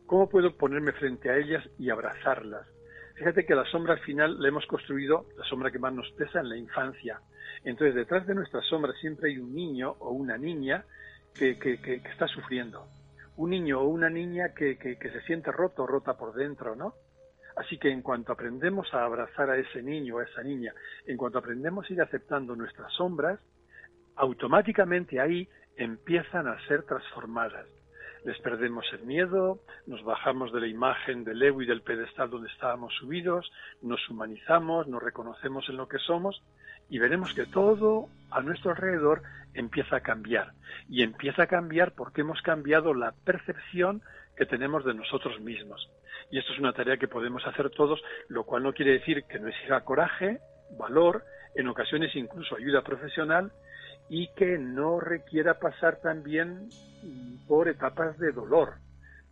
¿Cómo 0.07 0.29
puedo 0.29 0.57
ponerme 0.57 0.93
frente 0.93 1.31
a 1.31 1.37
ellas 1.37 1.65
y 1.79 1.89
abrazarlas? 1.91 2.67
Fíjate 3.15 3.47
que 3.47 3.55
la 3.55 3.65
sombra 3.67 3.95
al 3.95 4.01
final 4.01 4.41
la 4.41 4.49
hemos 4.49 4.67
construido, 4.67 5.27
la 5.39 5.45
sombra 5.45 5.71
que 5.71 5.79
más 5.79 5.95
nos 5.95 6.11
pesa 6.13 6.41
en 6.41 6.49
la 6.49 6.57
infancia. 6.57 7.21
Entonces, 7.63 7.95
detrás 7.95 8.27
de 8.27 8.35
nuestra 8.35 8.61
sombra 8.63 8.93
siempre 9.01 9.31
hay 9.31 9.39
un 9.39 9.55
niño 9.55 9.95
o 10.01 10.11
una 10.11 10.37
niña 10.37 10.85
que, 11.35 11.57
está 12.11 12.27
sufriendo. 12.27 12.87
Un 13.37 13.51
niño 13.51 13.81
o 13.81 13.89
una 13.89 14.09
niña 14.09 14.55
que, 14.55 14.77
se 15.01 15.21
siente 15.23 15.51
roto, 15.51 15.87
rota 15.87 16.17
por 16.17 16.35
dentro, 16.35 16.77
¿no? 16.77 16.95
Así 17.57 17.79
que 17.79 17.91
en 17.91 18.03
cuanto 18.03 18.33
aprendemos 18.33 18.93
a 18.95 19.05
abrazar 19.05 19.51
a 19.51 19.57
ese 19.57 19.83
niño 19.83 20.17
o 20.17 20.19
a 20.19 20.25
esa 20.25 20.43
niña, 20.43 20.75
en 21.07 21.17
cuanto 21.17 21.39
aprendemos 21.39 21.89
a 21.89 21.93
ir 21.93 22.03
aceptando 22.03 22.57
nuestras 22.57 22.93
sombras, 22.93 23.41
automáticamente 24.17 25.21
ahí 25.21 25.49
empiezan 25.77 26.49
a 26.49 26.59
ser 26.67 26.83
transformadas. 26.85 27.67
Les 28.25 28.39
perdemos 28.41 28.87
el 28.93 29.05
miedo, 29.05 29.61
nos 29.87 30.03
bajamos 30.03 30.53
de 30.53 30.61
la 30.61 30.67
imagen 30.67 31.25
del 31.25 31.43
ego 31.43 31.61
y 31.61 31.67
del 31.67 31.83
pedestal 31.83 32.31
donde 32.31 32.49
estábamos 32.49 32.95
subidos, 32.95 33.51
nos 33.83 34.01
humanizamos, 34.09 34.89
nos 34.89 35.03
reconocemos 35.03 35.69
en 35.69 35.77
lo 35.77 35.89
que 35.89 35.99
somos 35.99 36.43
y 36.89 36.99
veremos 36.99 37.35
que 37.35 37.47
todo 37.47 38.09
a 38.31 38.41
nuestro 38.41 38.73
alrededor 38.73 39.23
empieza 39.55 39.97
a 39.97 40.01
cambiar. 40.01 40.53
Y 40.89 41.03
empieza 41.03 41.45
a 41.45 41.47
cambiar 41.47 41.93
porque 41.93 42.23
hemos 42.23 42.43
cambiado 42.43 42.95
la 42.95 43.13
percepción 43.25 44.03
que 44.37 44.47
tenemos 44.47 44.85
de 44.85 44.95
nosotros 44.95 45.41
mismos. 45.41 45.89
Y 46.31 46.39
esto 46.39 46.53
es 46.53 46.59
una 46.59 46.73
tarea 46.73 46.97
que 46.97 47.09
podemos 47.09 47.47
hacer 47.47 47.71
todos, 47.71 48.03
lo 48.29 48.45
cual 48.45 48.63
no 48.63 48.73
quiere 48.73 48.93
decir 48.93 49.25
que 49.25 49.39
no 49.39 49.49
exija 49.49 49.85
coraje, 49.85 50.41
valor, 50.79 51.25
en 51.55 51.69
ocasiones 51.69 52.15
incluso 52.17 52.57
ayuda 52.57 52.83
profesional, 52.83 53.53
y 54.09 54.29
que 54.35 54.59
no 54.59 55.01
requiera 55.01 55.59
pasar 55.59 56.01
también 56.01 56.69
por 57.47 57.69
etapas 57.69 58.19
de 58.19 58.33
dolor, 58.33 58.75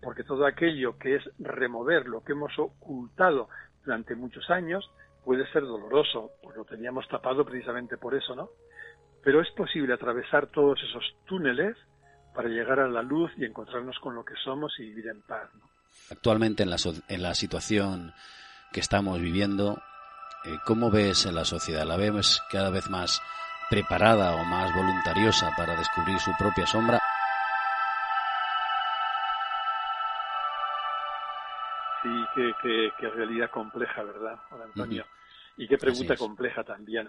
porque 0.01 0.25
todo 0.25 0.47
aquello 0.47 0.99
que 0.99 1.17
es 1.17 1.23
remover 1.39 2.07
lo 2.07 2.23
que 2.23 2.33
hemos 2.33 2.59
ocultado 2.59 3.49
durante 3.85 4.15
muchos 4.15 4.49
años 4.51 4.91
puede 5.25 5.51
ser 5.53 5.63
doloroso, 5.63 6.33
pues 6.43 6.57
lo 6.57 6.65
teníamos 6.65 7.07
tapado 7.09 7.45
precisamente 7.45 7.97
por 7.97 8.15
eso, 8.15 8.35
¿no? 8.35 8.51
pero 9.23 9.41
es 9.41 9.51
posible 9.53 9.95
atravesar 9.95 10.49
todos 10.49 10.79
esos 10.83 11.05
túneles 11.27 11.77
para 12.35 12.49
llegar 12.49 12.81
a 12.81 12.89
la 12.89 13.03
luz 13.03 13.31
y 13.37 13.45
encontrarnos 13.45 13.99
con 14.01 14.15
lo 14.15 14.25
que 14.25 14.35
somos 14.45 14.73
y 14.79 14.85
vivir 14.85 15.09
en 15.09 15.23
paz. 15.23 15.49
Actualmente 16.11 16.63
en 16.63 16.71
la, 16.71 16.77
en 17.09 17.23
la 17.23 17.35
situación 17.35 18.13
que 18.73 18.81
estamos 18.81 19.21
viviendo, 19.21 19.79
eh, 20.45 20.57
¿cómo 20.65 20.91
ves 20.91 21.27
en 21.27 21.35
la 21.35 21.45
sociedad? 21.45 21.87
¿La 21.87 21.97
ves 21.97 22.41
cada 22.51 22.71
vez 22.71 22.89
más 22.91 23.21
preparada 23.71 24.35
o 24.35 24.45
más 24.45 24.75
voluntariosa 24.75 25.53
para 25.57 25.77
descubrir 25.77 26.19
su 26.19 26.31
propia 26.39 26.67
sombra? 26.67 27.02
Sí, 32.03 32.25
qué, 32.35 32.91
qué, 32.99 33.09
realidad 33.11 33.51
compleja, 33.51 34.03
¿verdad, 34.03 34.41
Antonio? 34.51 35.05
Y 35.57 35.69
qué 35.69 35.79
pregunta 35.79 36.17
compleja 36.17 36.65
también. 36.65 37.09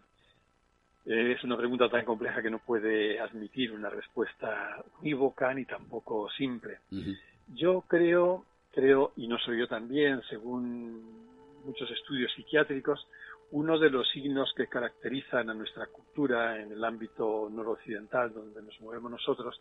Eh, 1.05 1.33
es 1.35 1.43
una 1.43 1.57
pregunta 1.57 1.89
tan 1.89 2.05
compleja 2.05 2.41
que 2.41 2.51
no 2.51 2.59
puede 2.59 3.19
admitir 3.19 3.71
una 3.71 3.89
respuesta 3.89 4.83
unívoca 4.99 5.53
ni 5.53 5.65
tampoco 5.65 6.29
simple. 6.31 6.79
Yo 7.55 7.81
creo, 7.87 8.45
creo, 8.71 9.11
y 9.17 9.27
no 9.27 9.37
soy 9.39 9.59
yo 9.59 9.67
también, 9.67 10.21
según 10.29 11.23
muchos 11.65 11.89
estudios 11.91 12.31
psiquiátricos, 12.33 13.07
uno 13.51 13.77
de 13.77 13.89
los 13.89 14.09
signos 14.09 14.53
que 14.55 14.67
caracterizan 14.67 15.49
a 15.49 15.53
nuestra 15.53 15.87
cultura 15.87 16.59
en 16.61 16.71
el 16.71 16.83
ámbito 16.83 17.49
noroccidental 17.51 18.33
donde 18.33 18.61
nos 18.61 18.79
movemos 18.81 19.11
nosotros 19.11 19.59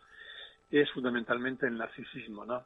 es 0.70 0.90
fundamentalmente 0.92 1.66
el 1.66 1.76
narcisismo, 1.76 2.46
¿no? 2.46 2.64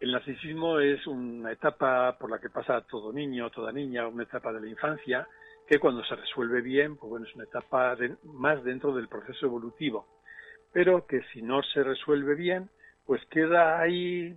El 0.00 0.12
narcisismo 0.12 0.78
es 0.78 1.04
una 1.08 1.50
etapa 1.50 2.16
por 2.18 2.30
la 2.30 2.38
que 2.38 2.50
pasa 2.50 2.80
todo 2.82 3.12
niño, 3.12 3.50
toda 3.50 3.72
niña, 3.72 4.06
una 4.06 4.22
etapa 4.22 4.52
de 4.52 4.60
la 4.60 4.68
infancia, 4.68 5.26
que 5.66 5.80
cuando 5.80 6.04
se 6.04 6.14
resuelve 6.14 6.60
bien, 6.60 6.96
pues 6.96 7.10
bueno, 7.10 7.26
es 7.26 7.34
una 7.34 7.44
etapa 7.44 7.96
más 8.22 8.62
dentro 8.62 8.94
del 8.94 9.08
proceso 9.08 9.46
evolutivo, 9.46 10.06
pero 10.72 11.04
que 11.06 11.22
si 11.32 11.42
no 11.42 11.62
se 11.62 11.82
resuelve 11.82 12.36
bien, 12.36 12.70
pues 13.06 13.24
queda 13.26 13.80
ahí 13.80 14.36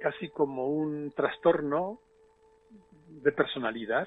casi 0.00 0.28
como 0.28 0.68
un 0.68 1.12
trastorno 1.16 1.98
de 3.08 3.32
personalidad. 3.32 4.06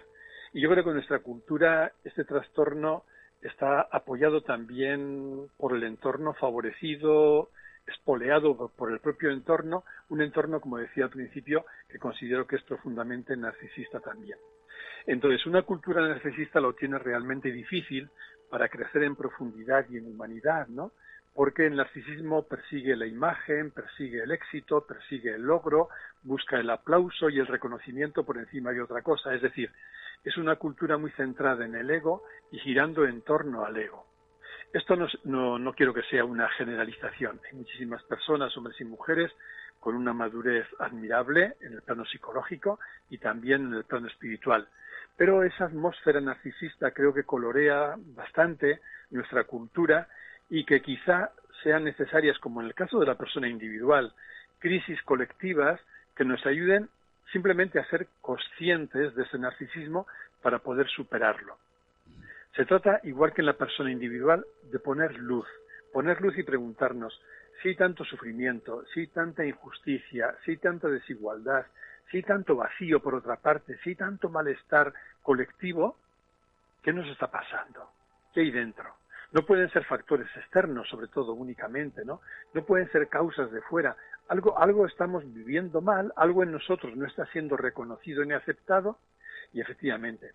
Y 0.54 0.62
yo 0.62 0.70
creo 0.70 0.84
que 0.84 0.92
en 0.92 0.96
nuestra 0.96 1.20
cultura 1.20 1.92
este 2.06 2.24
trastorno 2.24 3.04
está 3.42 3.82
apoyado 3.82 4.42
también 4.42 5.50
por 5.58 5.76
el 5.76 5.84
entorno 5.84 6.34
favorecido, 6.34 7.50
espoleado 7.86 8.72
por 8.76 8.92
el 8.92 9.00
propio 9.00 9.32
entorno, 9.32 9.84
un 10.10 10.22
entorno, 10.22 10.62
como 10.62 10.78
decía 10.78 11.06
al 11.06 11.10
principio, 11.10 11.66
que 11.90 12.00
considero 12.00 12.48
que 12.48 12.56
es 12.56 12.64
profundamente 12.64 13.36
narcisista 13.36 14.00
también. 14.00 14.38
Entonces, 15.06 15.46
una 15.46 15.64
cultura 15.64 16.08
narcisista 16.08 16.60
lo 16.60 16.74
tiene 16.74 16.98
realmente 16.98 17.52
difícil 17.52 18.10
para 18.50 18.70
crecer 18.70 19.04
en 19.04 19.16
profundidad 19.16 19.86
y 19.90 19.98
en 19.98 20.08
humanidad, 20.08 20.68
¿no? 20.68 20.92
Porque 21.34 21.66
el 21.66 21.76
narcisismo 21.76 22.48
persigue 22.48 22.96
la 22.96 23.08
imagen, 23.08 23.72
persigue 23.72 24.22
el 24.24 24.32
éxito, 24.32 24.86
persigue 24.86 25.34
el 25.34 25.42
logro, 25.42 25.90
busca 26.22 26.60
el 26.60 26.70
aplauso 26.70 27.30
y 27.30 27.40
el 27.40 27.48
reconocimiento 27.48 28.24
por 28.24 28.38
encima 28.38 28.72
de 28.72 28.82
otra 28.82 29.02
cosa. 29.02 29.34
Es 29.34 29.42
decir, 29.42 29.72
es 30.24 30.38
una 30.38 30.56
cultura 30.56 30.98
muy 30.98 31.12
centrada 31.12 31.66
en 31.66 31.76
el 31.76 31.90
ego 31.90 32.24
y 32.52 32.60
girando 32.60 33.06
en 33.06 33.24
torno 33.24 33.66
al 33.66 33.76
ego. 33.76 34.06
Esto 34.74 34.96
no, 34.96 35.60
no, 35.60 35.74
quiero 35.74 35.94
que 35.94 36.02
sea 36.02 36.26
una 36.26 36.50
generalización. 36.50 37.40
Hay 37.46 37.58
muchísimas 37.58 38.02
personas, 38.04 38.58
hombres 38.58 38.82
y 38.82 38.86
mujeres, 38.86 39.32
con 39.80 39.96
una 39.96 40.14
madurez 40.14 40.66
admirable 40.80 41.58
en 41.62 41.74
el 41.74 41.84
plano 41.84 42.04
psicológico 42.06 42.80
y 43.12 43.20
también 43.20 43.68
en 43.68 43.74
el 43.76 43.84
plano 43.84 44.08
espiritual. 44.08 44.68
Pero 45.16 45.44
esa 45.44 45.66
atmósfera 45.66 46.20
narcisista 46.22 46.90
creo 46.90 47.14
que 47.14 47.24
colorea 47.24 47.96
bastante 48.16 48.82
nuestra 49.12 49.44
cultura 49.44 50.08
y 50.50 50.66
que 50.66 50.82
quizá 50.82 51.30
sean 51.62 51.84
necesarias, 51.84 52.40
como 52.40 52.60
en 52.60 52.68
el 52.68 52.74
caso 52.74 53.00
de 53.00 53.06
la 53.06 53.16
persona 53.16 53.48
individual, 53.48 54.12
crisis 54.58 55.00
colectivas 55.04 55.80
que 56.16 56.26
nos 56.26 56.44
ayuden 56.48 56.90
simplemente 57.32 57.80
a 57.80 57.86
ser 57.90 58.08
conscientes 58.22 59.14
de 59.14 59.24
ese 59.24 59.38
narcisismo 59.38 60.08
para 60.42 60.60
poder 60.60 60.88
superarlo. 60.88 61.58
Se 62.56 62.66
trata, 62.66 63.00
igual 63.04 63.34
que 63.34 63.42
en 63.42 63.48
la 63.48 63.58
persona 63.58 63.92
individual, 63.92 64.46
de 64.64 64.80
poner 64.80 65.18
luz, 65.18 65.48
poner 65.92 66.22
luz 66.22 66.38
y 66.38 66.44
preguntarnos 66.44 67.20
si 67.62 67.70
hay 67.70 67.76
tanto 67.76 68.06
sufrimiento, 68.06 68.84
si 68.94 69.02
hay 69.02 69.08
tanta 69.08 69.44
injusticia, 69.44 70.36
si 70.44 70.52
hay 70.52 70.58
tanta 70.58 70.88
desigualdad, 70.88 71.66
si 72.12 72.18
hay 72.18 72.24
tanto 72.24 72.56
vacío 72.56 73.00
por 73.00 73.16
otra 73.16 73.38
parte, 73.38 73.78
si 73.80 73.92
hay 73.92 73.96
tanto 73.96 74.30
malestar 74.30 74.94
colectivo, 75.24 75.98
¿qué 76.84 76.94
nos 76.94 77.08
está 77.08 77.32
pasando? 77.32 77.90
¿Qué 78.34 78.42
hay 78.42 78.52
dentro? 78.52 78.98
No 79.32 79.46
pueden 79.48 79.72
ser 79.72 79.84
factores 79.86 80.28
externos, 80.36 80.88
sobre 80.90 81.08
todo 81.08 81.34
únicamente, 81.34 82.06
¿no? 82.06 82.22
No 82.54 82.64
pueden 82.66 82.92
ser 82.92 83.08
causas 83.08 83.52
de 83.52 83.62
fuera. 83.62 83.96
Algo, 84.28 84.60
algo 84.60 84.86
estamos 84.86 85.24
viviendo 85.34 85.82
mal, 85.82 86.14
algo 86.18 86.44
en 86.44 86.52
nosotros 86.52 86.96
no 86.96 87.08
está 87.08 87.26
siendo 87.28 87.58
reconocido 87.58 88.24
ni 88.24 88.34
aceptado, 88.34 89.00
y 89.54 89.62
efectivamente, 89.62 90.34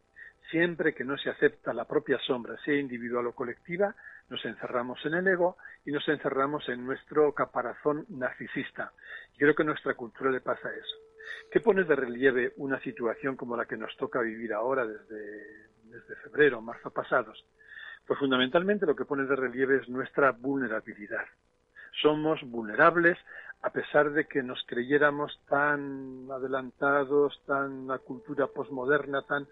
Siempre 0.51 0.95
que 0.95 1.05
no 1.05 1.19
se 1.19 1.29
acepta 1.29 1.75
la 1.75 1.85
propia 1.85 2.19
sombra, 2.21 2.57
sea 2.65 2.75
individual 2.75 3.27
o 3.27 3.35
colectiva, 3.35 3.95
nos 4.31 4.43
encerramos 4.47 5.05
en 5.05 5.15
el 5.15 5.29
ego 5.29 5.59
y 5.85 5.93
nos 5.93 6.09
encerramos 6.09 6.67
en 6.71 6.87
nuestro 6.87 7.33
caparazón 7.35 8.07
narcisista. 8.09 8.93
Y 9.35 9.39
creo 9.39 9.55
que 9.55 9.63
a 9.63 9.67
nuestra 9.67 9.95
cultura 9.95 10.31
le 10.31 10.41
pasa 10.41 10.71
eso. 10.71 10.97
¿Qué 11.51 11.61
pone 11.61 11.85
de 11.85 11.95
relieve 11.95 12.55
una 12.57 12.81
situación 12.81 13.37
como 13.37 13.57
la 13.57 13.67
que 13.67 13.77
nos 13.77 13.95
toca 13.99 14.21
vivir 14.21 14.55
ahora 14.55 14.87
desde, 14.87 15.69
febrero, 16.23 16.63
marzo 16.63 16.91
pasados? 16.91 17.45
Pues 18.07 18.19
fundamentalmente 18.19 18.87
lo 18.87 18.97
que 18.97 19.05
pone 19.05 19.25
de 19.25 19.37
relieve 19.37 19.77
es 19.77 19.89
nuestra 19.89 20.33
vulnerabilidad. 20.33 21.27
Somos 22.01 22.41
vulnerables 22.43 23.19
a 23.61 23.71
pesar 23.71 24.13
de 24.13 24.27
que 24.27 24.43
nos 24.43 24.63
creyéramos 24.67 25.39
tan 25.49 26.29
adelantados, 26.31 27.43
tan 27.45 27.87
la 27.87 27.99
cultura 27.99 28.47
posmoderna, 28.47 29.23
tan 29.23 29.47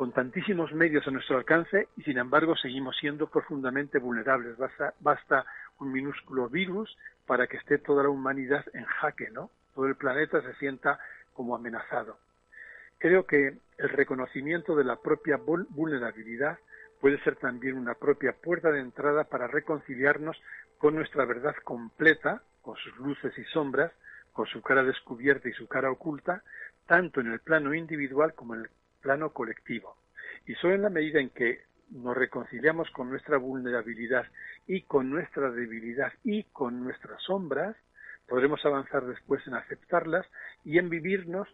con 0.00 0.12
tantísimos 0.12 0.72
medios 0.72 1.06
a 1.06 1.10
nuestro 1.10 1.36
alcance 1.36 1.88
y 1.94 2.02
sin 2.04 2.16
embargo 2.16 2.56
seguimos 2.56 2.96
siendo 2.96 3.26
profundamente 3.26 3.98
vulnerables. 3.98 4.56
Basta, 4.98 5.44
un 5.78 5.92
minúsculo 5.92 6.48
virus 6.48 6.96
para 7.26 7.46
que 7.46 7.58
esté 7.58 7.76
toda 7.76 8.04
la 8.04 8.08
humanidad 8.08 8.64
en 8.72 8.86
jaque, 8.86 9.28
¿no? 9.30 9.50
Todo 9.74 9.84
el 9.88 9.96
planeta 9.96 10.40
se 10.40 10.54
sienta 10.54 10.98
como 11.34 11.54
amenazado. 11.54 12.16
Creo 12.96 13.26
que 13.26 13.58
el 13.76 13.88
reconocimiento 13.90 14.74
de 14.74 14.84
la 14.84 14.96
propia 14.96 15.36
vulnerabilidad 15.36 16.58
puede 16.98 17.22
ser 17.22 17.36
también 17.36 17.76
una 17.76 17.92
propia 17.92 18.32
puerta 18.32 18.70
de 18.70 18.80
entrada 18.80 19.24
para 19.24 19.48
reconciliarnos 19.48 20.40
con 20.78 20.94
nuestra 20.94 21.26
verdad 21.26 21.56
completa, 21.62 22.42
con 22.62 22.74
sus 22.76 22.96
luces 22.96 23.36
y 23.36 23.44
sombras, 23.52 23.92
con 24.32 24.46
su 24.46 24.62
cara 24.62 24.82
descubierta 24.82 25.50
y 25.50 25.52
su 25.52 25.68
cara 25.68 25.90
oculta, 25.90 26.42
tanto 26.86 27.20
en 27.20 27.30
el 27.30 27.40
plano 27.40 27.74
individual 27.74 28.32
como 28.32 28.54
en 28.54 28.62
el 28.62 28.70
plano 29.00 29.30
colectivo. 29.32 29.96
Y 30.46 30.54
solo 30.54 30.74
en 30.74 30.82
la 30.82 30.90
medida 30.90 31.20
en 31.20 31.30
que 31.30 31.62
nos 31.90 32.16
reconciliamos 32.16 32.90
con 32.90 33.10
nuestra 33.10 33.36
vulnerabilidad 33.36 34.26
y 34.66 34.82
con 34.82 35.10
nuestra 35.10 35.50
debilidad 35.50 36.12
y 36.24 36.44
con 36.44 36.82
nuestras 36.82 37.22
sombras, 37.22 37.76
podremos 38.28 38.64
avanzar 38.64 39.04
después 39.06 39.44
en 39.46 39.54
aceptarlas 39.54 40.26
y 40.64 40.78
en 40.78 40.88
vivirnos 40.88 41.48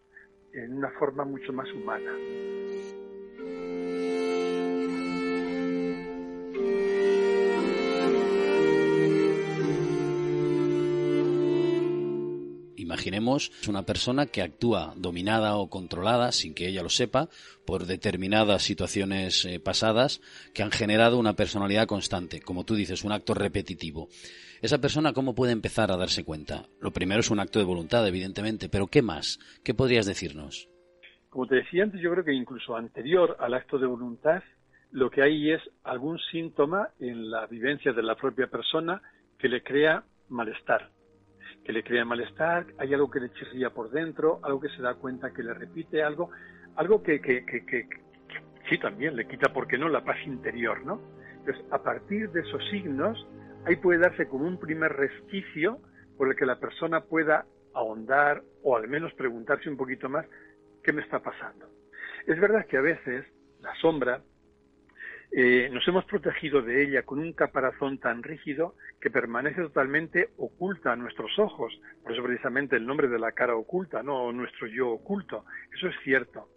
en 0.53 0.75
una 0.75 0.91
forma 0.91 1.25
mucho 1.25 1.53
más 1.53 1.71
humana. 1.73 2.13
Imaginemos 13.07 13.53
una 13.69 13.85
persona 13.85 14.27
que 14.27 14.43
actúa 14.43 14.93
dominada 14.97 15.55
o 15.59 15.71
controlada, 15.71 16.33
sin 16.33 16.55
que 16.55 16.67
ella 16.67 16.83
lo 16.83 16.89
sepa, 16.89 17.29
por 17.65 17.87
determinadas 17.87 18.65
situaciones 18.65 19.45
eh, 19.45 19.61
pasadas 19.61 20.21
que 20.53 20.65
han 20.65 20.73
generado 20.73 21.17
una 21.17 21.35
personalidad 21.35 21.87
constante, 21.87 22.41
como 22.41 22.65
tú 22.65 22.75
dices, 22.75 23.05
un 23.05 23.13
acto 23.13 23.33
repetitivo. 23.33 24.09
¿Esa 24.61 24.81
persona 24.81 25.13
cómo 25.13 25.37
puede 25.37 25.53
empezar 25.53 25.93
a 25.93 25.97
darse 25.97 26.25
cuenta? 26.25 26.65
Lo 26.81 26.91
primero 26.91 27.21
es 27.21 27.31
un 27.31 27.39
acto 27.39 27.61
de 27.61 27.65
voluntad, 27.65 28.05
evidentemente, 28.09 28.69
pero 28.69 28.89
¿qué 28.89 29.03
más? 29.03 29.39
¿Qué 29.63 29.73
podrías 29.73 30.07
decirnos? 30.07 30.69
Como 31.31 31.47
te 31.47 31.55
decía 31.63 31.85
antes, 31.85 32.01
yo 32.01 32.11
creo 32.11 32.25
que 32.25 32.35
incluso 32.35 32.75
anterior 32.75 33.37
al 33.39 33.55
acto 33.55 33.79
de 33.79 33.87
voluntad, 33.87 34.43
lo 34.91 35.11
que 35.11 35.23
hay 35.23 35.53
es 35.53 35.63
algún 35.85 36.19
síntoma 36.33 36.89
en 36.99 37.31
la 37.31 37.47
vivencia 37.47 37.93
de 37.93 38.03
la 38.03 38.17
propia 38.17 38.49
persona 38.49 39.01
que 39.39 39.49
le 39.49 39.63
crea 39.63 40.03
malestar 40.29 40.96
que 41.67 41.73
le 41.73 41.83
crea 41.83 42.05
malestar, 42.05 42.65
hay 42.79 42.95
algo 42.95 43.11
que 43.11 43.19
le 43.19 43.33
chirría 43.33 43.71
por 43.71 43.91
dentro, 43.91 44.39
algo 44.45 44.61
que 44.61 44.69
se 44.69 44.81
da 44.81 44.95
cuenta 44.95 45.33
que 45.33 45.43
le 45.43 45.53
repite, 45.53 46.01
algo, 46.01 46.31
algo 46.77 47.03
que, 47.03 47.21
que, 47.21 47.45
que, 47.45 47.89
sí 48.71 48.79
también 48.79 49.17
le 49.17 49.27
quita, 49.27 49.53
¿por 49.53 49.67
qué 49.67 49.77
no?, 49.77 49.89
la 49.89 50.05
paz 50.05 50.17
interior, 50.27 50.87
¿no? 50.87 51.01
Entonces, 51.39 51.65
a 51.73 51.83
partir 51.83 52.31
de 52.31 52.43
esos 52.43 52.65
signos, 52.71 53.27
ahí 53.65 53.75
puede 53.75 53.99
darse 53.99 54.29
como 54.29 54.47
un 54.47 54.61
primer 54.61 54.93
resquicio 54.93 55.81
por 56.17 56.29
el 56.29 56.37
que 56.37 56.47
la 56.47 56.61
persona 56.61 57.01
pueda 57.01 57.47
ahondar 57.75 58.45
o 58.63 58.77
al 58.77 58.87
menos 58.87 59.13
preguntarse 59.15 59.69
un 59.69 59.77
poquito 59.77 60.09
más 60.09 60.25
qué 60.85 60.93
me 60.93 61.03
está 61.03 61.19
pasando. 61.19 61.67
Es 62.29 62.39
verdad 62.41 62.67
que 62.67 62.77
a 62.77 62.81
veces 62.81 63.27
la 63.61 63.75
sombra 63.81 64.23
eh, 65.39 65.69
nos 65.71 65.87
hemos 65.87 66.07
protegido 66.07 66.63
de 66.63 66.83
ella 66.83 67.03
con 67.03 67.19
un 67.19 67.35
caparazón 67.35 67.99
tan 67.99 68.23
rígido 68.23 68.75
que 68.99 69.11
permanece 69.11 69.61
totalmente 69.61 70.31
oculta 70.39 70.93
a 70.93 70.97
nuestros 70.97 71.39
ojos. 71.39 71.79
Por 72.03 72.15
eso 72.15 72.23
precisamente 72.23 72.75
el 72.77 72.87
nombre 72.87 73.07
de 73.07 73.19
la 73.19 73.33
cara 73.33 73.55
oculta, 73.55 74.03
no 74.03 74.33
nuestro 74.33 74.67
yo 74.67 74.89
oculto. 74.89 75.45
Eso 75.75 75.89
es 75.89 75.95
cierto. 76.03 76.49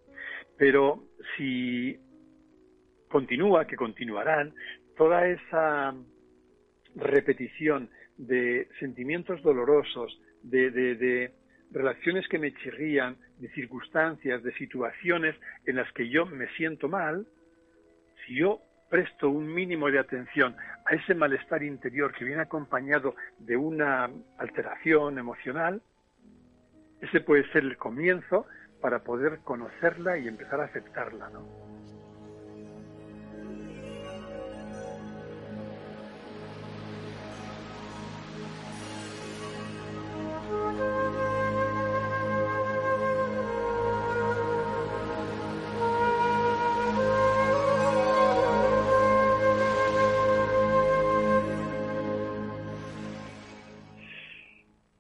Pero 0.57 1.03
si 1.35 1.99
continúa, 3.09 3.67
que 3.67 3.75
continuarán, 3.75 4.53
toda 4.95 5.27
esa 5.27 5.93
repetición 6.95 7.89
de 8.15 8.69
sentimientos 8.79 9.41
dolorosos, 9.43 10.21
de, 10.41 10.71
de 10.71 11.33
relaciones 11.71 12.29
que 12.29 12.39
me 12.39 12.53
chirrían, 12.53 13.17
de 13.39 13.49
circunstancias, 13.49 14.41
de 14.41 14.53
situaciones 14.53 15.35
en 15.65 15.75
las 15.75 15.91
que 15.91 16.07
yo 16.07 16.25
me 16.25 16.47
siento 16.55 16.87
mal, 16.87 17.27
si 18.25 18.35
yo 18.35 18.61
presto 18.89 19.29
un 19.29 19.53
mínimo 19.53 19.89
de 19.89 19.99
atención 19.99 20.55
a 20.85 20.95
ese 20.95 21.13
malestar 21.13 21.63
interior 21.63 22.13
que 22.13 22.25
viene 22.25 22.41
acompañado 22.41 23.15
de 23.37 23.55
una 23.55 24.09
alteración 24.37 25.17
emocional, 25.17 25.81
ese 27.01 27.21
puede 27.21 27.49
ser 27.51 27.63
el 27.63 27.77
comienzo 27.77 28.45
para 28.81 29.03
poder 29.03 29.39
conocerla 29.39 30.17
y 30.17 30.27
empezar 30.27 30.61
a 30.61 30.65
aceptarla. 30.65 31.29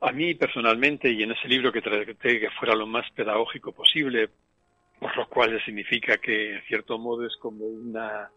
A 0.09 0.11
mí 0.11 0.33
personalmente, 0.33 1.11
y 1.11 1.21
en 1.21 1.33
ese 1.33 1.47
libro 1.47 1.71
que 1.71 1.83
traté 1.83 2.39
que 2.39 2.49
fuera 2.59 2.73
lo 2.73 2.87
más 2.87 3.05
pedagógico 3.11 3.73
posible, 3.73 4.31
por 4.99 5.15
lo 5.15 5.29
cual 5.29 5.63
significa 5.63 6.17
que 6.17 6.55
en 6.55 6.63
cierto 6.63 6.97
modo 6.97 7.27
es 7.27 7.37
como 7.37 7.63
una, 7.65 8.31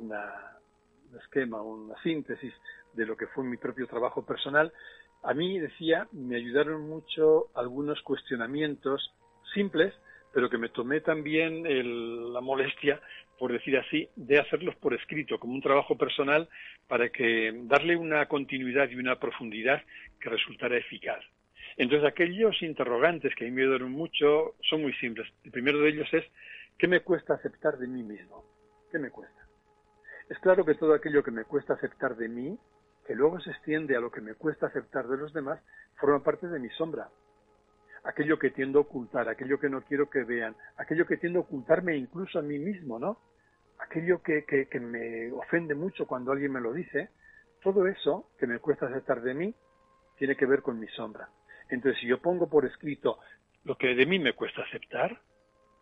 una, 0.00 0.58
un 1.12 1.18
esquema, 1.20 1.62
una 1.62 1.94
síntesis 2.02 2.52
de 2.94 3.06
lo 3.06 3.16
que 3.16 3.28
fue 3.28 3.44
mi 3.44 3.56
propio 3.56 3.86
trabajo 3.86 4.26
personal, 4.26 4.72
a 5.22 5.32
mí, 5.32 5.60
decía, 5.60 6.08
me 6.10 6.34
ayudaron 6.34 6.88
mucho 6.88 7.50
algunos 7.54 8.02
cuestionamientos 8.02 9.14
simples, 9.54 9.94
pero 10.34 10.50
que 10.50 10.58
me 10.58 10.70
tomé 10.70 11.02
también 11.02 11.62
la 12.32 12.40
molestia, 12.40 13.00
por 13.42 13.52
decir 13.52 13.76
así, 13.76 14.08
de 14.14 14.38
hacerlos 14.38 14.76
por 14.76 14.94
escrito, 14.94 15.36
como 15.40 15.54
un 15.54 15.60
trabajo 15.60 15.98
personal, 15.98 16.48
para 16.86 17.08
que 17.08 17.52
darle 17.64 17.96
una 17.96 18.26
continuidad 18.26 18.88
y 18.88 18.94
una 18.94 19.18
profundidad 19.18 19.82
que 20.20 20.30
resultara 20.30 20.76
eficaz. 20.76 21.18
Entonces, 21.76 22.08
aquellos 22.08 22.62
interrogantes 22.62 23.34
que 23.34 23.44
a 23.44 23.48
mí 23.48 23.50
me 23.50 23.62
ayudaron 23.62 23.90
mucho 23.90 24.54
son 24.60 24.82
muy 24.82 24.92
simples. 24.94 25.26
El 25.42 25.50
primero 25.50 25.80
de 25.80 25.88
ellos 25.88 26.06
es, 26.14 26.24
¿qué 26.78 26.86
me 26.86 27.00
cuesta 27.00 27.34
aceptar 27.34 27.78
de 27.78 27.88
mí 27.88 28.04
mismo? 28.04 28.44
¿Qué 28.92 29.00
me 29.00 29.10
cuesta? 29.10 29.44
Es 30.30 30.38
claro 30.38 30.64
que 30.64 30.76
todo 30.76 30.94
aquello 30.94 31.24
que 31.24 31.32
me 31.32 31.42
cuesta 31.42 31.74
aceptar 31.74 32.14
de 32.14 32.28
mí 32.28 32.56
que 33.04 33.16
luego 33.16 33.40
se 33.40 33.50
extiende 33.50 33.96
a 33.96 34.00
lo 34.00 34.12
que 34.12 34.20
me 34.20 34.34
cuesta 34.34 34.68
aceptar 34.68 35.08
de 35.08 35.16
los 35.16 35.32
demás, 35.32 35.60
forma 35.96 36.22
parte 36.22 36.46
de 36.46 36.60
mi 36.60 36.68
sombra. 36.68 37.08
Aquello 38.04 38.38
que 38.38 38.50
tiendo 38.50 38.78
a 38.78 38.82
ocultar, 38.82 39.28
aquello 39.28 39.58
que 39.58 39.68
no 39.68 39.82
quiero 39.82 40.08
que 40.08 40.22
vean, 40.22 40.54
aquello 40.76 41.08
que 41.08 41.16
tiendo 41.16 41.40
a 41.40 41.42
ocultarme 41.42 41.96
incluso 41.96 42.38
a 42.38 42.42
mí 42.42 42.60
mismo, 42.60 43.00
¿no? 43.00 43.18
Aquello 43.84 44.22
que, 44.22 44.44
me 44.80 45.32
ofende 45.32 45.74
mucho 45.74 46.06
cuando 46.06 46.32
alguien 46.32 46.52
me 46.52 46.60
lo 46.60 46.72
dice, 46.72 47.10
todo 47.62 47.86
eso 47.86 48.30
que 48.38 48.46
me 48.46 48.58
cuesta 48.58 48.86
aceptar 48.86 49.22
de 49.22 49.34
mí 49.34 49.54
tiene 50.16 50.36
que 50.36 50.46
ver 50.46 50.62
con 50.62 50.78
mi 50.78 50.86
sombra. 50.88 51.28
Entonces, 51.68 52.00
si 52.00 52.06
yo 52.06 52.20
pongo 52.20 52.48
por 52.48 52.64
escrito 52.64 53.18
lo 53.64 53.76
que 53.76 53.94
de 53.94 54.06
mí 54.06 54.18
me 54.18 54.34
cuesta 54.34 54.62
aceptar, 54.62 55.20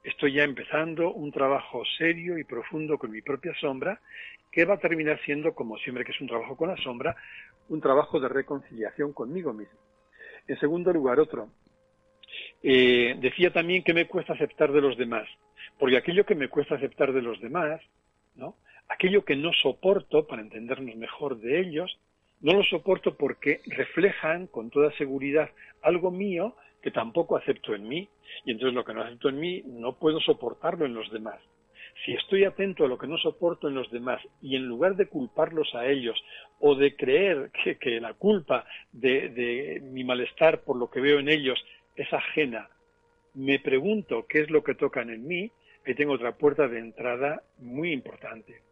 estoy 0.02 0.34
ya 0.34 0.44
empezando 0.44 1.12
un 1.12 1.30
trabajo 1.30 1.82
serio 1.98 2.38
y 2.38 2.44
profundo 2.44 2.98
con 2.98 3.10
mi 3.10 3.22
propia 3.22 3.54
sombra 3.60 4.00
que 4.50 4.64
va 4.64 4.74
a 4.74 4.80
terminar 4.80 5.20
siendo, 5.24 5.54
como 5.54 5.76
siempre 5.78 6.04
que 6.04 6.12
es 6.12 6.20
un 6.20 6.28
trabajo 6.28 6.56
con 6.56 6.68
la 6.68 6.76
sombra, 6.76 7.16
un 7.68 7.80
trabajo 7.80 8.18
de 8.18 8.28
reconciliación 8.28 9.12
conmigo 9.12 9.52
mismo. 9.52 9.78
En 10.46 10.58
segundo 10.58 10.92
lugar, 10.92 11.20
otro. 11.20 11.48
Eh, 12.62 13.16
decía 13.20 13.52
también 13.52 13.82
que 13.84 13.94
me 13.94 14.06
cuesta 14.06 14.32
aceptar 14.32 14.72
de 14.72 14.80
los 14.80 14.96
demás, 14.96 15.28
porque 15.80 15.96
aquello 15.96 16.24
que 16.24 16.36
me 16.36 16.48
cuesta 16.48 16.76
aceptar 16.76 17.12
de 17.12 17.22
los 17.22 17.40
demás, 17.40 17.80
¿no? 18.36 18.54
aquello 18.88 19.24
que 19.24 19.34
no 19.34 19.52
soporto, 19.52 20.28
para 20.28 20.42
entendernos 20.42 20.94
mejor 20.94 21.40
de 21.40 21.60
ellos, 21.60 21.98
no 22.40 22.52
lo 22.52 22.62
soporto 22.62 23.16
porque 23.16 23.60
reflejan 23.66 24.46
con 24.46 24.70
toda 24.70 24.92
seguridad 24.92 25.50
algo 25.82 26.12
mío 26.12 26.54
que 26.82 26.92
tampoco 26.92 27.36
acepto 27.36 27.74
en 27.74 27.88
mí, 27.88 28.08
y 28.44 28.52
entonces 28.52 28.74
lo 28.74 28.84
que 28.84 28.94
no 28.94 29.02
acepto 29.02 29.28
en 29.28 29.40
mí 29.40 29.62
no 29.66 29.94
puedo 29.94 30.20
soportarlo 30.20 30.86
en 30.86 30.94
los 30.94 31.10
demás 31.10 31.40
si 32.04 32.12
estoy 32.12 32.44
atento 32.44 32.84
a 32.84 32.88
lo 32.88 32.98
que 32.98 33.06
no 33.06 33.18
soporto 33.18 33.68
en 33.68 33.74
los 33.74 33.90
demás 33.90 34.20
y 34.40 34.56
en 34.56 34.66
lugar 34.66 34.96
de 34.96 35.06
culparlos 35.06 35.74
a 35.74 35.86
ellos 35.86 36.18
o 36.58 36.74
de 36.74 36.96
creer 36.96 37.50
que, 37.80 38.00
la 38.00 38.14
culpa 38.14 38.64
de, 38.92 39.80
mi 39.82 40.04
malestar 40.04 40.62
por 40.62 40.76
lo 40.76 40.90
que 40.90 41.00
veo 41.00 41.18
en 41.18 41.28
ellos 41.28 41.62
es 41.96 42.12
ajena, 42.12 42.68
me 43.34 43.58
pregunto 43.58 44.26
qué 44.28 44.40
es 44.40 44.50
lo 44.50 44.62
que 44.62 44.74
tocan 44.74 45.10
en 45.10 45.26
mí, 45.26 45.50
ahí 45.86 45.94
tengo 45.94 46.12
otra 46.12 46.32
puerta 46.32 46.68
de 46.68 46.78
entrada 46.78 47.42
muy 47.58 47.92
importante. 47.92 48.62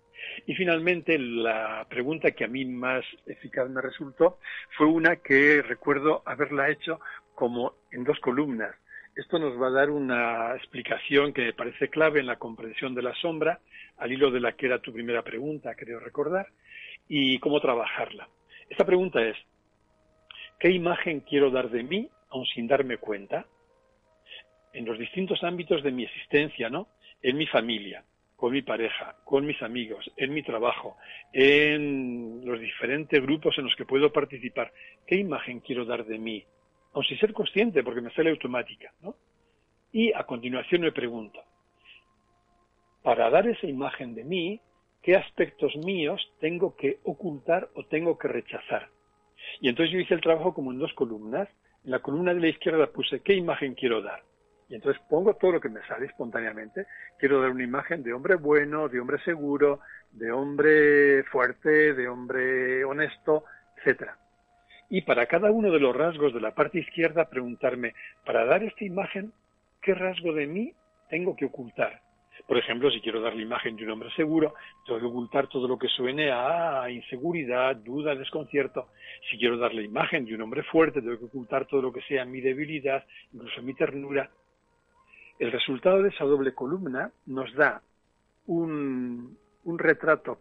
Y 0.46 0.54
finalmente, 0.54 1.18
la 1.18 1.86
pregunta 1.88 2.32
que 2.32 2.44
a 2.44 2.48
mí 2.48 2.64
más 2.64 3.04
eficaz 3.26 3.68
me 3.70 3.80
resultó 3.80 4.38
fue 4.76 4.86
una 4.86 5.16
que 5.16 5.62
recuerdo 5.62 6.22
haberla 6.26 6.70
hecho 6.70 7.00
como 7.34 7.74
en 7.90 8.04
dos 8.04 8.18
columnas. 8.20 8.74
Esto 9.14 9.38
nos 9.38 9.60
va 9.60 9.68
a 9.68 9.72
dar 9.72 9.90
una 9.90 10.54
explicación 10.54 11.32
que 11.32 11.42
me 11.42 11.52
parece 11.52 11.88
clave 11.88 12.20
en 12.20 12.26
la 12.26 12.36
comprensión 12.36 12.94
de 12.94 13.02
la 13.02 13.14
sombra, 13.14 13.60
al 13.96 14.12
hilo 14.12 14.30
de 14.30 14.40
la 14.40 14.52
que 14.52 14.66
era 14.66 14.80
tu 14.80 14.92
primera 14.92 15.22
pregunta, 15.22 15.74
creo 15.74 15.98
recordar, 15.98 16.48
y 17.08 17.38
cómo 17.40 17.60
trabajarla. 17.60 18.28
Esta 18.68 18.84
pregunta 18.84 19.20
es, 19.22 19.36
¿qué 20.60 20.70
imagen 20.70 21.20
quiero 21.20 21.50
dar 21.50 21.70
de 21.70 21.82
mí, 21.82 22.08
aun 22.30 22.46
sin 22.46 22.68
darme 22.68 22.98
cuenta? 22.98 23.46
En 24.72 24.84
los 24.84 24.98
distintos 24.98 25.42
ámbitos 25.42 25.82
de 25.82 25.90
mi 25.90 26.04
existencia, 26.04 26.68
¿no? 26.68 26.86
En 27.22 27.36
mi 27.36 27.46
familia, 27.46 28.04
con 28.36 28.52
mi 28.52 28.62
pareja, 28.62 29.16
con 29.24 29.46
mis 29.46 29.60
amigos, 29.62 30.10
en 30.16 30.32
mi 30.32 30.42
trabajo, 30.42 30.96
en 31.32 32.40
los 32.44 32.60
diferentes 32.60 33.20
grupos 33.22 33.58
en 33.58 33.64
los 33.64 33.76
que 33.76 33.84
puedo 33.84 34.12
participar. 34.12 34.72
¿Qué 35.06 35.16
imagen 35.16 35.60
quiero 35.60 35.84
dar 35.84 36.04
de 36.04 36.18
mí? 36.18 36.44
o 36.92 37.02
sin 37.02 37.18
ser 37.18 37.32
consciente, 37.32 37.82
porque 37.82 38.00
me 38.00 38.12
sale 38.12 38.30
automática, 38.30 38.92
¿no? 39.02 39.14
Y 39.92 40.12
a 40.12 40.24
continuación 40.24 40.82
me 40.82 40.92
pregunto, 40.92 41.40
para 43.02 43.30
dar 43.30 43.46
esa 43.46 43.66
imagen 43.66 44.14
de 44.14 44.24
mí, 44.24 44.60
¿qué 45.02 45.16
aspectos 45.16 45.76
míos 45.76 46.20
tengo 46.40 46.76
que 46.76 46.98
ocultar 47.04 47.68
o 47.74 47.84
tengo 47.84 48.18
que 48.18 48.28
rechazar? 48.28 48.88
Y 49.60 49.68
entonces 49.68 49.92
yo 49.92 50.00
hice 50.00 50.14
el 50.14 50.20
trabajo 50.20 50.52
como 50.52 50.72
en 50.72 50.78
dos 50.78 50.92
columnas. 50.94 51.48
En 51.84 51.92
la 51.92 52.00
columna 52.00 52.34
de 52.34 52.40
la 52.40 52.48
izquierda 52.48 52.88
puse 52.88 53.22
qué 53.22 53.34
imagen 53.34 53.74
quiero 53.74 54.02
dar. 54.02 54.22
Y 54.68 54.74
entonces 54.74 55.02
pongo 55.08 55.34
todo 55.34 55.52
lo 55.52 55.60
que 55.60 55.68
me 55.68 55.80
sale 55.86 56.06
espontáneamente. 56.06 56.86
Quiero 57.18 57.40
dar 57.40 57.50
una 57.50 57.64
imagen 57.64 58.02
de 58.02 58.12
hombre 58.12 58.36
bueno, 58.36 58.88
de 58.88 59.00
hombre 59.00 59.18
seguro, 59.24 59.80
de 60.12 60.30
hombre 60.30 61.24
fuerte, 61.24 61.94
de 61.94 62.08
hombre 62.08 62.84
honesto, 62.84 63.44
etcétera 63.76 64.18
y 64.90 65.02
para 65.02 65.26
cada 65.26 65.50
uno 65.50 65.70
de 65.70 65.80
los 65.80 65.94
rasgos 65.94 66.32
de 66.32 66.40
la 66.40 66.54
parte 66.54 66.78
izquierda 66.78 67.28
preguntarme, 67.28 67.94
para 68.24 68.44
dar 68.44 68.62
esta 68.62 68.84
imagen, 68.84 69.32
¿qué 69.82 69.94
rasgo 69.94 70.32
de 70.32 70.46
mí 70.46 70.72
tengo 71.10 71.36
que 71.36 71.46
ocultar? 71.46 72.00
Por 72.46 72.56
ejemplo, 72.56 72.90
si 72.90 73.00
quiero 73.00 73.20
dar 73.20 73.34
la 73.34 73.42
imagen 73.42 73.76
de 73.76 73.84
un 73.84 73.90
hombre 73.90 74.10
seguro, 74.16 74.54
tengo 74.86 75.00
que 75.00 75.06
ocultar 75.06 75.48
todo 75.48 75.68
lo 75.68 75.78
que 75.78 75.88
suene 75.88 76.30
a 76.30 76.88
inseguridad, 76.88 77.76
duda, 77.76 78.14
desconcierto. 78.14 78.88
Si 79.28 79.36
quiero 79.36 79.58
dar 79.58 79.74
la 79.74 79.82
imagen 79.82 80.24
de 80.24 80.34
un 80.34 80.42
hombre 80.42 80.62
fuerte, 80.62 81.02
tengo 81.02 81.18
que 81.18 81.26
ocultar 81.26 81.66
todo 81.66 81.82
lo 81.82 81.92
que 81.92 82.00
sea 82.02 82.24
mi 82.24 82.40
debilidad, 82.40 83.04
incluso 83.34 83.60
mi 83.60 83.74
ternura. 83.74 84.30
El 85.38 85.52
resultado 85.52 86.02
de 86.02 86.08
esa 86.08 86.24
doble 86.24 86.52
columna 86.52 87.12
nos 87.26 87.54
da 87.54 87.80
un, 88.46 89.38
retrato 89.64 90.40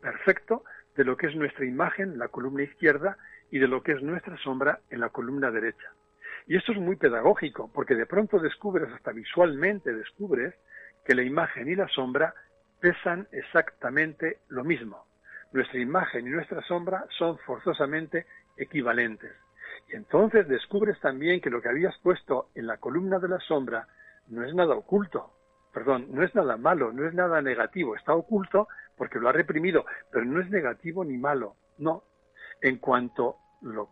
perfecto 0.00 0.62
de 0.94 1.04
lo 1.04 1.16
que 1.16 1.26
es 1.26 1.34
nuestra 1.34 1.64
imagen, 1.64 2.18
la 2.18 2.28
columna 2.28 2.62
izquierda, 2.62 3.16
y 3.50 3.58
de 3.58 3.66
lo 3.66 3.82
que 3.82 3.92
es 3.92 4.02
nuestra 4.02 4.36
sombra 4.38 4.80
en 4.90 5.00
la 5.00 5.08
columna 5.08 5.50
derecha. 5.50 5.92
Y 6.46 6.56
esto 6.56 6.72
es 6.72 6.78
muy 6.78 6.96
pedagógico, 6.96 7.70
porque 7.72 7.96
de 7.96 8.06
pronto 8.06 8.38
descubres, 8.38 8.88
hasta 8.92 9.12
visualmente 9.12 9.92
descubres, 9.92 10.54
que 11.04 11.14
la 11.14 11.22
imagen 11.22 11.68
y 11.68 11.74
la 11.74 11.88
sombra 11.88 12.34
pesan 12.80 13.26
exactamente 13.32 14.38
lo 14.48 14.62
mismo. 14.62 15.06
Nuestra 15.52 15.80
imagen 15.80 16.26
y 16.26 16.30
nuestra 16.30 16.62
sombra 16.62 17.04
son 17.18 17.38
forzosamente 17.38 18.26
equivalentes. 18.56 19.32
Y 19.88 19.96
entonces 19.96 20.46
descubres 20.46 21.00
también 21.00 21.40
que 21.40 21.50
lo 21.50 21.60
que 21.60 21.68
habías 21.68 21.96
puesto 21.98 22.48
en 22.54 22.66
la 22.66 22.76
columna 22.76 23.18
de 23.18 23.28
la 23.28 23.40
sombra 23.40 23.88
no 24.28 24.44
es 24.44 24.54
nada 24.54 24.74
oculto, 24.74 25.32
perdón, 25.72 26.08
no 26.10 26.22
es 26.22 26.34
nada 26.34 26.56
malo, 26.56 26.92
no 26.92 27.06
es 27.06 27.14
nada 27.14 27.42
negativo, 27.42 27.96
está 27.96 28.14
oculto 28.14 28.68
porque 28.96 29.18
lo 29.18 29.28
ha 29.28 29.32
reprimido, 29.32 29.84
pero 30.10 30.24
no 30.24 30.40
es 30.40 30.50
negativo 30.50 31.04
ni 31.04 31.18
malo, 31.18 31.56
no, 31.78 32.04
en 32.60 32.78
cuanto 32.78 33.36
lo 33.62 33.90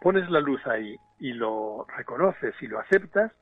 pones 0.00 0.30
la 0.30 0.40
luz 0.40 0.64
ahí 0.66 0.96
y 1.18 1.32
lo 1.32 1.86
reconoces 1.96 2.54
y 2.60 2.66
lo 2.66 2.78
aceptas, 2.78 3.32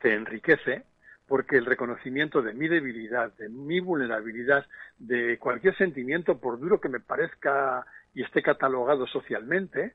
te 0.00 0.14
enriquece, 0.14 0.84
porque 1.26 1.56
el 1.56 1.66
reconocimiento 1.66 2.42
de 2.42 2.52
mi 2.52 2.68
debilidad, 2.68 3.32
de 3.34 3.48
mi 3.48 3.80
vulnerabilidad, 3.80 4.66
de 4.98 5.38
cualquier 5.38 5.76
sentimiento, 5.76 6.38
por 6.38 6.58
duro 6.58 6.80
que 6.80 6.88
me 6.88 7.00
parezca 7.00 7.86
y 8.14 8.22
esté 8.22 8.42
catalogado 8.42 9.06
socialmente, 9.06 9.94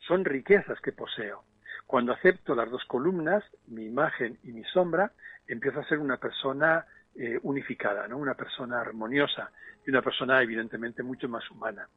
son 0.00 0.24
riquezas 0.24 0.80
que 0.80 0.92
poseo. 0.92 1.42
Cuando 1.88 2.12
acepto 2.12 2.54
las 2.54 2.70
dos 2.70 2.84
columnas, 2.84 3.42
mi 3.68 3.86
imagen 3.86 4.38
y 4.44 4.52
mi 4.52 4.62
sombra, 4.62 5.10
empiezo 5.46 5.80
a 5.80 5.88
ser 5.88 5.98
una 5.98 6.18
persona 6.18 6.84
eh, 7.14 7.38
unificada, 7.42 8.06
¿no? 8.06 8.18
una 8.18 8.34
persona 8.34 8.78
armoniosa 8.78 9.50
y 9.86 9.90
una 9.90 10.02
persona 10.02 10.42
evidentemente 10.42 11.02
mucho 11.02 11.30
más 11.30 11.50
humana. 11.50 11.88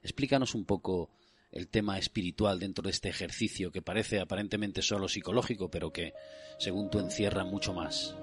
Explícanos 0.00 0.54
un 0.54 0.64
poco 0.64 1.10
el 1.50 1.66
tema 1.66 1.98
espiritual 1.98 2.60
dentro 2.60 2.84
de 2.84 2.90
este 2.90 3.08
ejercicio 3.08 3.72
que 3.72 3.82
parece 3.82 4.20
aparentemente 4.20 4.80
solo 4.80 5.08
psicológico, 5.08 5.68
pero 5.68 5.92
que, 5.92 6.12
según 6.60 6.88
tú, 6.88 7.00
encierra 7.00 7.42
mucho 7.42 7.74
más. 7.74 8.16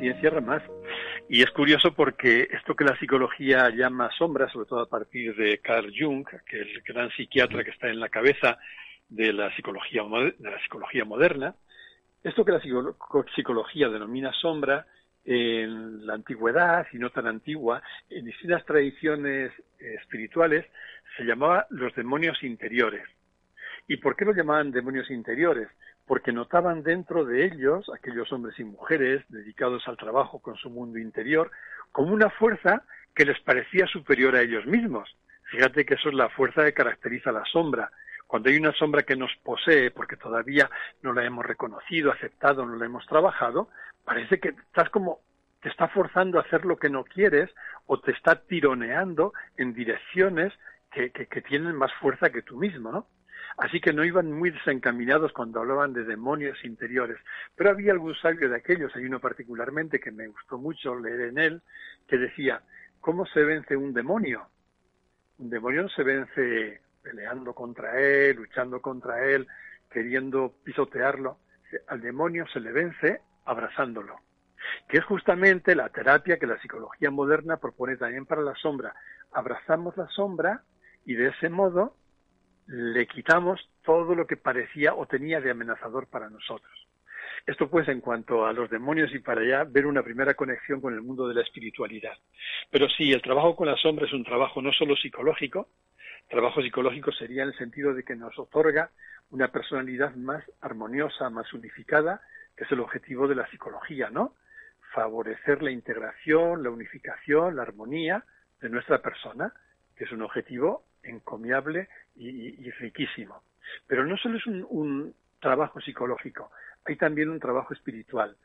Sí, 0.00 0.08
encierra 0.08 0.40
más. 0.40 0.62
Y 1.32 1.44
es 1.44 1.50
curioso 1.52 1.94
porque 1.94 2.48
esto 2.50 2.74
que 2.74 2.82
la 2.82 2.98
psicología 2.98 3.70
llama 3.70 4.10
sombra, 4.18 4.48
sobre 4.48 4.66
todo 4.66 4.80
a 4.80 4.88
partir 4.88 5.36
de 5.36 5.58
Carl 5.58 5.92
Jung, 5.96 6.26
que 6.44 6.58
el 6.58 6.82
gran 6.82 7.08
psiquiatra 7.12 7.62
que 7.62 7.70
está 7.70 7.86
en 7.86 8.00
la 8.00 8.08
cabeza 8.08 8.58
de 9.08 9.32
la 9.32 9.54
psicología, 9.54 10.02
de 10.02 10.50
la 10.50 10.60
psicología 10.60 11.04
moderna, 11.04 11.54
esto 12.24 12.44
que 12.44 12.50
la 12.50 12.60
psicología 13.32 13.88
denomina 13.88 14.32
sombra 14.32 14.88
en 15.24 16.04
la 16.04 16.14
antigüedad 16.14 16.88
y 16.92 16.98
no 16.98 17.10
tan 17.10 17.28
antigua, 17.28 17.80
en 18.08 18.24
distintas 18.24 18.64
tradiciones 18.64 19.52
espirituales, 19.78 20.66
se 21.16 21.22
llamaba 21.22 21.64
los 21.70 21.94
demonios 21.94 22.42
interiores. 22.42 23.04
¿Y 23.86 23.98
por 23.98 24.16
qué 24.16 24.24
lo 24.24 24.34
llamaban 24.34 24.72
demonios 24.72 25.08
interiores? 25.12 25.68
Porque 26.10 26.32
notaban 26.32 26.82
dentro 26.82 27.24
de 27.24 27.44
ellos, 27.44 27.88
aquellos 27.94 28.32
hombres 28.32 28.58
y 28.58 28.64
mujeres 28.64 29.22
dedicados 29.28 29.86
al 29.86 29.96
trabajo 29.96 30.40
con 30.40 30.56
su 30.56 30.68
mundo 30.68 30.98
interior, 30.98 31.52
como 31.92 32.12
una 32.12 32.30
fuerza 32.30 32.82
que 33.14 33.24
les 33.24 33.38
parecía 33.38 33.86
superior 33.86 34.34
a 34.34 34.42
ellos 34.42 34.66
mismos. 34.66 35.08
Fíjate 35.52 35.84
que 35.84 35.94
eso 35.94 36.08
es 36.08 36.16
la 36.16 36.28
fuerza 36.28 36.64
que 36.64 36.74
caracteriza 36.74 37.30
la 37.30 37.44
sombra. 37.44 37.92
Cuando 38.26 38.48
hay 38.48 38.56
una 38.56 38.72
sombra 38.72 39.04
que 39.04 39.14
nos 39.14 39.30
posee 39.44 39.92
porque 39.92 40.16
todavía 40.16 40.68
no 41.00 41.12
la 41.12 41.24
hemos 41.24 41.46
reconocido, 41.46 42.10
aceptado, 42.10 42.66
no 42.66 42.74
la 42.74 42.86
hemos 42.86 43.06
trabajado, 43.06 43.68
parece 44.04 44.40
que 44.40 44.48
estás 44.48 44.90
como 44.90 45.20
te 45.62 45.68
está 45.68 45.86
forzando 45.86 46.38
a 46.38 46.42
hacer 46.42 46.64
lo 46.64 46.76
que 46.76 46.90
no 46.90 47.04
quieres 47.04 47.50
o 47.86 48.00
te 48.00 48.10
está 48.10 48.34
tironeando 48.34 49.32
en 49.56 49.74
direcciones 49.74 50.52
que, 50.90 51.12
que, 51.12 51.40
tienen 51.42 51.76
más 51.76 51.92
fuerza 52.00 52.30
que 52.30 52.42
tú 52.42 52.56
mismo, 52.56 52.90
¿no? 52.90 53.06
Así 53.56 53.80
que 53.80 53.92
no 53.92 54.04
iban 54.04 54.32
muy 54.32 54.50
desencaminados 54.50 55.32
cuando 55.32 55.60
hablaban 55.60 55.92
de 55.92 56.04
demonios 56.04 56.64
interiores. 56.64 57.18
Pero 57.54 57.70
había 57.70 57.92
algún 57.92 58.14
sabio 58.14 58.48
de 58.48 58.56
aquellos, 58.56 58.94
hay 58.96 59.04
uno 59.04 59.20
particularmente 59.20 60.00
que 60.00 60.10
me 60.10 60.28
gustó 60.28 60.58
mucho 60.58 60.98
leer 60.98 61.20
en 61.28 61.38
él, 61.38 61.62
que 62.06 62.18
decía, 62.18 62.62
¿cómo 63.00 63.26
se 63.26 63.44
vence 63.44 63.76
un 63.76 63.92
demonio? 63.92 64.48
Un 65.38 65.50
demonio 65.50 65.82
no 65.82 65.88
se 65.88 66.02
vence 66.02 66.80
peleando 67.02 67.54
contra 67.54 67.98
él, 68.00 68.36
luchando 68.36 68.80
contra 68.80 69.24
él, 69.24 69.46
queriendo 69.90 70.54
pisotearlo. 70.64 71.38
Al 71.88 72.00
demonio 72.00 72.46
se 72.52 72.60
le 72.60 72.72
vence 72.72 73.20
abrazándolo, 73.44 74.16
que 74.88 74.98
es 74.98 75.04
justamente 75.04 75.74
la 75.74 75.88
terapia 75.88 76.38
que 76.38 76.46
la 76.46 76.60
psicología 76.60 77.10
moderna 77.10 77.56
propone 77.58 77.96
también 77.96 78.26
para 78.26 78.42
la 78.42 78.54
sombra. 78.54 78.94
Abrazamos 79.32 79.96
la 79.96 80.08
sombra 80.08 80.62
y 81.04 81.14
de 81.14 81.28
ese 81.28 81.48
modo 81.48 81.94
le 82.70 83.08
quitamos 83.08 83.68
todo 83.82 84.14
lo 84.14 84.28
que 84.28 84.36
parecía 84.36 84.94
o 84.94 85.04
tenía 85.06 85.40
de 85.40 85.50
amenazador 85.50 86.06
para 86.06 86.30
nosotros. 86.30 86.70
Esto 87.44 87.68
pues 87.68 87.88
en 87.88 88.00
cuanto 88.00 88.46
a 88.46 88.52
los 88.52 88.70
demonios 88.70 89.12
y 89.12 89.18
para 89.18 89.40
allá 89.40 89.64
ver 89.64 89.86
una 89.86 90.04
primera 90.04 90.34
conexión 90.34 90.80
con 90.80 90.94
el 90.94 91.02
mundo 91.02 91.26
de 91.26 91.34
la 91.34 91.42
espiritualidad. 91.42 92.16
Pero 92.70 92.88
sí, 92.88 93.12
el 93.12 93.22
trabajo 93.22 93.56
con 93.56 93.66
la 93.66 93.76
sombra 93.76 94.06
es 94.06 94.12
un 94.12 94.22
trabajo 94.22 94.62
no 94.62 94.70
solo 94.72 94.94
psicológico, 94.94 95.68
trabajo 96.28 96.62
psicológico 96.62 97.10
sería 97.10 97.42
en 97.42 97.48
el 97.48 97.58
sentido 97.58 97.92
de 97.92 98.04
que 98.04 98.14
nos 98.14 98.38
otorga 98.38 98.90
una 99.30 99.48
personalidad 99.48 100.14
más 100.14 100.44
armoniosa, 100.60 101.28
más 101.28 101.52
unificada, 101.52 102.20
que 102.56 102.64
es 102.64 102.70
el 102.70 102.78
objetivo 102.78 103.26
de 103.26 103.34
la 103.34 103.50
psicología, 103.50 104.10
¿no? 104.10 104.36
Favorecer 104.94 105.60
la 105.60 105.72
integración, 105.72 106.62
la 106.62 106.70
unificación, 106.70 107.56
la 107.56 107.62
armonía 107.62 108.24
de 108.60 108.68
nuestra 108.68 109.02
persona, 109.02 109.52
que 109.96 110.04
es 110.04 110.12
un 110.12 110.22
objetivo 110.22 110.84
encomiable 111.02 111.88
y, 112.16 112.70
riquísimo. 112.72 113.42
Pero 113.86 114.04
no 114.04 114.16
solo 114.16 114.38
es 114.38 114.46
un, 114.46 115.14
trabajo 115.40 115.80
psicológico, 115.80 116.50
hay 116.84 116.96
también 116.96 117.30
un 117.30 117.40
trabajo 117.40 117.72
espiritual. 117.72 118.36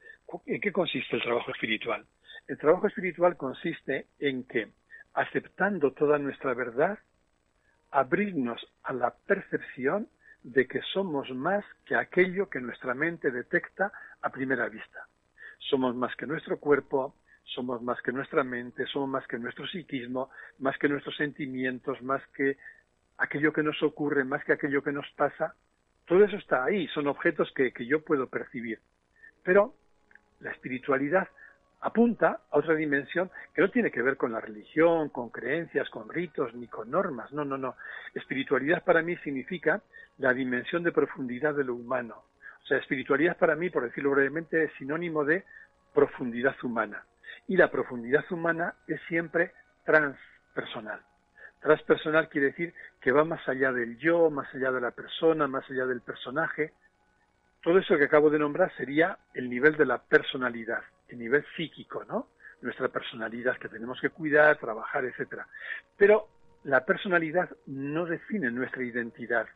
¿En 0.46 0.62
qué 0.62 0.72
consiste 0.72 1.18
el 1.18 1.22
trabajo 1.22 1.52
espiritual? 1.52 2.06
El 2.48 2.58
trabajo 2.58 2.88
espiritual 2.88 3.36
consiste 3.36 4.08
en 4.20 4.46
que, 4.46 4.70
aceptando 5.14 5.92
toda 5.92 6.18
nuestra 6.20 6.54
verdad, 6.54 6.98
abrirnos 7.92 8.66
a 8.84 8.94
la 8.94 9.14
percepción 9.14 10.08
de 10.44 10.68
que 10.68 10.82
somos 10.94 11.30
más 11.32 11.66
que 11.86 11.96
aquello 11.96 12.50
que 12.50 12.62
nuestra 12.62 12.94
mente 12.94 13.32
detecta 13.32 13.92
a 14.22 14.30
primera 14.30 14.70
vista. 14.70 15.08
Somos 15.58 15.96
más 15.96 16.16
que 16.16 16.28
nuestro 16.28 16.60
cuerpo, 16.60 17.16
somos 17.46 17.82
más 17.82 18.02
que 18.02 18.12
nuestra 18.12 18.44
mente, 18.44 18.86
somos 18.88 19.10
más 19.10 19.28
que 19.28 19.38
nuestro 19.38 19.68
psiquismo, 19.68 20.30
más 20.60 20.78
que 20.78 20.90
nuestros 20.90 21.16
sentimientos, 21.16 22.02
más 22.02 22.22
que 22.36 22.58
aquello 23.18 23.54
que 23.54 23.64
nos 23.64 23.82
ocurre, 23.84 24.24
más 24.24 24.44
que 24.44 24.54
aquello 24.54 24.84
que 24.84 24.92
nos 24.92 25.10
pasa. 25.12 25.56
Todo 26.06 26.24
eso 26.24 26.38
está 26.38 26.64
ahí, 26.64 26.88
son 26.88 27.08
objetos 27.08 27.52
que, 27.54 27.72
yo 27.86 28.04
puedo 28.04 28.28
percibir. 28.28 28.80
Pero 29.44 29.74
la 30.40 30.52
espiritualidad 30.52 31.28
apunta 31.82 32.42
a 32.50 32.58
otra 32.58 32.76
dimensión 32.76 33.30
que 33.54 33.62
no 33.62 33.70
tiene 33.70 33.92
que 33.92 34.02
ver 34.02 34.18
con 34.18 34.32
la 34.32 34.42
religión, 34.42 35.10
con 35.10 35.30
creencias, 35.30 35.90
con 35.90 36.10
ritos, 36.10 36.54
ni 36.56 36.68
con 36.68 36.90
normas. 36.90 37.32
No, 37.32 37.46
no, 37.46 37.58
no. 37.58 37.76
Espiritualidad 38.14 38.84
para 38.84 39.02
mí 39.02 39.16
significa 39.18 39.82
la 40.18 40.34
dimensión 40.34 40.84
de 40.84 40.92
profundidad 40.92 41.54
de 41.54 41.64
lo 41.64 41.76
humano. 41.76 42.24
O 42.64 42.68
sea, 42.68 42.80
espiritualidad 42.80 43.38
para 43.38 43.56
mí, 43.56 43.70
por 43.70 43.84
decirlo 43.84 44.12
brevemente, 44.12 44.64
es 44.64 44.72
sinónimo 44.74 45.24
de 45.24 45.44
profundidad 45.94 46.56
humana 46.64 47.04
y 47.48 47.58
la 47.58 47.70
profundidad 47.70 48.26
humana 48.32 48.76
es 48.88 49.00
siempre 49.08 49.52
transpersonal. 49.86 51.02
Transpersonal 51.62 52.30
quiere 52.30 52.48
decir 52.48 52.74
que 53.02 53.12
va 53.12 53.24
más 53.24 53.48
allá 53.48 53.72
del 53.72 53.98
yo, 53.98 54.30
más 54.30 54.54
allá 54.54 54.72
de 54.72 54.82
la 54.82 54.92
persona, 54.92 55.48
más 55.48 55.70
allá 55.70 55.86
del 55.86 56.02
personaje. 56.02 56.74
Todo 57.62 57.80
eso 57.80 57.98
que 57.98 58.06
acabo 58.06 58.30
de 58.30 58.40
nombrar 58.40 58.72
sería 58.76 59.18
el 59.34 59.50
nivel 59.50 59.76
de 59.76 59.86
la 59.86 59.98
personalidad, 59.98 60.84
el 61.10 61.20
nivel 61.20 61.46
psíquico, 61.56 62.04
¿no? 62.06 62.28
Nuestra 62.62 62.90
personalidad 62.90 63.58
que 63.58 63.70
tenemos 63.70 64.00
que 64.00 64.10
cuidar, 64.10 64.58
trabajar, 64.58 65.06
etcétera. 65.06 65.48
Pero 65.98 66.28
la 66.64 66.86
personalidad 66.86 67.50
no 67.68 68.06
define 68.06 68.52
nuestra 68.52 68.84
identidad. 68.84 69.48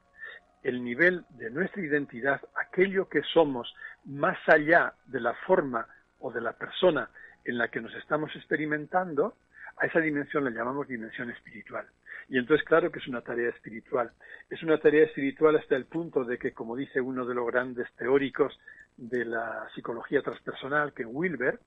El 0.63 0.83
nivel 0.83 1.25
de 1.29 1.49
nuestra 1.49 1.81
identidad, 1.81 2.41
aquello 2.55 3.07
que 3.07 3.21
somos 3.21 3.73
más 4.05 4.37
allá 4.47 4.93
de 5.05 5.21
la 5.21 5.33
forma 5.45 5.87
o 6.19 6.31
de 6.31 6.41
la 6.41 6.53
persona 6.53 7.09
en 7.45 7.57
la 7.57 7.69
que 7.69 7.81
nos 7.81 7.93
estamos 7.95 8.35
experimentando, 8.35 9.35
a 9.77 9.85
esa 9.85 9.99
dimensión 9.99 10.43
la 10.43 10.51
llamamos 10.51 10.87
dimensión 10.87 11.29
espiritual. 11.29 11.87
Y 12.27 12.37
entonces, 12.37 12.65
claro 12.65 12.91
que 12.91 12.99
es 12.99 13.07
una 13.07 13.21
tarea 13.21 13.49
espiritual. 13.49 14.11
Es 14.49 14.61
una 14.61 14.77
tarea 14.77 15.05
espiritual 15.05 15.55
hasta 15.55 15.75
el 15.75 15.85
punto 15.85 16.23
de 16.23 16.37
que, 16.37 16.53
como 16.53 16.75
dice 16.75 17.01
uno 17.01 17.25
de 17.25 17.33
los 17.33 17.47
grandes 17.47 17.87
teóricos 17.95 18.59
de 18.97 19.25
la 19.25 19.67
psicología 19.73 20.21
transpersonal, 20.21 20.93
que 20.93 21.05
Wilber, 21.05 21.59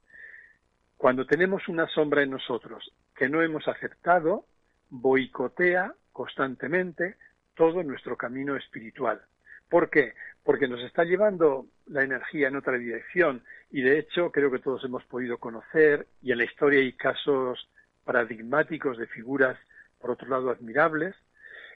cuando 0.97 1.27
tenemos 1.27 1.66
una 1.68 1.89
sombra 1.89 2.23
en 2.23 2.31
nosotros 2.31 2.93
que 3.16 3.29
no 3.29 3.43
hemos 3.43 3.66
aceptado, 3.66 4.47
boicotea 4.91 5.95
constantemente 6.12 7.16
todo 7.55 7.83
nuestro 7.83 8.16
camino 8.16 8.57
espiritual. 8.57 9.20
¿Por 9.68 9.91
qué? 9.91 10.14
Porque 10.45 10.68
nos 10.68 10.81
está 10.83 11.05
llevando 11.05 11.66
la 11.93 12.03
energía 12.03 12.49
en 12.49 12.57
otra 12.57 12.78
dirección 12.78 13.43
y 13.70 13.82
de 13.82 13.99
hecho 13.99 14.32
creo 14.32 14.51
que 14.51 14.59
todos 14.59 14.82
hemos 14.84 15.05
podido 15.05 15.38
conocer 15.38 16.07
y 16.22 16.32
en 16.32 16.38
la 16.38 16.45
historia 16.45 16.80
hay 16.80 16.95
casos 16.95 17.68
paradigmáticos 18.05 18.99
de 18.99 19.07
figuras, 19.07 19.59
por 20.01 20.11
otro 20.11 20.28
lado, 20.28 20.51
admirables, 20.51 21.14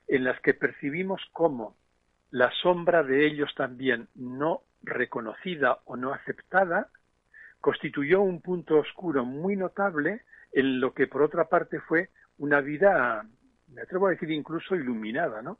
en 0.08 0.24
las 0.24 0.40
que 0.40 0.54
percibimos 0.54 1.20
cómo 1.32 1.76
la 2.30 2.50
sombra 2.62 3.02
de 3.02 3.26
ellos 3.26 3.54
también 3.54 4.08
no 4.14 4.62
reconocida 4.82 5.78
o 5.84 5.96
no 5.96 6.12
aceptada 6.12 6.88
constituyó 7.60 8.20
un 8.22 8.40
punto 8.40 8.78
oscuro 8.78 9.24
muy 9.24 9.56
notable 9.56 10.22
en 10.52 10.80
lo 10.80 10.94
que 10.94 11.06
por 11.06 11.22
otra 11.22 11.48
parte 11.48 11.80
fue 11.80 12.10
una 12.38 12.60
vida, 12.60 13.26
me 13.68 13.82
atrevo 13.82 14.06
a 14.06 14.10
decir 14.10 14.30
incluso 14.30 14.74
iluminada, 14.76 15.42
¿no? 15.42 15.58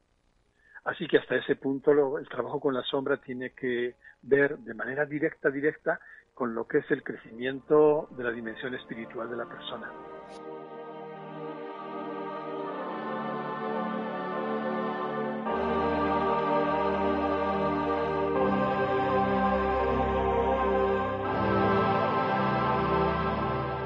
Así 0.87 1.09
que 1.09 1.19
hasta 1.19 1.35
ese 1.35 1.57
punto 1.57 2.17
el 2.17 2.29
trabajo 2.29 2.61
con 2.61 2.73
la 2.73 2.83
sombra 2.85 3.17
tiene 3.17 3.51
que 3.51 3.97
ver 4.23 4.57
de 4.59 4.73
manera 4.73 5.05
directa, 5.05 5.51
directa, 5.51 5.99
con 6.33 6.55
lo 6.55 6.69
que 6.69 6.79
es 6.79 6.91
el 6.93 7.03
crecimiento 7.03 8.09
de 8.17 8.23
la 8.23 8.31
dimensión 8.31 8.73
espiritual 8.75 9.29
de 9.29 9.37
la 9.37 9.47
persona. 9.47 9.91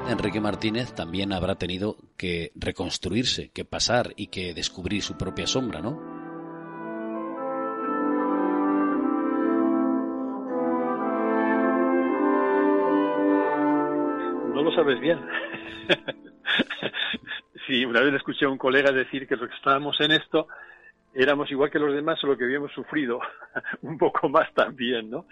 Enrique 0.07 0.39
Martínez 0.39 0.93
también 0.93 1.33
habrá 1.33 1.55
tenido 1.55 1.95
que 2.15 2.51
reconstruirse, 2.53 3.49
que 3.49 3.65
pasar 3.65 4.13
y 4.17 4.27
que 4.27 4.53
descubrir 4.53 5.01
su 5.01 5.17
propia 5.17 5.47
sombra, 5.47 5.81
¿no? 5.81 6.10
Sabes 14.75 14.99
bien. 14.99 15.19
sí, 17.67 17.85
una 17.85 18.01
vez 18.01 18.13
escuché 18.15 18.45
a 18.45 18.49
un 18.49 18.57
colega 18.57 18.91
decir 18.91 19.27
que 19.27 19.35
los 19.35 19.49
que 19.49 19.55
estábamos 19.55 19.99
en 20.01 20.11
esto 20.11 20.47
éramos 21.13 21.51
igual 21.51 21.69
que 21.69 21.79
los 21.79 21.93
demás, 21.93 22.19
solo 22.19 22.37
que 22.37 22.45
habíamos 22.45 22.71
sufrido 22.71 23.19
un 23.81 23.97
poco 23.97 24.29
más 24.29 24.53
también, 24.53 25.09
¿no? 25.09 25.25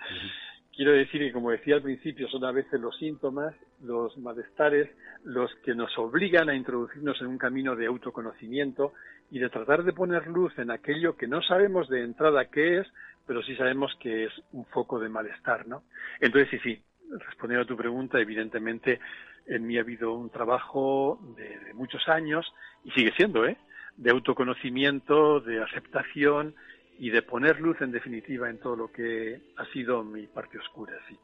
Quiero 0.75 0.93
decir 0.93 1.19
que, 1.19 1.33
como 1.33 1.51
decía 1.51 1.75
al 1.75 1.81
principio, 1.81 2.29
son 2.29 2.45
a 2.45 2.51
veces 2.51 2.79
los 2.79 2.97
síntomas, 2.97 3.53
los 3.83 4.17
malestares, 4.17 4.89
los 5.25 5.53
que 5.65 5.75
nos 5.75 5.97
obligan 5.97 6.47
a 6.47 6.55
introducirnos 6.55 7.19
en 7.19 7.27
un 7.27 7.37
camino 7.37 7.75
de 7.75 7.87
autoconocimiento 7.87 8.93
y 9.29 9.39
de 9.39 9.49
tratar 9.49 9.83
de 9.83 9.91
poner 9.91 10.27
luz 10.27 10.57
en 10.57 10.71
aquello 10.71 11.17
que 11.17 11.27
no 11.27 11.41
sabemos 11.41 11.89
de 11.89 12.03
entrada 12.03 12.49
qué 12.49 12.79
es, 12.79 12.87
pero 13.27 13.43
sí 13.43 13.55
sabemos 13.57 13.93
que 13.99 14.25
es 14.25 14.31
un 14.53 14.65
foco 14.67 14.99
de 14.99 15.09
malestar, 15.09 15.67
¿no? 15.67 15.83
Entonces, 16.21 16.49
sí, 16.49 16.59
sí, 16.59 16.81
respondiendo 17.17 17.63
a 17.63 17.67
tu 17.67 17.75
pregunta, 17.75 18.19
evidentemente 18.19 18.99
en 19.47 19.65
mí 19.65 19.77
ha 19.77 19.81
habido 19.81 20.13
un 20.13 20.29
trabajo 20.29 21.19
de, 21.35 21.73
muchos 21.73 22.07
años 22.07 22.45
y 22.83 22.91
sigue 22.91 23.11
siendo, 23.15 23.45
¿eh? 23.45 23.57
De 23.97 24.11
autoconocimiento, 24.11 25.39
de 25.39 25.61
aceptación 25.61 26.55
y 26.99 27.09
de 27.09 27.21
poner 27.21 27.59
luz 27.59 27.81
en 27.81 27.91
definitiva 27.91 28.49
en 28.49 28.59
todo 28.59 28.75
lo 28.75 28.91
que 28.91 29.41
ha 29.57 29.65
sido 29.73 30.03
mi 30.03 30.27
parte 30.27 30.57
oscura, 30.59 30.93
sí. 31.07 31.17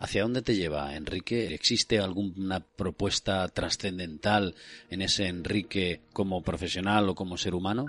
¿Hacia 0.00 0.22
dónde 0.22 0.42
te 0.42 0.56
lleva, 0.56 0.94
Enrique? 0.96 1.54
¿Existe 1.54 2.00
alguna 2.00 2.60
propuesta 2.60 3.46
trascendental 3.48 4.54
en 4.90 5.02
ese 5.02 5.28
Enrique 5.28 6.00
como 6.12 6.42
profesional 6.42 7.08
o 7.08 7.14
como 7.14 7.36
ser 7.36 7.54
humano? 7.54 7.86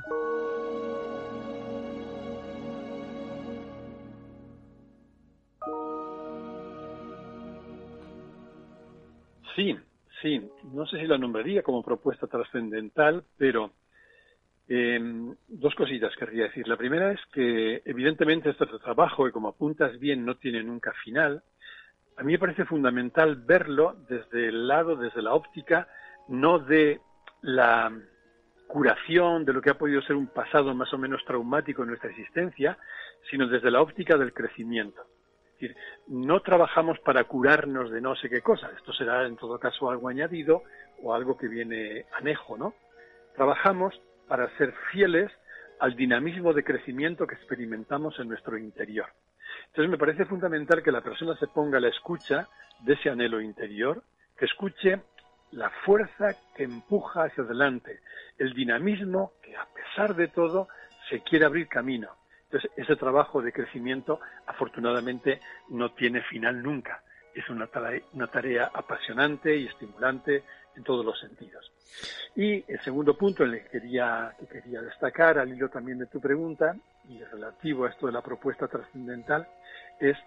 Sí, 9.59 9.77
sí. 10.21 10.49
No 10.71 10.85
sé 10.85 10.99
si 10.99 11.05
la 11.05 11.17
nombraría 11.17 11.63
como 11.63 11.83
propuesta 11.83 12.27
trascendental, 12.27 13.25
pero 13.37 13.73
em, 14.69 15.35
dos 15.49 15.75
cositas 15.75 16.15
querría 16.15 16.43
decir. 16.43 16.65
La 16.65 16.77
primera 16.77 17.11
es 17.11 17.19
que 17.33 17.81
evidentemente 17.83 18.51
este 18.51 18.65
trabajo, 18.81 19.27
y 19.27 19.33
como 19.33 19.49
apuntas 19.49 19.99
bien, 19.99 20.23
no 20.23 20.37
tiene 20.37 20.63
nunca 20.63 20.93
final. 21.03 21.43
A 22.15 22.23
mí 22.23 22.31
me 22.31 22.39
parece 22.39 22.63
fundamental 22.63 23.35
verlo 23.35 23.97
desde 24.07 24.47
el 24.47 24.65
lado, 24.65 24.95
desde 24.95 25.21
la 25.21 25.33
óptica, 25.33 25.89
no 26.29 26.59
de 26.59 27.01
la 27.41 27.91
curación 28.65 29.43
de 29.43 29.51
lo 29.51 29.61
que 29.61 29.71
ha 29.71 29.77
podido 29.77 30.01
ser 30.03 30.15
un 30.15 30.27
pasado 30.27 30.73
más 30.73 30.93
o 30.93 30.97
menos 30.97 31.25
traumático 31.25 31.81
en 31.81 31.89
nuestra 31.89 32.11
existencia, 32.11 32.77
sino 33.29 33.45
desde 33.45 33.71
la 33.71 33.81
óptica 33.81 34.15
del 34.15 34.33
crecimiento 34.33 35.05
decir, 35.59 35.77
no 36.07 36.39
trabajamos 36.41 36.99
para 36.99 37.23
curarnos 37.25 37.91
de 37.91 38.01
no 38.01 38.15
sé 38.15 38.29
qué 38.29 38.41
cosa, 38.41 38.69
esto 38.77 38.93
será 38.93 39.25
en 39.25 39.35
todo 39.35 39.59
caso 39.59 39.89
algo 39.89 40.07
añadido 40.07 40.63
o 41.03 41.13
algo 41.13 41.37
que 41.37 41.47
viene 41.47 42.05
anejo, 42.17 42.57
¿no? 42.57 42.73
Trabajamos 43.35 43.99
para 44.27 44.49
ser 44.57 44.73
fieles 44.91 45.31
al 45.79 45.95
dinamismo 45.95 46.53
de 46.53 46.63
crecimiento 46.63 47.25
que 47.25 47.35
experimentamos 47.35 48.19
en 48.19 48.27
nuestro 48.27 48.57
interior. 48.57 49.07
Entonces 49.67 49.89
me 49.89 49.97
parece 49.97 50.25
fundamental 50.25 50.83
que 50.83 50.91
la 50.91 51.01
persona 51.01 51.35
se 51.37 51.47
ponga 51.47 51.77
a 51.77 51.81
la 51.81 51.89
escucha 51.89 52.47
de 52.81 52.93
ese 52.93 53.09
anhelo 53.09 53.41
interior, 53.41 54.03
que 54.37 54.45
escuche 54.45 55.01
la 55.51 55.69
fuerza 55.85 56.35
que 56.55 56.63
empuja 56.63 57.23
hacia 57.23 57.43
adelante, 57.43 58.01
el 58.37 58.53
dinamismo 58.53 59.33
que 59.41 59.55
a 59.55 59.65
pesar 59.65 60.15
de 60.15 60.27
todo 60.27 60.67
se 61.09 61.21
quiere 61.21 61.45
abrir 61.45 61.67
camino. 61.67 62.18
Entonces, 62.51 62.71
ese 62.77 62.95
trabajo 62.95 63.43
de 63.43 63.53
crecimiento, 63.53 64.19
afortunadamente, 64.47 65.39
no 65.69 65.91
tiene 65.91 66.21
final 66.23 66.63
nunca. 66.63 67.03
Es 67.35 67.47
una 67.47 67.67
tarea, 67.67 68.71
apasionante 68.73 69.55
y 69.55 69.67
estimulante 69.67 70.43
en 70.75 70.83
todos 70.83 71.05
los 71.05 71.19
sentidos. 71.19 71.71
Y 72.35 72.63
el 72.67 72.81
segundo 72.81 73.15
punto 73.15 73.43
en 73.43 73.51
el 73.51 73.63
que 73.63 73.69
quería, 73.69 74.33
que 74.39 74.47
quería 74.47 74.81
destacar, 74.81 75.37
al 75.37 75.49
hilo 75.49 75.69
también 75.69 75.99
de 75.99 76.07
tu 76.07 76.19
pregunta, 76.19 76.75
y 77.07 77.23
relativo 77.23 77.85
a 77.85 77.89
esto 77.89 78.07
de 78.07 78.13
la 78.13 78.21
propuesta 78.23 78.67
trascendental, 78.67 79.47
es 79.99 80.17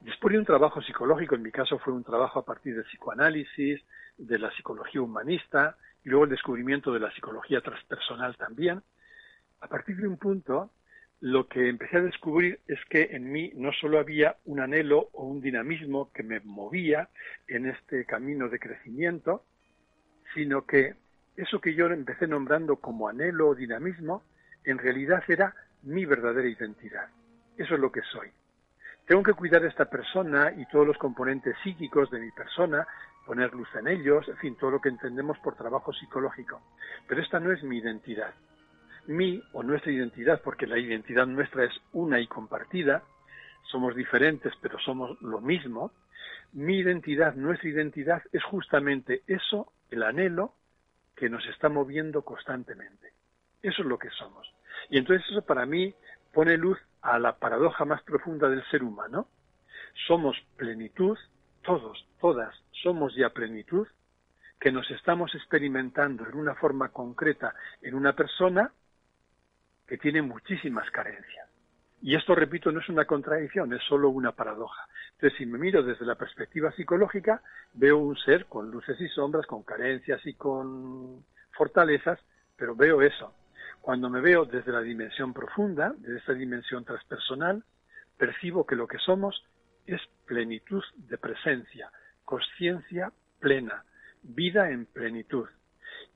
después 0.00 0.32
de 0.32 0.38
un 0.38 0.44
trabajo 0.44 0.82
psicológico, 0.82 1.34
en 1.34 1.42
mi 1.42 1.50
caso 1.50 1.78
fue 1.78 1.94
un 1.94 2.04
trabajo 2.04 2.40
a 2.40 2.44
partir 2.44 2.74
del 2.74 2.84
psicoanálisis, 2.84 3.80
de 4.18 4.38
la 4.38 4.50
psicología 4.52 5.00
humanista, 5.00 5.78
y 6.04 6.10
luego 6.10 6.24
el 6.24 6.30
descubrimiento 6.30 6.92
de 6.92 7.00
la 7.00 7.10
psicología 7.12 7.62
transpersonal 7.62 8.36
también, 8.36 8.82
a 9.60 9.68
partir 9.68 9.96
de 9.96 10.08
un 10.08 10.16
punto, 10.16 10.70
lo 11.20 11.48
que 11.48 11.68
empecé 11.68 11.96
a 11.96 12.02
descubrir 12.02 12.60
es 12.68 12.78
que 12.88 13.08
en 13.10 13.32
mí 13.32 13.52
no 13.56 13.72
solo 13.72 13.98
había 13.98 14.36
un 14.44 14.60
anhelo 14.60 15.08
o 15.12 15.24
un 15.24 15.40
dinamismo 15.40 16.12
que 16.12 16.22
me 16.22 16.40
movía 16.40 17.08
en 17.48 17.66
este 17.66 18.04
camino 18.04 18.48
de 18.48 18.60
crecimiento, 18.60 19.44
sino 20.34 20.64
que 20.64 20.94
eso 21.36 21.60
que 21.60 21.74
yo 21.74 21.86
empecé 21.86 22.26
nombrando 22.26 22.76
como 22.76 23.08
anhelo 23.08 23.48
o 23.48 23.54
dinamismo, 23.54 24.22
en 24.64 24.78
realidad 24.78 25.22
era 25.28 25.54
mi 25.82 26.04
verdadera 26.04 26.48
identidad. 26.48 27.08
Eso 27.56 27.74
es 27.74 27.80
lo 27.80 27.90
que 27.90 28.02
soy. 28.02 28.28
Tengo 29.06 29.22
que 29.22 29.32
cuidar 29.32 29.64
a 29.64 29.68
esta 29.68 29.86
persona 29.86 30.52
y 30.56 30.66
todos 30.66 30.86
los 30.86 30.98
componentes 30.98 31.56
psíquicos 31.64 32.10
de 32.10 32.20
mi 32.20 32.30
persona, 32.30 32.86
poner 33.26 33.52
luz 33.54 33.68
en 33.74 33.88
ellos, 33.88 34.28
en 34.28 34.36
fin, 34.36 34.56
todo 34.56 34.72
lo 34.72 34.80
que 34.80 34.90
entendemos 34.90 35.38
por 35.38 35.56
trabajo 35.56 35.92
psicológico. 35.92 36.60
Pero 37.08 37.22
esta 37.22 37.40
no 37.40 37.50
es 37.50 37.62
mi 37.62 37.78
identidad 37.78 38.34
mi 39.08 39.42
o 39.52 39.62
nuestra 39.62 39.90
identidad, 39.90 40.40
porque 40.42 40.66
la 40.66 40.78
identidad 40.78 41.26
nuestra 41.26 41.64
es 41.64 41.72
una 41.92 42.20
y 42.20 42.26
compartida, 42.26 43.02
somos 43.70 43.96
diferentes 43.96 44.52
pero 44.60 44.78
somos 44.78 45.20
lo 45.22 45.40
mismo, 45.40 45.92
mi 46.52 46.78
identidad, 46.78 47.34
nuestra 47.34 47.68
identidad 47.68 48.22
es 48.32 48.44
justamente 48.44 49.22
eso, 49.26 49.72
el 49.90 50.02
anhelo 50.02 50.54
que 51.16 51.28
nos 51.28 51.44
está 51.46 51.68
moviendo 51.68 52.22
constantemente. 52.22 53.12
Eso 53.62 53.82
es 53.82 53.88
lo 53.88 53.98
que 53.98 54.10
somos. 54.10 54.46
Y 54.90 54.98
entonces 54.98 55.26
eso 55.30 55.42
para 55.42 55.66
mí 55.66 55.94
pone 56.32 56.56
luz 56.56 56.78
a 57.02 57.18
la 57.18 57.36
paradoja 57.36 57.84
más 57.84 58.02
profunda 58.02 58.48
del 58.48 58.64
ser 58.70 58.82
humano. 58.82 59.28
Somos 60.06 60.36
plenitud, 60.56 61.18
todos, 61.62 62.06
todas 62.20 62.54
somos 62.82 63.14
ya 63.14 63.30
plenitud, 63.30 63.88
que 64.60 64.70
nos 64.72 64.90
estamos 64.90 65.34
experimentando 65.34 66.26
en 66.26 66.36
una 66.36 66.54
forma 66.54 66.90
concreta 66.90 67.54
en 67.82 67.94
una 67.94 68.14
persona 68.14 68.72
que 69.88 69.98
tiene 69.98 70.22
muchísimas 70.22 70.88
carencias. 70.90 71.48
Y 72.00 72.14
esto, 72.14 72.34
repito, 72.34 72.70
no 72.70 72.78
es 72.78 72.88
una 72.88 73.06
contradicción, 73.06 73.72
es 73.72 73.82
solo 73.82 74.10
una 74.10 74.32
paradoja. 74.32 74.86
Entonces, 75.14 75.36
si 75.36 75.46
me 75.46 75.58
miro 75.58 75.82
desde 75.82 76.06
la 76.06 76.14
perspectiva 76.14 76.70
psicológica, 76.72 77.42
veo 77.72 77.98
un 77.98 78.16
ser 78.16 78.46
con 78.46 78.70
luces 78.70 79.00
y 79.00 79.08
sombras, 79.08 79.46
con 79.46 79.64
carencias 79.64 80.24
y 80.24 80.34
con 80.34 81.24
fortalezas, 81.56 82.20
pero 82.56 82.76
veo 82.76 83.02
eso. 83.02 83.34
Cuando 83.80 84.10
me 84.10 84.20
veo 84.20 84.44
desde 84.44 84.70
la 84.70 84.80
dimensión 84.80 85.32
profunda, 85.32 85.92
desde 85.98 86.18
esa 86.18 86.34
dimensión 86.34 86.84
transpersonal, 86.84 87.64
percibo 88.16 88.64
que 88.64 88.76
lo 88.76 88.86
que 88.86 88.98
somos 88.98 89.44
es 89.86 90.00
plenitud 90.26 90.84
de 90.96 91.18
presencia, 91.18 91.90
conciencia 92.24 93.10
plena, 93.40 93.82
vida 94.22 94.70
en 94.70 94.86
plenitud. 94.86 95.48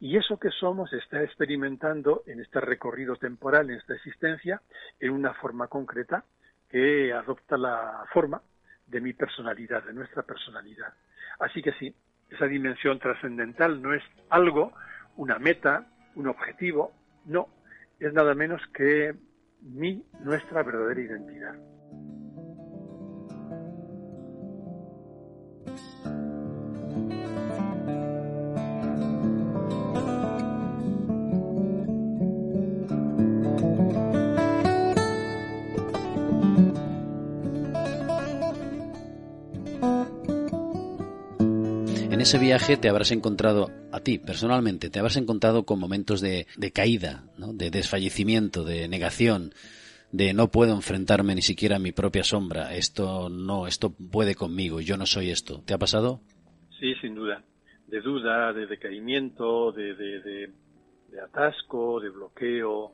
Y 0.03 0.17
eso 0.17 0.37
que 0.37 0.51
somos 0.51 0.93
está 0.93 1.23
experimentando 1.23 2.25
en 2.27 2.41
este 2.41 2.61
recorrido 2.61 3.15
temporal, 3.15 3.71
en 3.71 3.77
esta 3.77 3.95
existencia, 3.95 4.61
en 4.99 5.13
una 5.13 5.33
forma 5.35 5.69
concreta 5.69 6.25
que 6.69 7.13
adopta 7.13 7.57
la 7.57 8.05
forma 8.13 8.43
de 8.85 9.01
mi 9.01 9.13
personalidad, 9.13 9.85
de 9.85 9.93
nuestra 9.93 10.25
personalidad. 10.25 10.93
Así 11.39 11.63
que 11.63 11.71
sí, 11.75 11.95
esa 12.31 12.47
dimensión 12.47 12.99
trascendental 12.99 13.81
no 13.81 13.95
es 13.95 14.03
algo, 14.29 14.73
una 15.19 15.39
meta, 15.39 15.87
un 16.17 16.27
objetivo, 16.27 16.93
no, 17.27 17.47
es 18.01 18.13
nada 18.13 18.35
menos 18.35 18.61
que 18.75 19.15
mi, 19.61 20.05
nuestra 20.19 20.65
verdadera 20.65 21.01
identidad. 21.01 21.55
Ese 42.23 42.39
viaje 42.39 42.77
te 42.77 42.89
habrás 42.89 43.11
encontrado, 43.11 43.67
a 43.91 43.99
ti 43.99 44.19
personalmente, 44.19 44.91
te 44.91 45.01
habrás 45.01 45.17
encontrado 45.17 45.65
con 45.65 45.81
momentos 45.81 46.21
de, 46.21 46.47
caída, 46.73 47.25
de 47.37 47.71
desfallecimiento, 47.71 48.63
de 48.63 48.87
negación, 48.87 49.51
de 50.13 50.33
no 50.33 50.47
puedo 50.47 50.73
enfrentarme 50.73 51.35
ni 51.35 51.43
siquiera 51.43 51.77
a 51.77 51.81
mi 51.81 51.91
propia 51.91 52.23
sombra, 52.23 52.77
esto 52.77 53.29
no, 53.29 53.67
esto 53.67 53.91
puede 53.91 54.37
conmigo, 54.37 54.81
yo 54.81 54.97
no 54.97 55.05
soy 55.05 55.31
esto. 55.31 55.63
¿Te 55.67 55.75
ha 55.75 55.79
pasado? 55.79 56.21
Sí, 56.79 56.95
sin 57.01 57.17
duda. 57.17 57.43
De 57.89 58.01
duda, 58.01 58.53
de 58.53 58.69
decaimiento, 58.69 59.73
de, 59.73 59.95
de, 59.95 61.21
atasco, 61.21 61.99
de 61.99 62.11
bloqueo, 62.11 62.93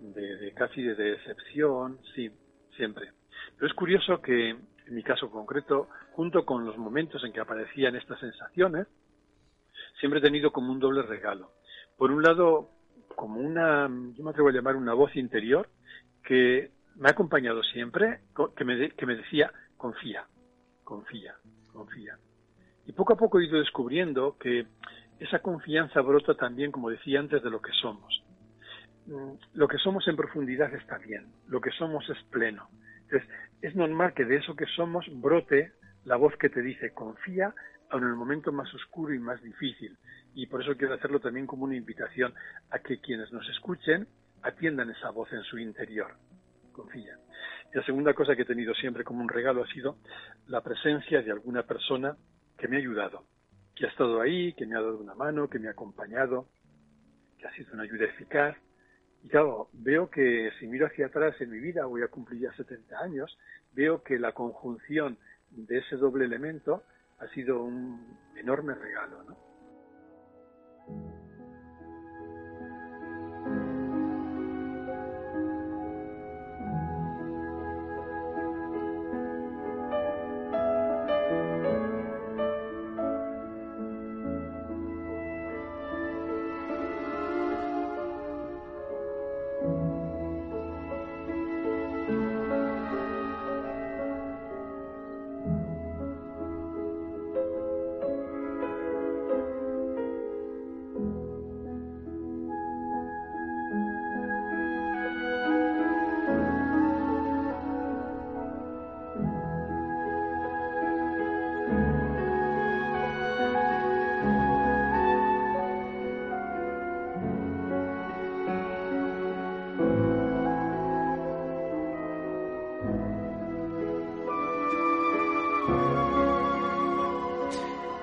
de, 0.00 0.52
casi 0.54 0.82
de 0.82 0.94
decepción, 0.94 1.98
sí, 2.14 2.30
siempre. 2.76 3.10
Pero 3.56 3.66
es 3.66 3.74
curioso 3.74 4.22
que 4.22 4.50
en 4.50 4.94
mi 4.94 5.02
caso 5.02 5.28
concreto 5.30 5.88
junto 6.14 6.44
con 6.44 6.64
los 6.64 6.76
momentos 6.76 7.24
en 7.24 7.32
que 7.32 7.40
aparecían 7.40 7.96
estas 7.96 8.20
sensaciones, 8.20 8.86
siempre 9.98 10.20
he 10.20 10.22
tenido 10.22 10.52
como 10.52 10.72
un 10.72 10.80
doble 10.80 11.02
regalo. 11.02 11.52
Por 11.96 12.10
un 12.10 12.22
lado, 12.22 12.70
como 13.14 13.40
una, 13.40 13.88
yo 14.14 14.24
me 14.24 14.30
atrevo 14.30 14.48
a 14.48 14.52
llamar 14.52 14.76
una 14.76 14.94
voz 14.94 15.14
interior, 15.16 15.68
que 16.24 16.70
me 16.96 17.08
ha 17.08 17.12
acompañado 17.12 17.62
siempre, 17.62 18.20
que 18.56 18.64
me, 18.64 19.16
decía, 19.16 19.52
confía, 19.76 20.26
confía, 20.84 21.34
confía. 21.72 22.18
Y 22.86 22.92
poco 22.92 23.14
a 23.14 23.16
poco 23.16 23.40
he 23.40 23.46
ido 23.46 23.58
descubriendo 23.58 24.36
que 24.38 24.66
esa 25.18 25.38
confianza 25.38 26.00
brota 26.00 26.34
también, 26.34 26.72
como 26.72 26.90
decía 26.90 27.20
antes, 27.20 27.42
de 27.42 27.50
lo 27.50 27.62
que 27.62 27.72
somos. 27.80 28.22
Mm, 29.06 29.32
lo 29.54 29.68
que 29.68 29.78
somos 29.78 30.06
en 30.08 30.16
profundidad 30.16 30.72
está 30.74 30.98
bien, 30.98 31.26
lo 31.48 31.60
que 31.60 31.70
somos 31.70 32.08
es 32.10 32.22
pleno. 32.24 32.68
Entonces, 33.02 33.28
es 33.60 33.74
normal 33.76 34.14
que 34.14 34.24
de 34.24 34.36
eso 34.36 34.56
que 34.56 34.66
somos 34.66 35.06
brote 35.20 35.72
la 36.04 36.16
voz 36.16 36.36
que 36.36 36.48
te 36.48 36.62
dice 36.62 36.92
confía 36.92 37.54
en 37.92 38.04
el 38.04 38.14
momento 38.14 38.52
más 38.52 38.72
oscuro 38.74 39.14
y 39.14 39.18
más 39.18 39.42
difícil. 39.42 39.96
Y 40.34 40.46
por 40.46 40.62
eso 40.62 40.76
quiero 40.76 40.94
hacerlo 40.94 41.20
también 41.20 41.46
como 41.46 41.64
una 41.64 41.76
invitación 41.76 42.34
a 42.70 42.78
que 42.78 43.00
quienes 43.00 43.30
nos 43.32 43.48
escuchen 43.50 44.06
atiendan 44.42 44.90
esa 44.90 45.10
voz 45.10 45.32
en 45.32 45.42
su 45.42 45.58
interior. 45.58 46.14
Confía. 46.72 47.18
Y 47.72 47.76
la 47.76 47.84
segunda 47.84 48.14
cosa 48.14 48.34
que 48.34 48.42
he 48.42 48.46
tenido 48.46 48.74
siempre 48.74 49.04
como 49.04 49.20
un 49.20 49.28
regalo 49.28 49.62
ha 49.62 49.66
sido 49.68 49.98
la 50.48 50.62
presencia 50.62 51.22
de 51.22 51.30
alguna 51.30 51.64
persona 51.64 52.16
que 52.56 52.66
me 52.66 52.76
ha 52.76 52.78
ayudado, 52.78 53.26
que 53.74 53.86
ha 53.86 53.88
estado 53.88 54.20
ahí, 54.20 54.54
que 54.54 54.66
me 54.66 54.76
ha 54.76 54.80
dado 54.80 54.98
una 54.98 55.14
mano, 55.14 55.48
que 55.48 55.58
me 55.58 55.68
ha 55.68 55.72
acompañado, 55.72 56.46
que 57.38 57.46
ha 57.46 57.52
sido 57.54 57.74
una 57.74 57.82
ayuda 57.82 58.06
eficaz. 58.06 58.56
Y 59.22 59.28
claro, 59.28 59.68
veo 59.72 60.10
que 60.10 60.50
si 60.58 60.66
miro 60.66 60.86
hacia 60.86 61.06
atrás 61.06 61.38
en 61.40 61.50
mi 61.50 61.58
vida, 61.58 61.84
voy 61.84 62.02
a 62.02 62.08
cumplir 62.08 62.40
ya 62.40 62.52
70 62.54 62.98
años, 62.98 63.38
veo 63.72 64.02
que 64.02 64.18
la 64.18 64.32
conjunción 64.32 65.18
de 65.54 65.78
ese 65.78 65.96
doble 65.96 66.24
elemento 66.24 66.84
ha 67.18 67.28
sido 67.28 67.62
un 67.62 68.18
enorme 68.36 68.74
regalo, 68.74 69.22
¿no? 69.24 69.51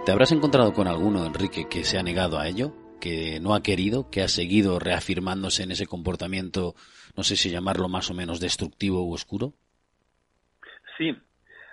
¿Te 0.10 0.14
habrás 0.14 0.32
encontrado 0.32 0.74
con 0.74 0.88
alguno, 0.88 1.24
Enrique, 1.24 1.68
que 1.70 1.84
se 1.84 2.00
ha 2.00 2.02
negado 2.02 2.40
a 2.40 2.48
ello? 2.48 2.74
que 3.00 3.40
no 3.40 3.54
ha 3.54 3.62
querido, 3.62 4.10
que 4.10 4.24
ha 4.24 4.28
seguido 4.28 4.80
reafirmándose 4.80 5.62
en 5.62 5.70
ese 5.72 5.86
comportamiento, 5.86 6.74
no 7.16 7.22
sé 7.22 7.36
si 7.36 7.52
llamarlo 7.52 7.88
más 7.90 8.10
o 8.10 8.16
menos 8.16 8.40
destructivo 8.40 9.04
u 9.04 9.14
oscuro? 9.14 9.54
Sí, 10.98 11.16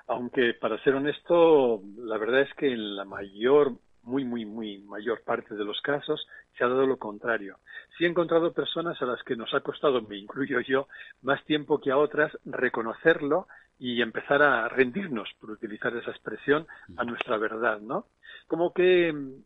aunque 0.06 0.52
para 0.52 0.78
ser 0.84 0.96
honesto, 0.96 1.80
la 1.96 2.18
verdad 2.18 2.42
es 2.42 2.52
que 2.58 2.70
en 2.70 2.94
la 2.94 3.06
mayor, 3.06 3.72
muy, 4.02 4.26
muy, 4.26 4.44
muy 4.44 4.78
mayor 4.80 5.22
parte 5.24 5.54
de 5.54 5.64
los 5.64 5.80
casos 5.80 6.28
se 6.58 6.62
ha 6.62 6.68
dado 6.68 6.86
lo 6.86 6.98
contrario. 6.98 7.56
Sí 7.96 8.04
he 8.04 8.06
encontrado 8.06 8.52
personas 8.52 9.00
a 9.00 9.06
las 9.06 9.22
que 9.22 9.34
nos 9.34 9.54
ha 9.54 9.60
costado, 9.60 10.02
me 10.02 10.18
incluyo 10.18 10.60
yo, 10.60 10.88
más 11.22 11.42
tiempo 11.46 11.80
que 11.80 11.90
a 11.90 11.96
otras 11.96 12.36
reconocerlo 12.44 13.48
y 13.78 14.00
empezar 14.00 14.42
a 14.42 14.68
rendirnos, 14.68 15.28
por 15.40 15.50
utilizar 15.50 15.94
esa 15.96 16.10
expresión, 16.10 16.66
a 16.96 17.04
nuestra 17.04 17.36
verdad, 17.36 17.80
¿no? 17.80 18.06
Como 18.46 18.72
que, 18.72 19.08
en 19.08 19.44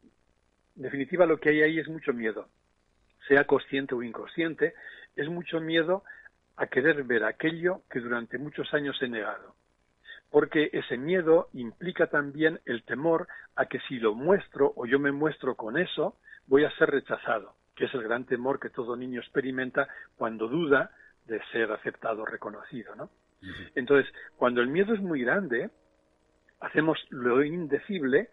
definitiva, 0.74 1.26
lo 1.26 1.38
que 1.38 1.50
hay 1.50 1.62
ahí 1.62 1.78
es 1.78 1.88
mucho 1.88 2.12
miedo, 2.12 2.48
sea 3.28 3.44
consciente 3.44 3.94
o 3.94 4.02
inconsciente, 4.02 4.74
es 5.16 5.28
mucho 5.28 5.60
miedo 5.60 6.04
a 6.56 6.66
querer 6.66 7.04
ver 7.04 7.24
aquello 7.24 7.82
que 7.90 8.00
durante 8.00 8.38
muchos 8.38 8.72
años 8.74 9.00
he 9.00 9.08
negado. 9.08 9.54
Porque 10.30 10.70
ese 10.72 10.96
miedo 10.96 11.48
implica 11.54 12.06
también 12.08 12.60
el 12.66 12.84
temor 12.84 13.26
a 13.56 13.66
que 13.66 13.80
si 13.88 13.98
lo 13.98 14.14
muestro 14.14 14.72
o 14.76 14.86
yo 14.86 14.98
me 14.98 15.10
muestro 15.10 15.56
con 15.56 15.78
eso, 15.78 16.16
voy 16.46 16.64
a 16.64 16.76
ser 16.76 16.90
rechazado, 16.90 17.54
que 17.74 17.86
es 17.86 17.94
el 17.94 18.02
gran 18.02 18.26
temor 18.26 18.60
que 18.60 18.70
todo 18.70 18.96
niño 18.96 19.20
experimenta 19.20 19.88
cuando 20.16 20.48
duda 20.48 20.90
de 21.26 21.40
ser 21.52 21.72
aceptado 21.72 22.22
o 22.22 22.26
reconocido, 22.26 22.94
¿no? 22.94 23.10
Entonces, 23.74 24.12
cuando 24.36 24.60
el 24.60 24.68
miedo 24.68 24.94
es 24.94 25.00
muy 25.00 25.22
grande, 25.22 25.70
hacemos 26.60 26.98
lo 27.08 27.42
indecible 27.42 28.28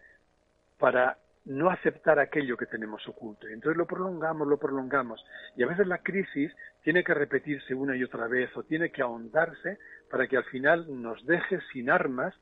para 0.78 1.18
no 1.44 1.70
aceptar 1.70 2.18
aquello 2.18 2.56
que 2.56 2.66
tenemos 2.66 3.06
oculto. 3.08 3.48
Entonces 3.48 3.76
lo 3.76 3.86
prolongamos, 3.86 4.46
lo 4.46 4.58
prolongamos. 4.58 5.24
Y 5.56 5.62
a 5.62 5.66
veces 5.66 5.86
la 5.86 5.98
crisis 5.98 6.52
tiene 6.82 7.02
que 7.02 7.14
repetirse 7.14 7.74
una 7.74 7.96
y 7.96 8.04
otra 8.04 8.28
vez 8.28 8.54
o 8.56 8.64
tiene 8.64 8.90
que 8.90 9.02
ahondarse 9.02 9.78
para 10.10 10.26
que 10.26 10.36
al 10.36 10.44
final 10.44 10.86
nos 11.02 11.24
deje 11.24 11.60
sin 11.72 11.90
armas 11.90 12.34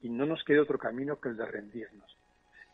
y 0.00 0.08
no 0.08 0.24
nos 0.24 0.42
quede 0.44 0.60
otro 0.60 0.78
camino 0.78 1.20
que 1.20 1.28
el 1.28 1.36
de 1.36 1.46
rendirnos. 1.46 2.16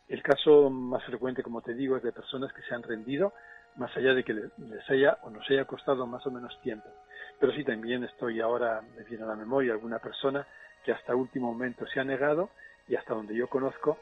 El 0.08 0.22
caso 0.22 0.70
más 0.70 1.04
frecuente, 1.04 1.42
como 1.42 1.60
te 1.62 1.74
digo, 1.74 1.96
es 1.96 2.02
de 2.02 2.12
personas 2.12 2.52
que 2.52 2.62
se 2.62 2.74
han 2.74 2.82
rendido, 2.82 3.32
más 3.76 3.96
allá 3.96 4.14
de 4.14 4.24
que 4.24 4.34
les 4.34 4.90
haya 4.90 5.18
o 5.22 5.30
nos 5.30 5.48
haya 5.50 5.64
costado 5.64 6.06
más 6.06 6.26
o 6.26 6.30
menos 6.30 6.60
tiempo. 6.62 6.88
Pero 7.38 7.52
sí 7.52 7.64
también 7.64 8.04
estoy 8.04 8.40
ahora, 8.40 8.82
me 8.96 9.04
viene 9.04 9.24
a 9.24 9.28
la 9.28 9.36
memoria 9.36 9.72
alguna 9.72 9.98
persona 9.98 10.46
que 10.84 10.92
hasta 10.92 11.14
último 11.14 11.52
momento 11.52 11.86
se 11.86 12.00
ha 12.00 12.04
negado 12.04 12.50
y 12.88 12.96
hasta 12.96 13.14
donde 13.14 13.36
yo 13.36 13.48
conozco, 13.48 13.98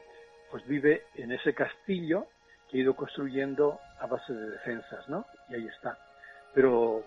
pues 0.51 0.65
vive 0.67 1.03
en 1.15 1.31
ese 1.31 1.53
castillo 1.53 2.27
que 2.69 2.77
he 2.77 2.81
ido 2.81 2.95
construyendo 2.95 3.79
a 3.99 4.07
base 4.07 4.33
de 4.33 4.51
defensas, 4.51 5.07
¿no? 5.09 5.25
Y 5.49 5.55
ahí 5.55 5.67
está. 5.67 5.97
Pero 6.53 7.03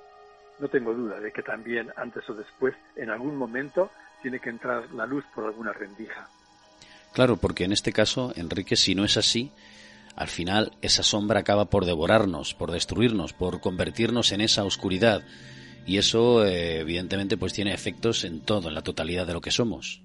no 0.58 0.68
tengo 0.68 0.94
duda 0.94 1.20
de 1.20 1.32
que 1.32 1.42
también 1.42 1.90
antes 1.96 2.28
o 2.28 2.34
después, 2.34 2.74
en 2.96 3.10
algún 3.10 3.36
momento, 3.36 3.90
tiene 4.20 4.40
que 4.40 4.50
entrar 4.50 4.90
la 4.92 5.06
luz 5.06 5.24
por 5.34 5.44
alguna 5.44 5.72
rendija. 5.72 6.28
Claro, 7.12 7.36
porque 7.36 7.64
en 7.64 7.72
este 7.72 7.92
caso, 7.92 8.32
Enrique, 8.36 8.76
si 8.76 8.94
no 8.94 9.04
es 9.04 9.16
así, 9.16 9.52
al 10.16 10.28
final 10.28 10.72
esa 10.82 11.02
sombra 11.02 11.40
acaba 11.40 11.66
por 11.66 11.84
devorarnos, 11.84 12.54
por 12.54 12.70
destruirnos, 12.70 13.32
por 13.32 13.60
convertirnos 13.60 14.32
en 14.32 14.40
esa 14.40 14.64
oscuridad 14.64 15.22
y 15.86 15.98
eso 15.98 16.44
eh, 16.46 16.80
evidentemente 16.80 17.36
pues 17.36 17.52
tiene 17.52 17.74
efectos 17.74 18.24
en 18.24 18.40
todo, 18.40 18.68
en 18.68 18.74
la 18.74 18.82
totalidad 18.82 19.26
de 19.26 19.32
lo 19.32 19.40
que 19.40 19.50
somos. 19.50 20.02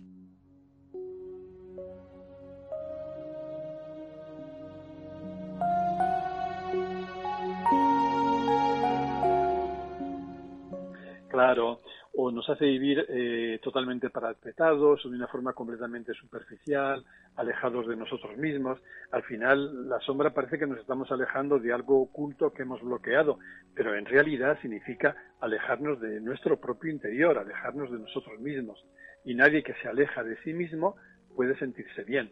O 12.19 12.31
nos 12.31 12.49
hace 12.49 12.65
vivir 12.65 13.05
eh, 13.09 13.59
totalmente 13.61 14.09
parapetados 14.09 15.05
o 15.05 15.09
de 15.09 15.15
una 15.15 15.27
forma 15.27 15.53
completamente 15.53 16.15
superficial, 16.15 17.05
alejados 17.35 17.87
de 17.87 17.95
nosotros 17.95 18.35
mismos. 18.37 18.79
Al 19.11 19.21
final, 19.21 19.87
la 19.87 19.99
sombra 19.99 20.33
parece 20.33 20.57
que 20.57 20.65
nos 20.65 20.79
estamos 20.79 21.11
alejando 21.11 21.59
de 21.59 21.71
algo 21.71 22.01
oculto 22.01 22.51
que 22.51 22.63
hemos 22.63 22.81
bloqueado, 22.81 23.37
pero 23.75 23.95
en 23.95 24.07
realidad 24.07 24.57
significa 24.63 25.15
alejarnos 25.39 26.01
de 26.01 26.19
nuestro 26.19 26.59
propio 26.59 26.91
interior, 26.91 27.37
alejarnos 27.37 27.91
de 27.91 27.99
nosotros 27.99 28.39
mismos. 28.39 28.83
Y 29.23 29.35
nadie 29.35 29.61
que 29.61 29.75
se 29.75 29.87
aleja 29.87 30.23
de 30.23 30.37
sí 30.37 30.53
mismo 30.53 30.95
puede 31.35 31.55
sentirse 31.59 32.03
bien. 32.03 32.31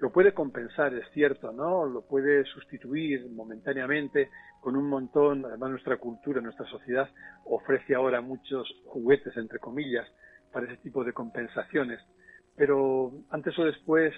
Lo 0.00 0.10
puede 0.10 0.32
compensar, 0.32 0.94
es 0.94 1.04
cierto, 1.12 1.52
¿no? 1.52 1.84
Lo 1.84 2.02
puede 2.02 2.44
sustituir 2.44 3.28
momentáneamente 3.30 4.30
con 4.60 4.74
un 4.74 4.88
montón, 4.88 5.44
además 5.44 5.70
nuestra 5.70 5.98
cultura, 5.98 6.40
nuestra 6.40 6.66
sociedad 6.66 7.08
ofrece 7.44 7.94
ahora 7.94 8.22
muchos 8.22 8.66
juguetes, 8.86 9.36
entre 9.36 9.58
comillas, 9.58 10.06
para 10.52 10.66
ese 10.66 10.78
tipo 10.78 11.04
de 11.04 11.12
compensaciones. 11.12 12.00
Pero 12.56 13.12
antes 13.30 13.58
o 13.58 13.64
después 13.64 14.14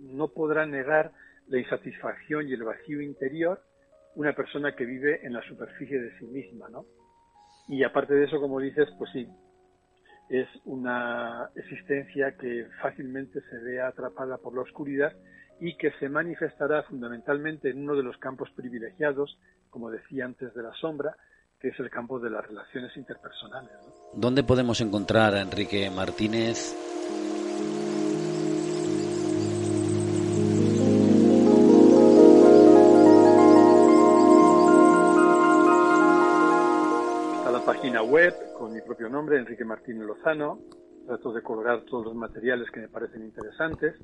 no 0.00 0.28
podrá 0.28 0.66
negar 0.66 1.12
la 1.46 1.58
insatisfacción 1.58 2.48
y 2.48 2.52
el 2.52 2.64
vacío 2.64 3.00
interior 3.00 3.62
una 4.16 4.32
persona 4.32 4.74
que 4.74 4.84
vive 4.84 5.24
en 5.24 5.32
la 5.32 5.42
superficie 5.42 6.00
de 6.00 6.18
sí 6.18 6.26
misma, 6.26 6.68
¿no? 6.68 6.84
Y 7.68 7.84
aparte 7.84 8.14
de 8.14 8.24
eso, 8.24 8.40
como 8.40 8.58
dices, 8.58 8.88
pues 8.98 9.10
sí, 9.12 9.28
es 10.30 10.48
una 10.64 11.50
existencia 11.56 12.36
que 12.36 12.66
fácilmente 12.80 13.40
se 13.50 13.58
ve 13.58 13.82
atrapada 13.82 14.38
por 14.38 14.54
la 14.54 14.62
oscuridad 14.62 15.12
y 15.60 15.76
que 15.76 15.90
se 15.98 16.08
manifestará 16.08 16.84
fundamentalmente 16.84 17.70
en 17.70 17.82
uno 17.82 17.96
de 17.96 18.04
los 18.04 18.16
campos 18.18 18.48
privilegiados, 18.54 19.38
como 19.70 19.90
decía 19.90 20.24
antes 20.24 20.54
de 20.54 20.62
la 20.62 20.72
sombra, 20.74 21.16
que 21.58 21.68
es 21.68 21.80
el 21.80 21.90
campo 21.90 22.20
de 22.20 22.30
las 22.30 22.46
relaciones 22.46 22.96
interpersonales. 22.96 23.72
¿Dónde 24.14 24.44
podemos 24.44 24.80
encontrar 24.80 25.34
a 25.34 25.42
Enrique 25.42 25.90
Martínez? 25.90 26.89
Propio 38.90 39.08
nombre, 39.08 39.38
Enrique 39.38 39.64
Martínez 39.64 40.04
Lozano, 40.04 40.58
trato 41.06 41.32
de 41.32 41.42
colgar 41.42 41.82
todos 41.82 42.06
los 42.06 42.14
materiales 42.16 42.68
que 42.72 42.80
me 42.80 42.88
parecen 42.88 43.22
interesantes. 43.22 43.94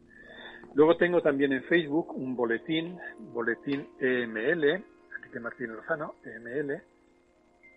Luego 0.76 0.96
tengo 0.96 1.20
también 1.22 1.52
en 1.52 1.64
Facebook 1.64 2.16
un 2.16 2.36
boletín, 2.36 2.96
boletín 3.32 3.88
EML, 3.98 4.62
Enrique 4.62 5.40
Martínez 5.40 5.74
Lozano, 5.74 6.14
EML, 6.24 6.80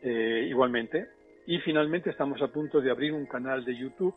eh, 0.03 0.45
igualmente. 0.51 1.10
Y 1.47 1.57
finalmente 1.62 2.12
estamos 2.12 2.39
a 2.43 2.49
punto 2.49 2.80
de 2.80 2.91
abrir 2.91 3.12
un 3.12 3.26
canal 3.26 3.66
de 3.66 3.76
YouTube 3.76 4.14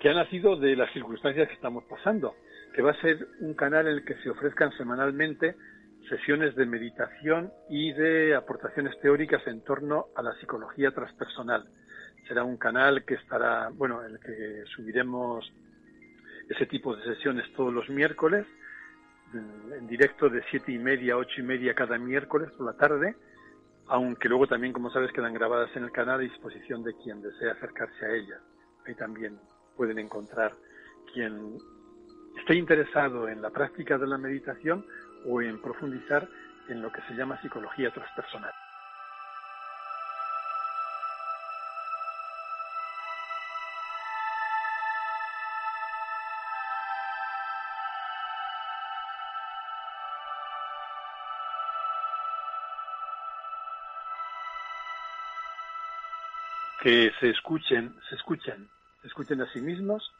que 0.00 0.08
ha 0.08 0.14
nacido 0.14 0.56
de 0.56 0.76
las 0.76 0.90
circunstancias 0.94 1.46
que 1.46 1.56
estamos 1.56 1.84
pasando, 1.84 2.36
que 2.74 2.80
va 2.80 2.92
a 2.92 3.00
ser 3.02 3.18
un 3.40 3.52
canal 3.52 3.86
en 3.86 3.96
el 3.96 4.04
que 4.06 4.14
se 4.22 4.30
ofrezcan 4.30 4.72
semanalmente 4.78 5.56
sesiones 6.08 6.54
de 6.54 6.66
meditación 6.66 7.52
y 7.68 7.92
de 7.92 8.34
aportaciones 8.34 8.98
teóricas 9.00 9.46
en 9.46 9.62
torno 9.62 10.06
a 10.14 10.22
la 10.22 10.34
psicología 10.34 10.92
transpersonal. 10.92 11.68
Será 12.28 12.44
un 12.44 12.56
canal 12.56 13.04
que 13.04 13.14
estará, 13.14 13.70
bueno, 13.72 14.04
en 14.04 14.12
el 14.12 14.20
que 14.20 14.64
subiremos 14.74 15.50
ese 16.48 16.66
tipo 16.66 16.94
de 16.94 17.02
sesiones 17.04 17.44
todos 17.54 17.72
los 17.72 17.88
miércoles, 17.88 18.46
en 19.34 19.86
directo 19.86 20.28
de 20.28 20.42
siete 20.50 20.72
y 20.72 20.78
media 20.78 21.14
a 21.14 21.16
ocho 21.18 21.40
y 21.40 21.42
media 21.42 21.74
cada 21.74 21.98
miércoles 21.98 22.50
por 22.56 22.66
la 22.66 22.76
tarde, 22.76 23.16
aunque 23.88 24.28
luego 24.28 24.46
también, 24.46 24.72
como 24.72 24.90
sabes, 24.90 25.12
quedan 25.12 25.34
grabadas 25.34 25.74
en 25.76 25.84
el 25.84 25.92
canal 25.92 26.16
a 26.16 26.22
disposición 26.22 26.82
de 26.82 26.94
quien 27.02 27.20
desea 27.22 27.52
acercarse 27.52 28.04
a 28.04 28.14
ellas. 28.14 28.40
Ahí 28.86 28.94
también 28.94 29.38
pueden 29.76 29.98
encontrar 29.98 30.54
quien 31.12 31.58
esté 32.38 32.54
interesado 32.54 33.28
en 33.28 33.42
la 33.42 33.50
práctica 33.50 33.98
de 33.98 34.06
la 34.06 34.18
meditación 34.18 34.86
o 35.26 35.42
en 35.42 35.60
profundizar 35.60 36.28
en 36.68 36.82
lo 36.82 36.90
que 36.90 37.02
se 37.02 37.14
llama 37.14 37.40
psicología 37.40 37.90
transpersonal. 37.90 38.52
que 56.86 57.10
se 57.18 57.30
escuchen, 57.30 57.96
se 58.08 58.14
escuchen, 58.14 58.68
se 59.00 59.08
escuchen 59.08 59.40
a 59.40 59.52
sí 59.52 59.60
mismos 59.60 60.12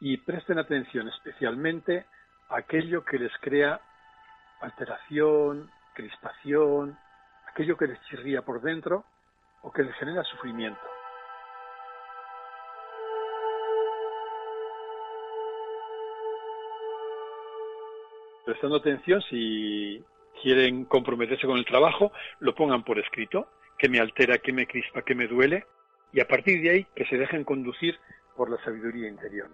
y 0.00 0.16
presten 0.16 0.58
atención 0.58 1.06
especialmente 1.06 2.06
a 2.48 2.56
aquello 2.56 3.04
que 3.04 3.20
les 3.20 3.30
crea 3.40 3.80
alteración, 4.62 5.70
crispación, 5.94 6.98
aquello 7.48 7.76
que 7.76 7.86
les 7.86 8.00
chirría 8.02 8.42
por 8.42 8.60
dentro 8.62 9.04
o 9.62 9.72
que 9.72 9.82
les 9.82 9.94
genera 9.96 10.22
sufrimiento. 10.24 10.80
Prestando 18.44 18.76
atención, 18.76 19.22
si 19.22 20.04
quieren 20.42 20.84
comprometerse 20.86 21.46
con 21.46 21.58
el 21.58 21.64
trabajo, 21.64 22.12
lo 22.40 22.54
pongan 22.54 22.82
por 22.82 22.98
escrito, 22.98 23.48
qué 23.78 23.88
me 23.88 24.00
altera, 24.00 24.38
qué 24.38 24.52
me 24.52 24.66
crispa, 24.66 25.02
qué 25.02 25.14
me 25.14 25.28
duele, 25.28 25.66
y 26.12 26.20
a 26.20 26.26
partir 26.26 26.60
de 26.60 26.70
ahí 26.70 26.86
que 26.96 27.06
se 27.06 27.16
dejen 27.16 27.44
conducir 27.44 27.98
por 28.36 28.50
la 28.50 28.62
sabiduría 28.64 29.08
interior. 29.08 29.48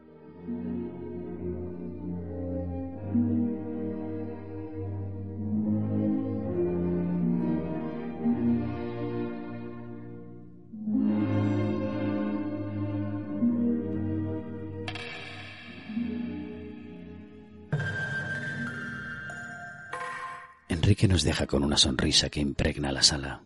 Enrique 20.99 21.13
nos 21.13 21.23
deja 21.23 21.47
con 21.47 21.63
una 21.63 21.77
sonrisa 21.77 22.29
que 22.29 22.41
impregna 22.41 22.91
la 22.91 23.05
sala. 23.05 23.45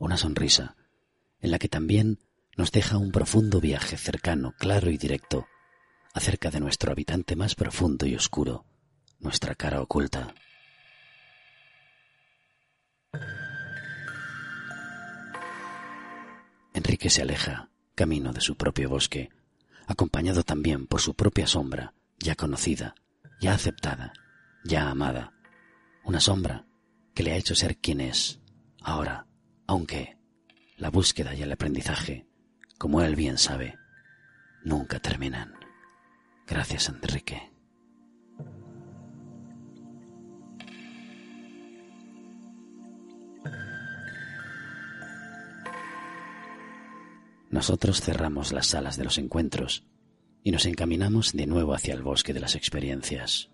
Una 0.00 0.16
sonrisa 0.16 0.74
en 1.40 1.52
la 1.52 1.60
que 1.60 1.68
también 1.68 2.18
nos 2.56 2.72
deja 2.72 2.98
un 2.98 3.12
profundo 3.12 3.60
viaje 3.60 3.96
cercano, 3.96 4.52
claro 4.58 4.90
y 4.90 4.98
directo, 4.98 5.46
acerca 6.14 6.50
de 6.50 6.58
nuestro 6.58 6.90
habitante 6.90 7.36
más 7.36 7.54
profundo 7.54 8.04
y 8.04 8.16
oscuro, 8.16 8.66
nuestra 9.20 9.54
cara 9.54 9.80
oculta. 9.80 10.34
Enrique 16.74 17.10
se 17.10 17.22
aleja, 17.22 17.70
camino 17.94 18.32
de 18.32 18.40
su 18.40 18.56
propio 18.56 18.88
bosque, 18.88 19.30
acompañado 19.86 20.42
también 20.42 20.88
por 20.88 21.00
su 21.00 21.14
propia 21.14 21.46
sombra, 21.46 21.94
ya 22.18 22.34
conocida, 22.34 22.96
ya 23.40 23.54
aceptada, 23.54 24.12
ya 24.64 24.90
amada, 24.90 25.37
una 26.08 26.20
sombra 26.20 26.64
que 27.14 27.22
le 27.22 27.32
ha 27.32 27.36
hecho 27.36 27.54
ser 27.54 27.76
quien 27.76 28.00
es, 28.00 28.40
ahora, 28.80 29.26
aunque 29.66 30.16
la 30.78 30.88
búsqueda 30.88 31.34
y 31.34 31.42
el 31.42 31.52
aprendizaje, 31.52 32.26
como 32.78 33.02
él 33.02 33.14
bien 33.14 33.36
sabe, 33.36 33.76
nunca 34.64 35.00
terminan. 35.00 35.52
Gracias, 36.46 36.88
Enrique. 36.88 37.52
Nosotros 47.50 48.00
cerramos 48.00 48.52
las 48.52 48.68
salas 48.68 48.96
de 48.96 49.04
los 49.04 49.18
encuentros 49.18 49.84
y 50.42 50.52
nos 50.52 50.64
encaminamos 50.64 51.34
de 51.34 51.46
nuevo 51.46 51.74
hacia 51.74 51.92
el 51.92 52.02
bosque 52.02 52.32
de 52.32 52.40
las 52.40 52.54
experiencias. 52.54 53.50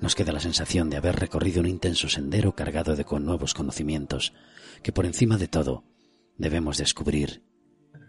Nos 0.00 0.14
queda 0.14 0.32
la 0.32 0.40
sensación 0.40 0.90
de 0.90 0.96
haber 0.98 1.16
recorrido 1.16 1.60
un 1.60 1.66
intenso 1.66 2.08
sendero 2.08 2.54
cargado 2.54 2.96
de 2.96 3.06
nuevos 3.20 3.54
conocimientos 3.54 4.34
que 4.82 4.92
por 4.92 5.06
encima 5.06 5.38
de 5.38 5.48
todo 5.48 5.84
debemos 6.36 6.76
descubrir 6.78 7.42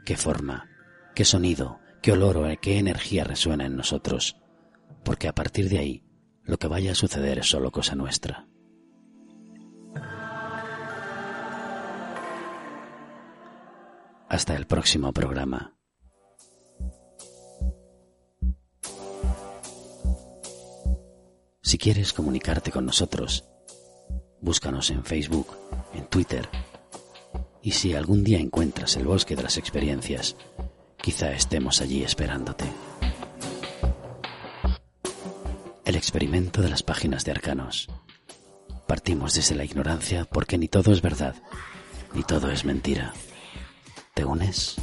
qué 0.06 0.18
forma, 0.18 0.70
qué 1.16 1.26
sonido, 1.26 1.80
qué 2.02 2.12
olor 2.12 2.38
o 2.38 2.62
qué 2.62 2.78
energía 2.78 3.24
resuena 3.24 3.66
en 3.66 3.76
nosotros, 3.76 4.38
porque 5.04 5.28
a 5.28 5.34
partir 5.34 5.70
de 5.70 5.80
ahí 5.80 6.04
lo 6.44 6.58
que 6.58 6.68
vaya 6.68 6.92
a 6.92 6.96
suceder 6.96 7.40
es 7.40 7.50
solo 7.50 7.72
cosa 7.72 7.96
nuestra. 7.96 8.48
Hasta 14.30 14.56
el 14.56 14.68
próximo 14.68 15.14
programa. 15.14 15.77
Si 21.68 21.78
quieres 21.78 22.14
comunicarte 22.14 22.72
con 22.72 22.86
nosotros, 22.86 23.44
búscanos 24.40 24.90
en 24.90 25.04
Facebook, 25.04 25.50
en 25.94 26.06
Twitter, 26.06 26.48
y 27.62 27.72
si 27.72 27.94
algún 27.94 28.24
día 28.24 28.40
encuentras 28.40 28.96
el 28.96 29.06
bosque 29.06 29.36
de 29.36 29.44
las 29.44 29.58
experiencias, 29.58 30.38
quizá 30.96 31.34
estemos 31.34 31.82
allí 31.82 32.04
esperándote. 32.04 32.64
El 35.84 35.98
experimento 35.98 36.62
de 36.62 36.70
las 36.70 36.84
páginas 36.84 37.26
de 37.26 37.32
Arcanos. 37.32 37.90
Partimos 38.88 39.34
desde 39.34 39.56
la 39.56 39.66
ignorancia 39.66 40.24
porque 40.24 40.58
ni 40.58 40.70
todo 40.70 40.94
es 40.94 41.02
verdad, 41.02 41.36
ni 42.14 42.24
todo 42.24 42.50
es 42.50 42.64
mentira. 42.64 43.14
¿Te 44.14 44.24
unes? 44.24 44.78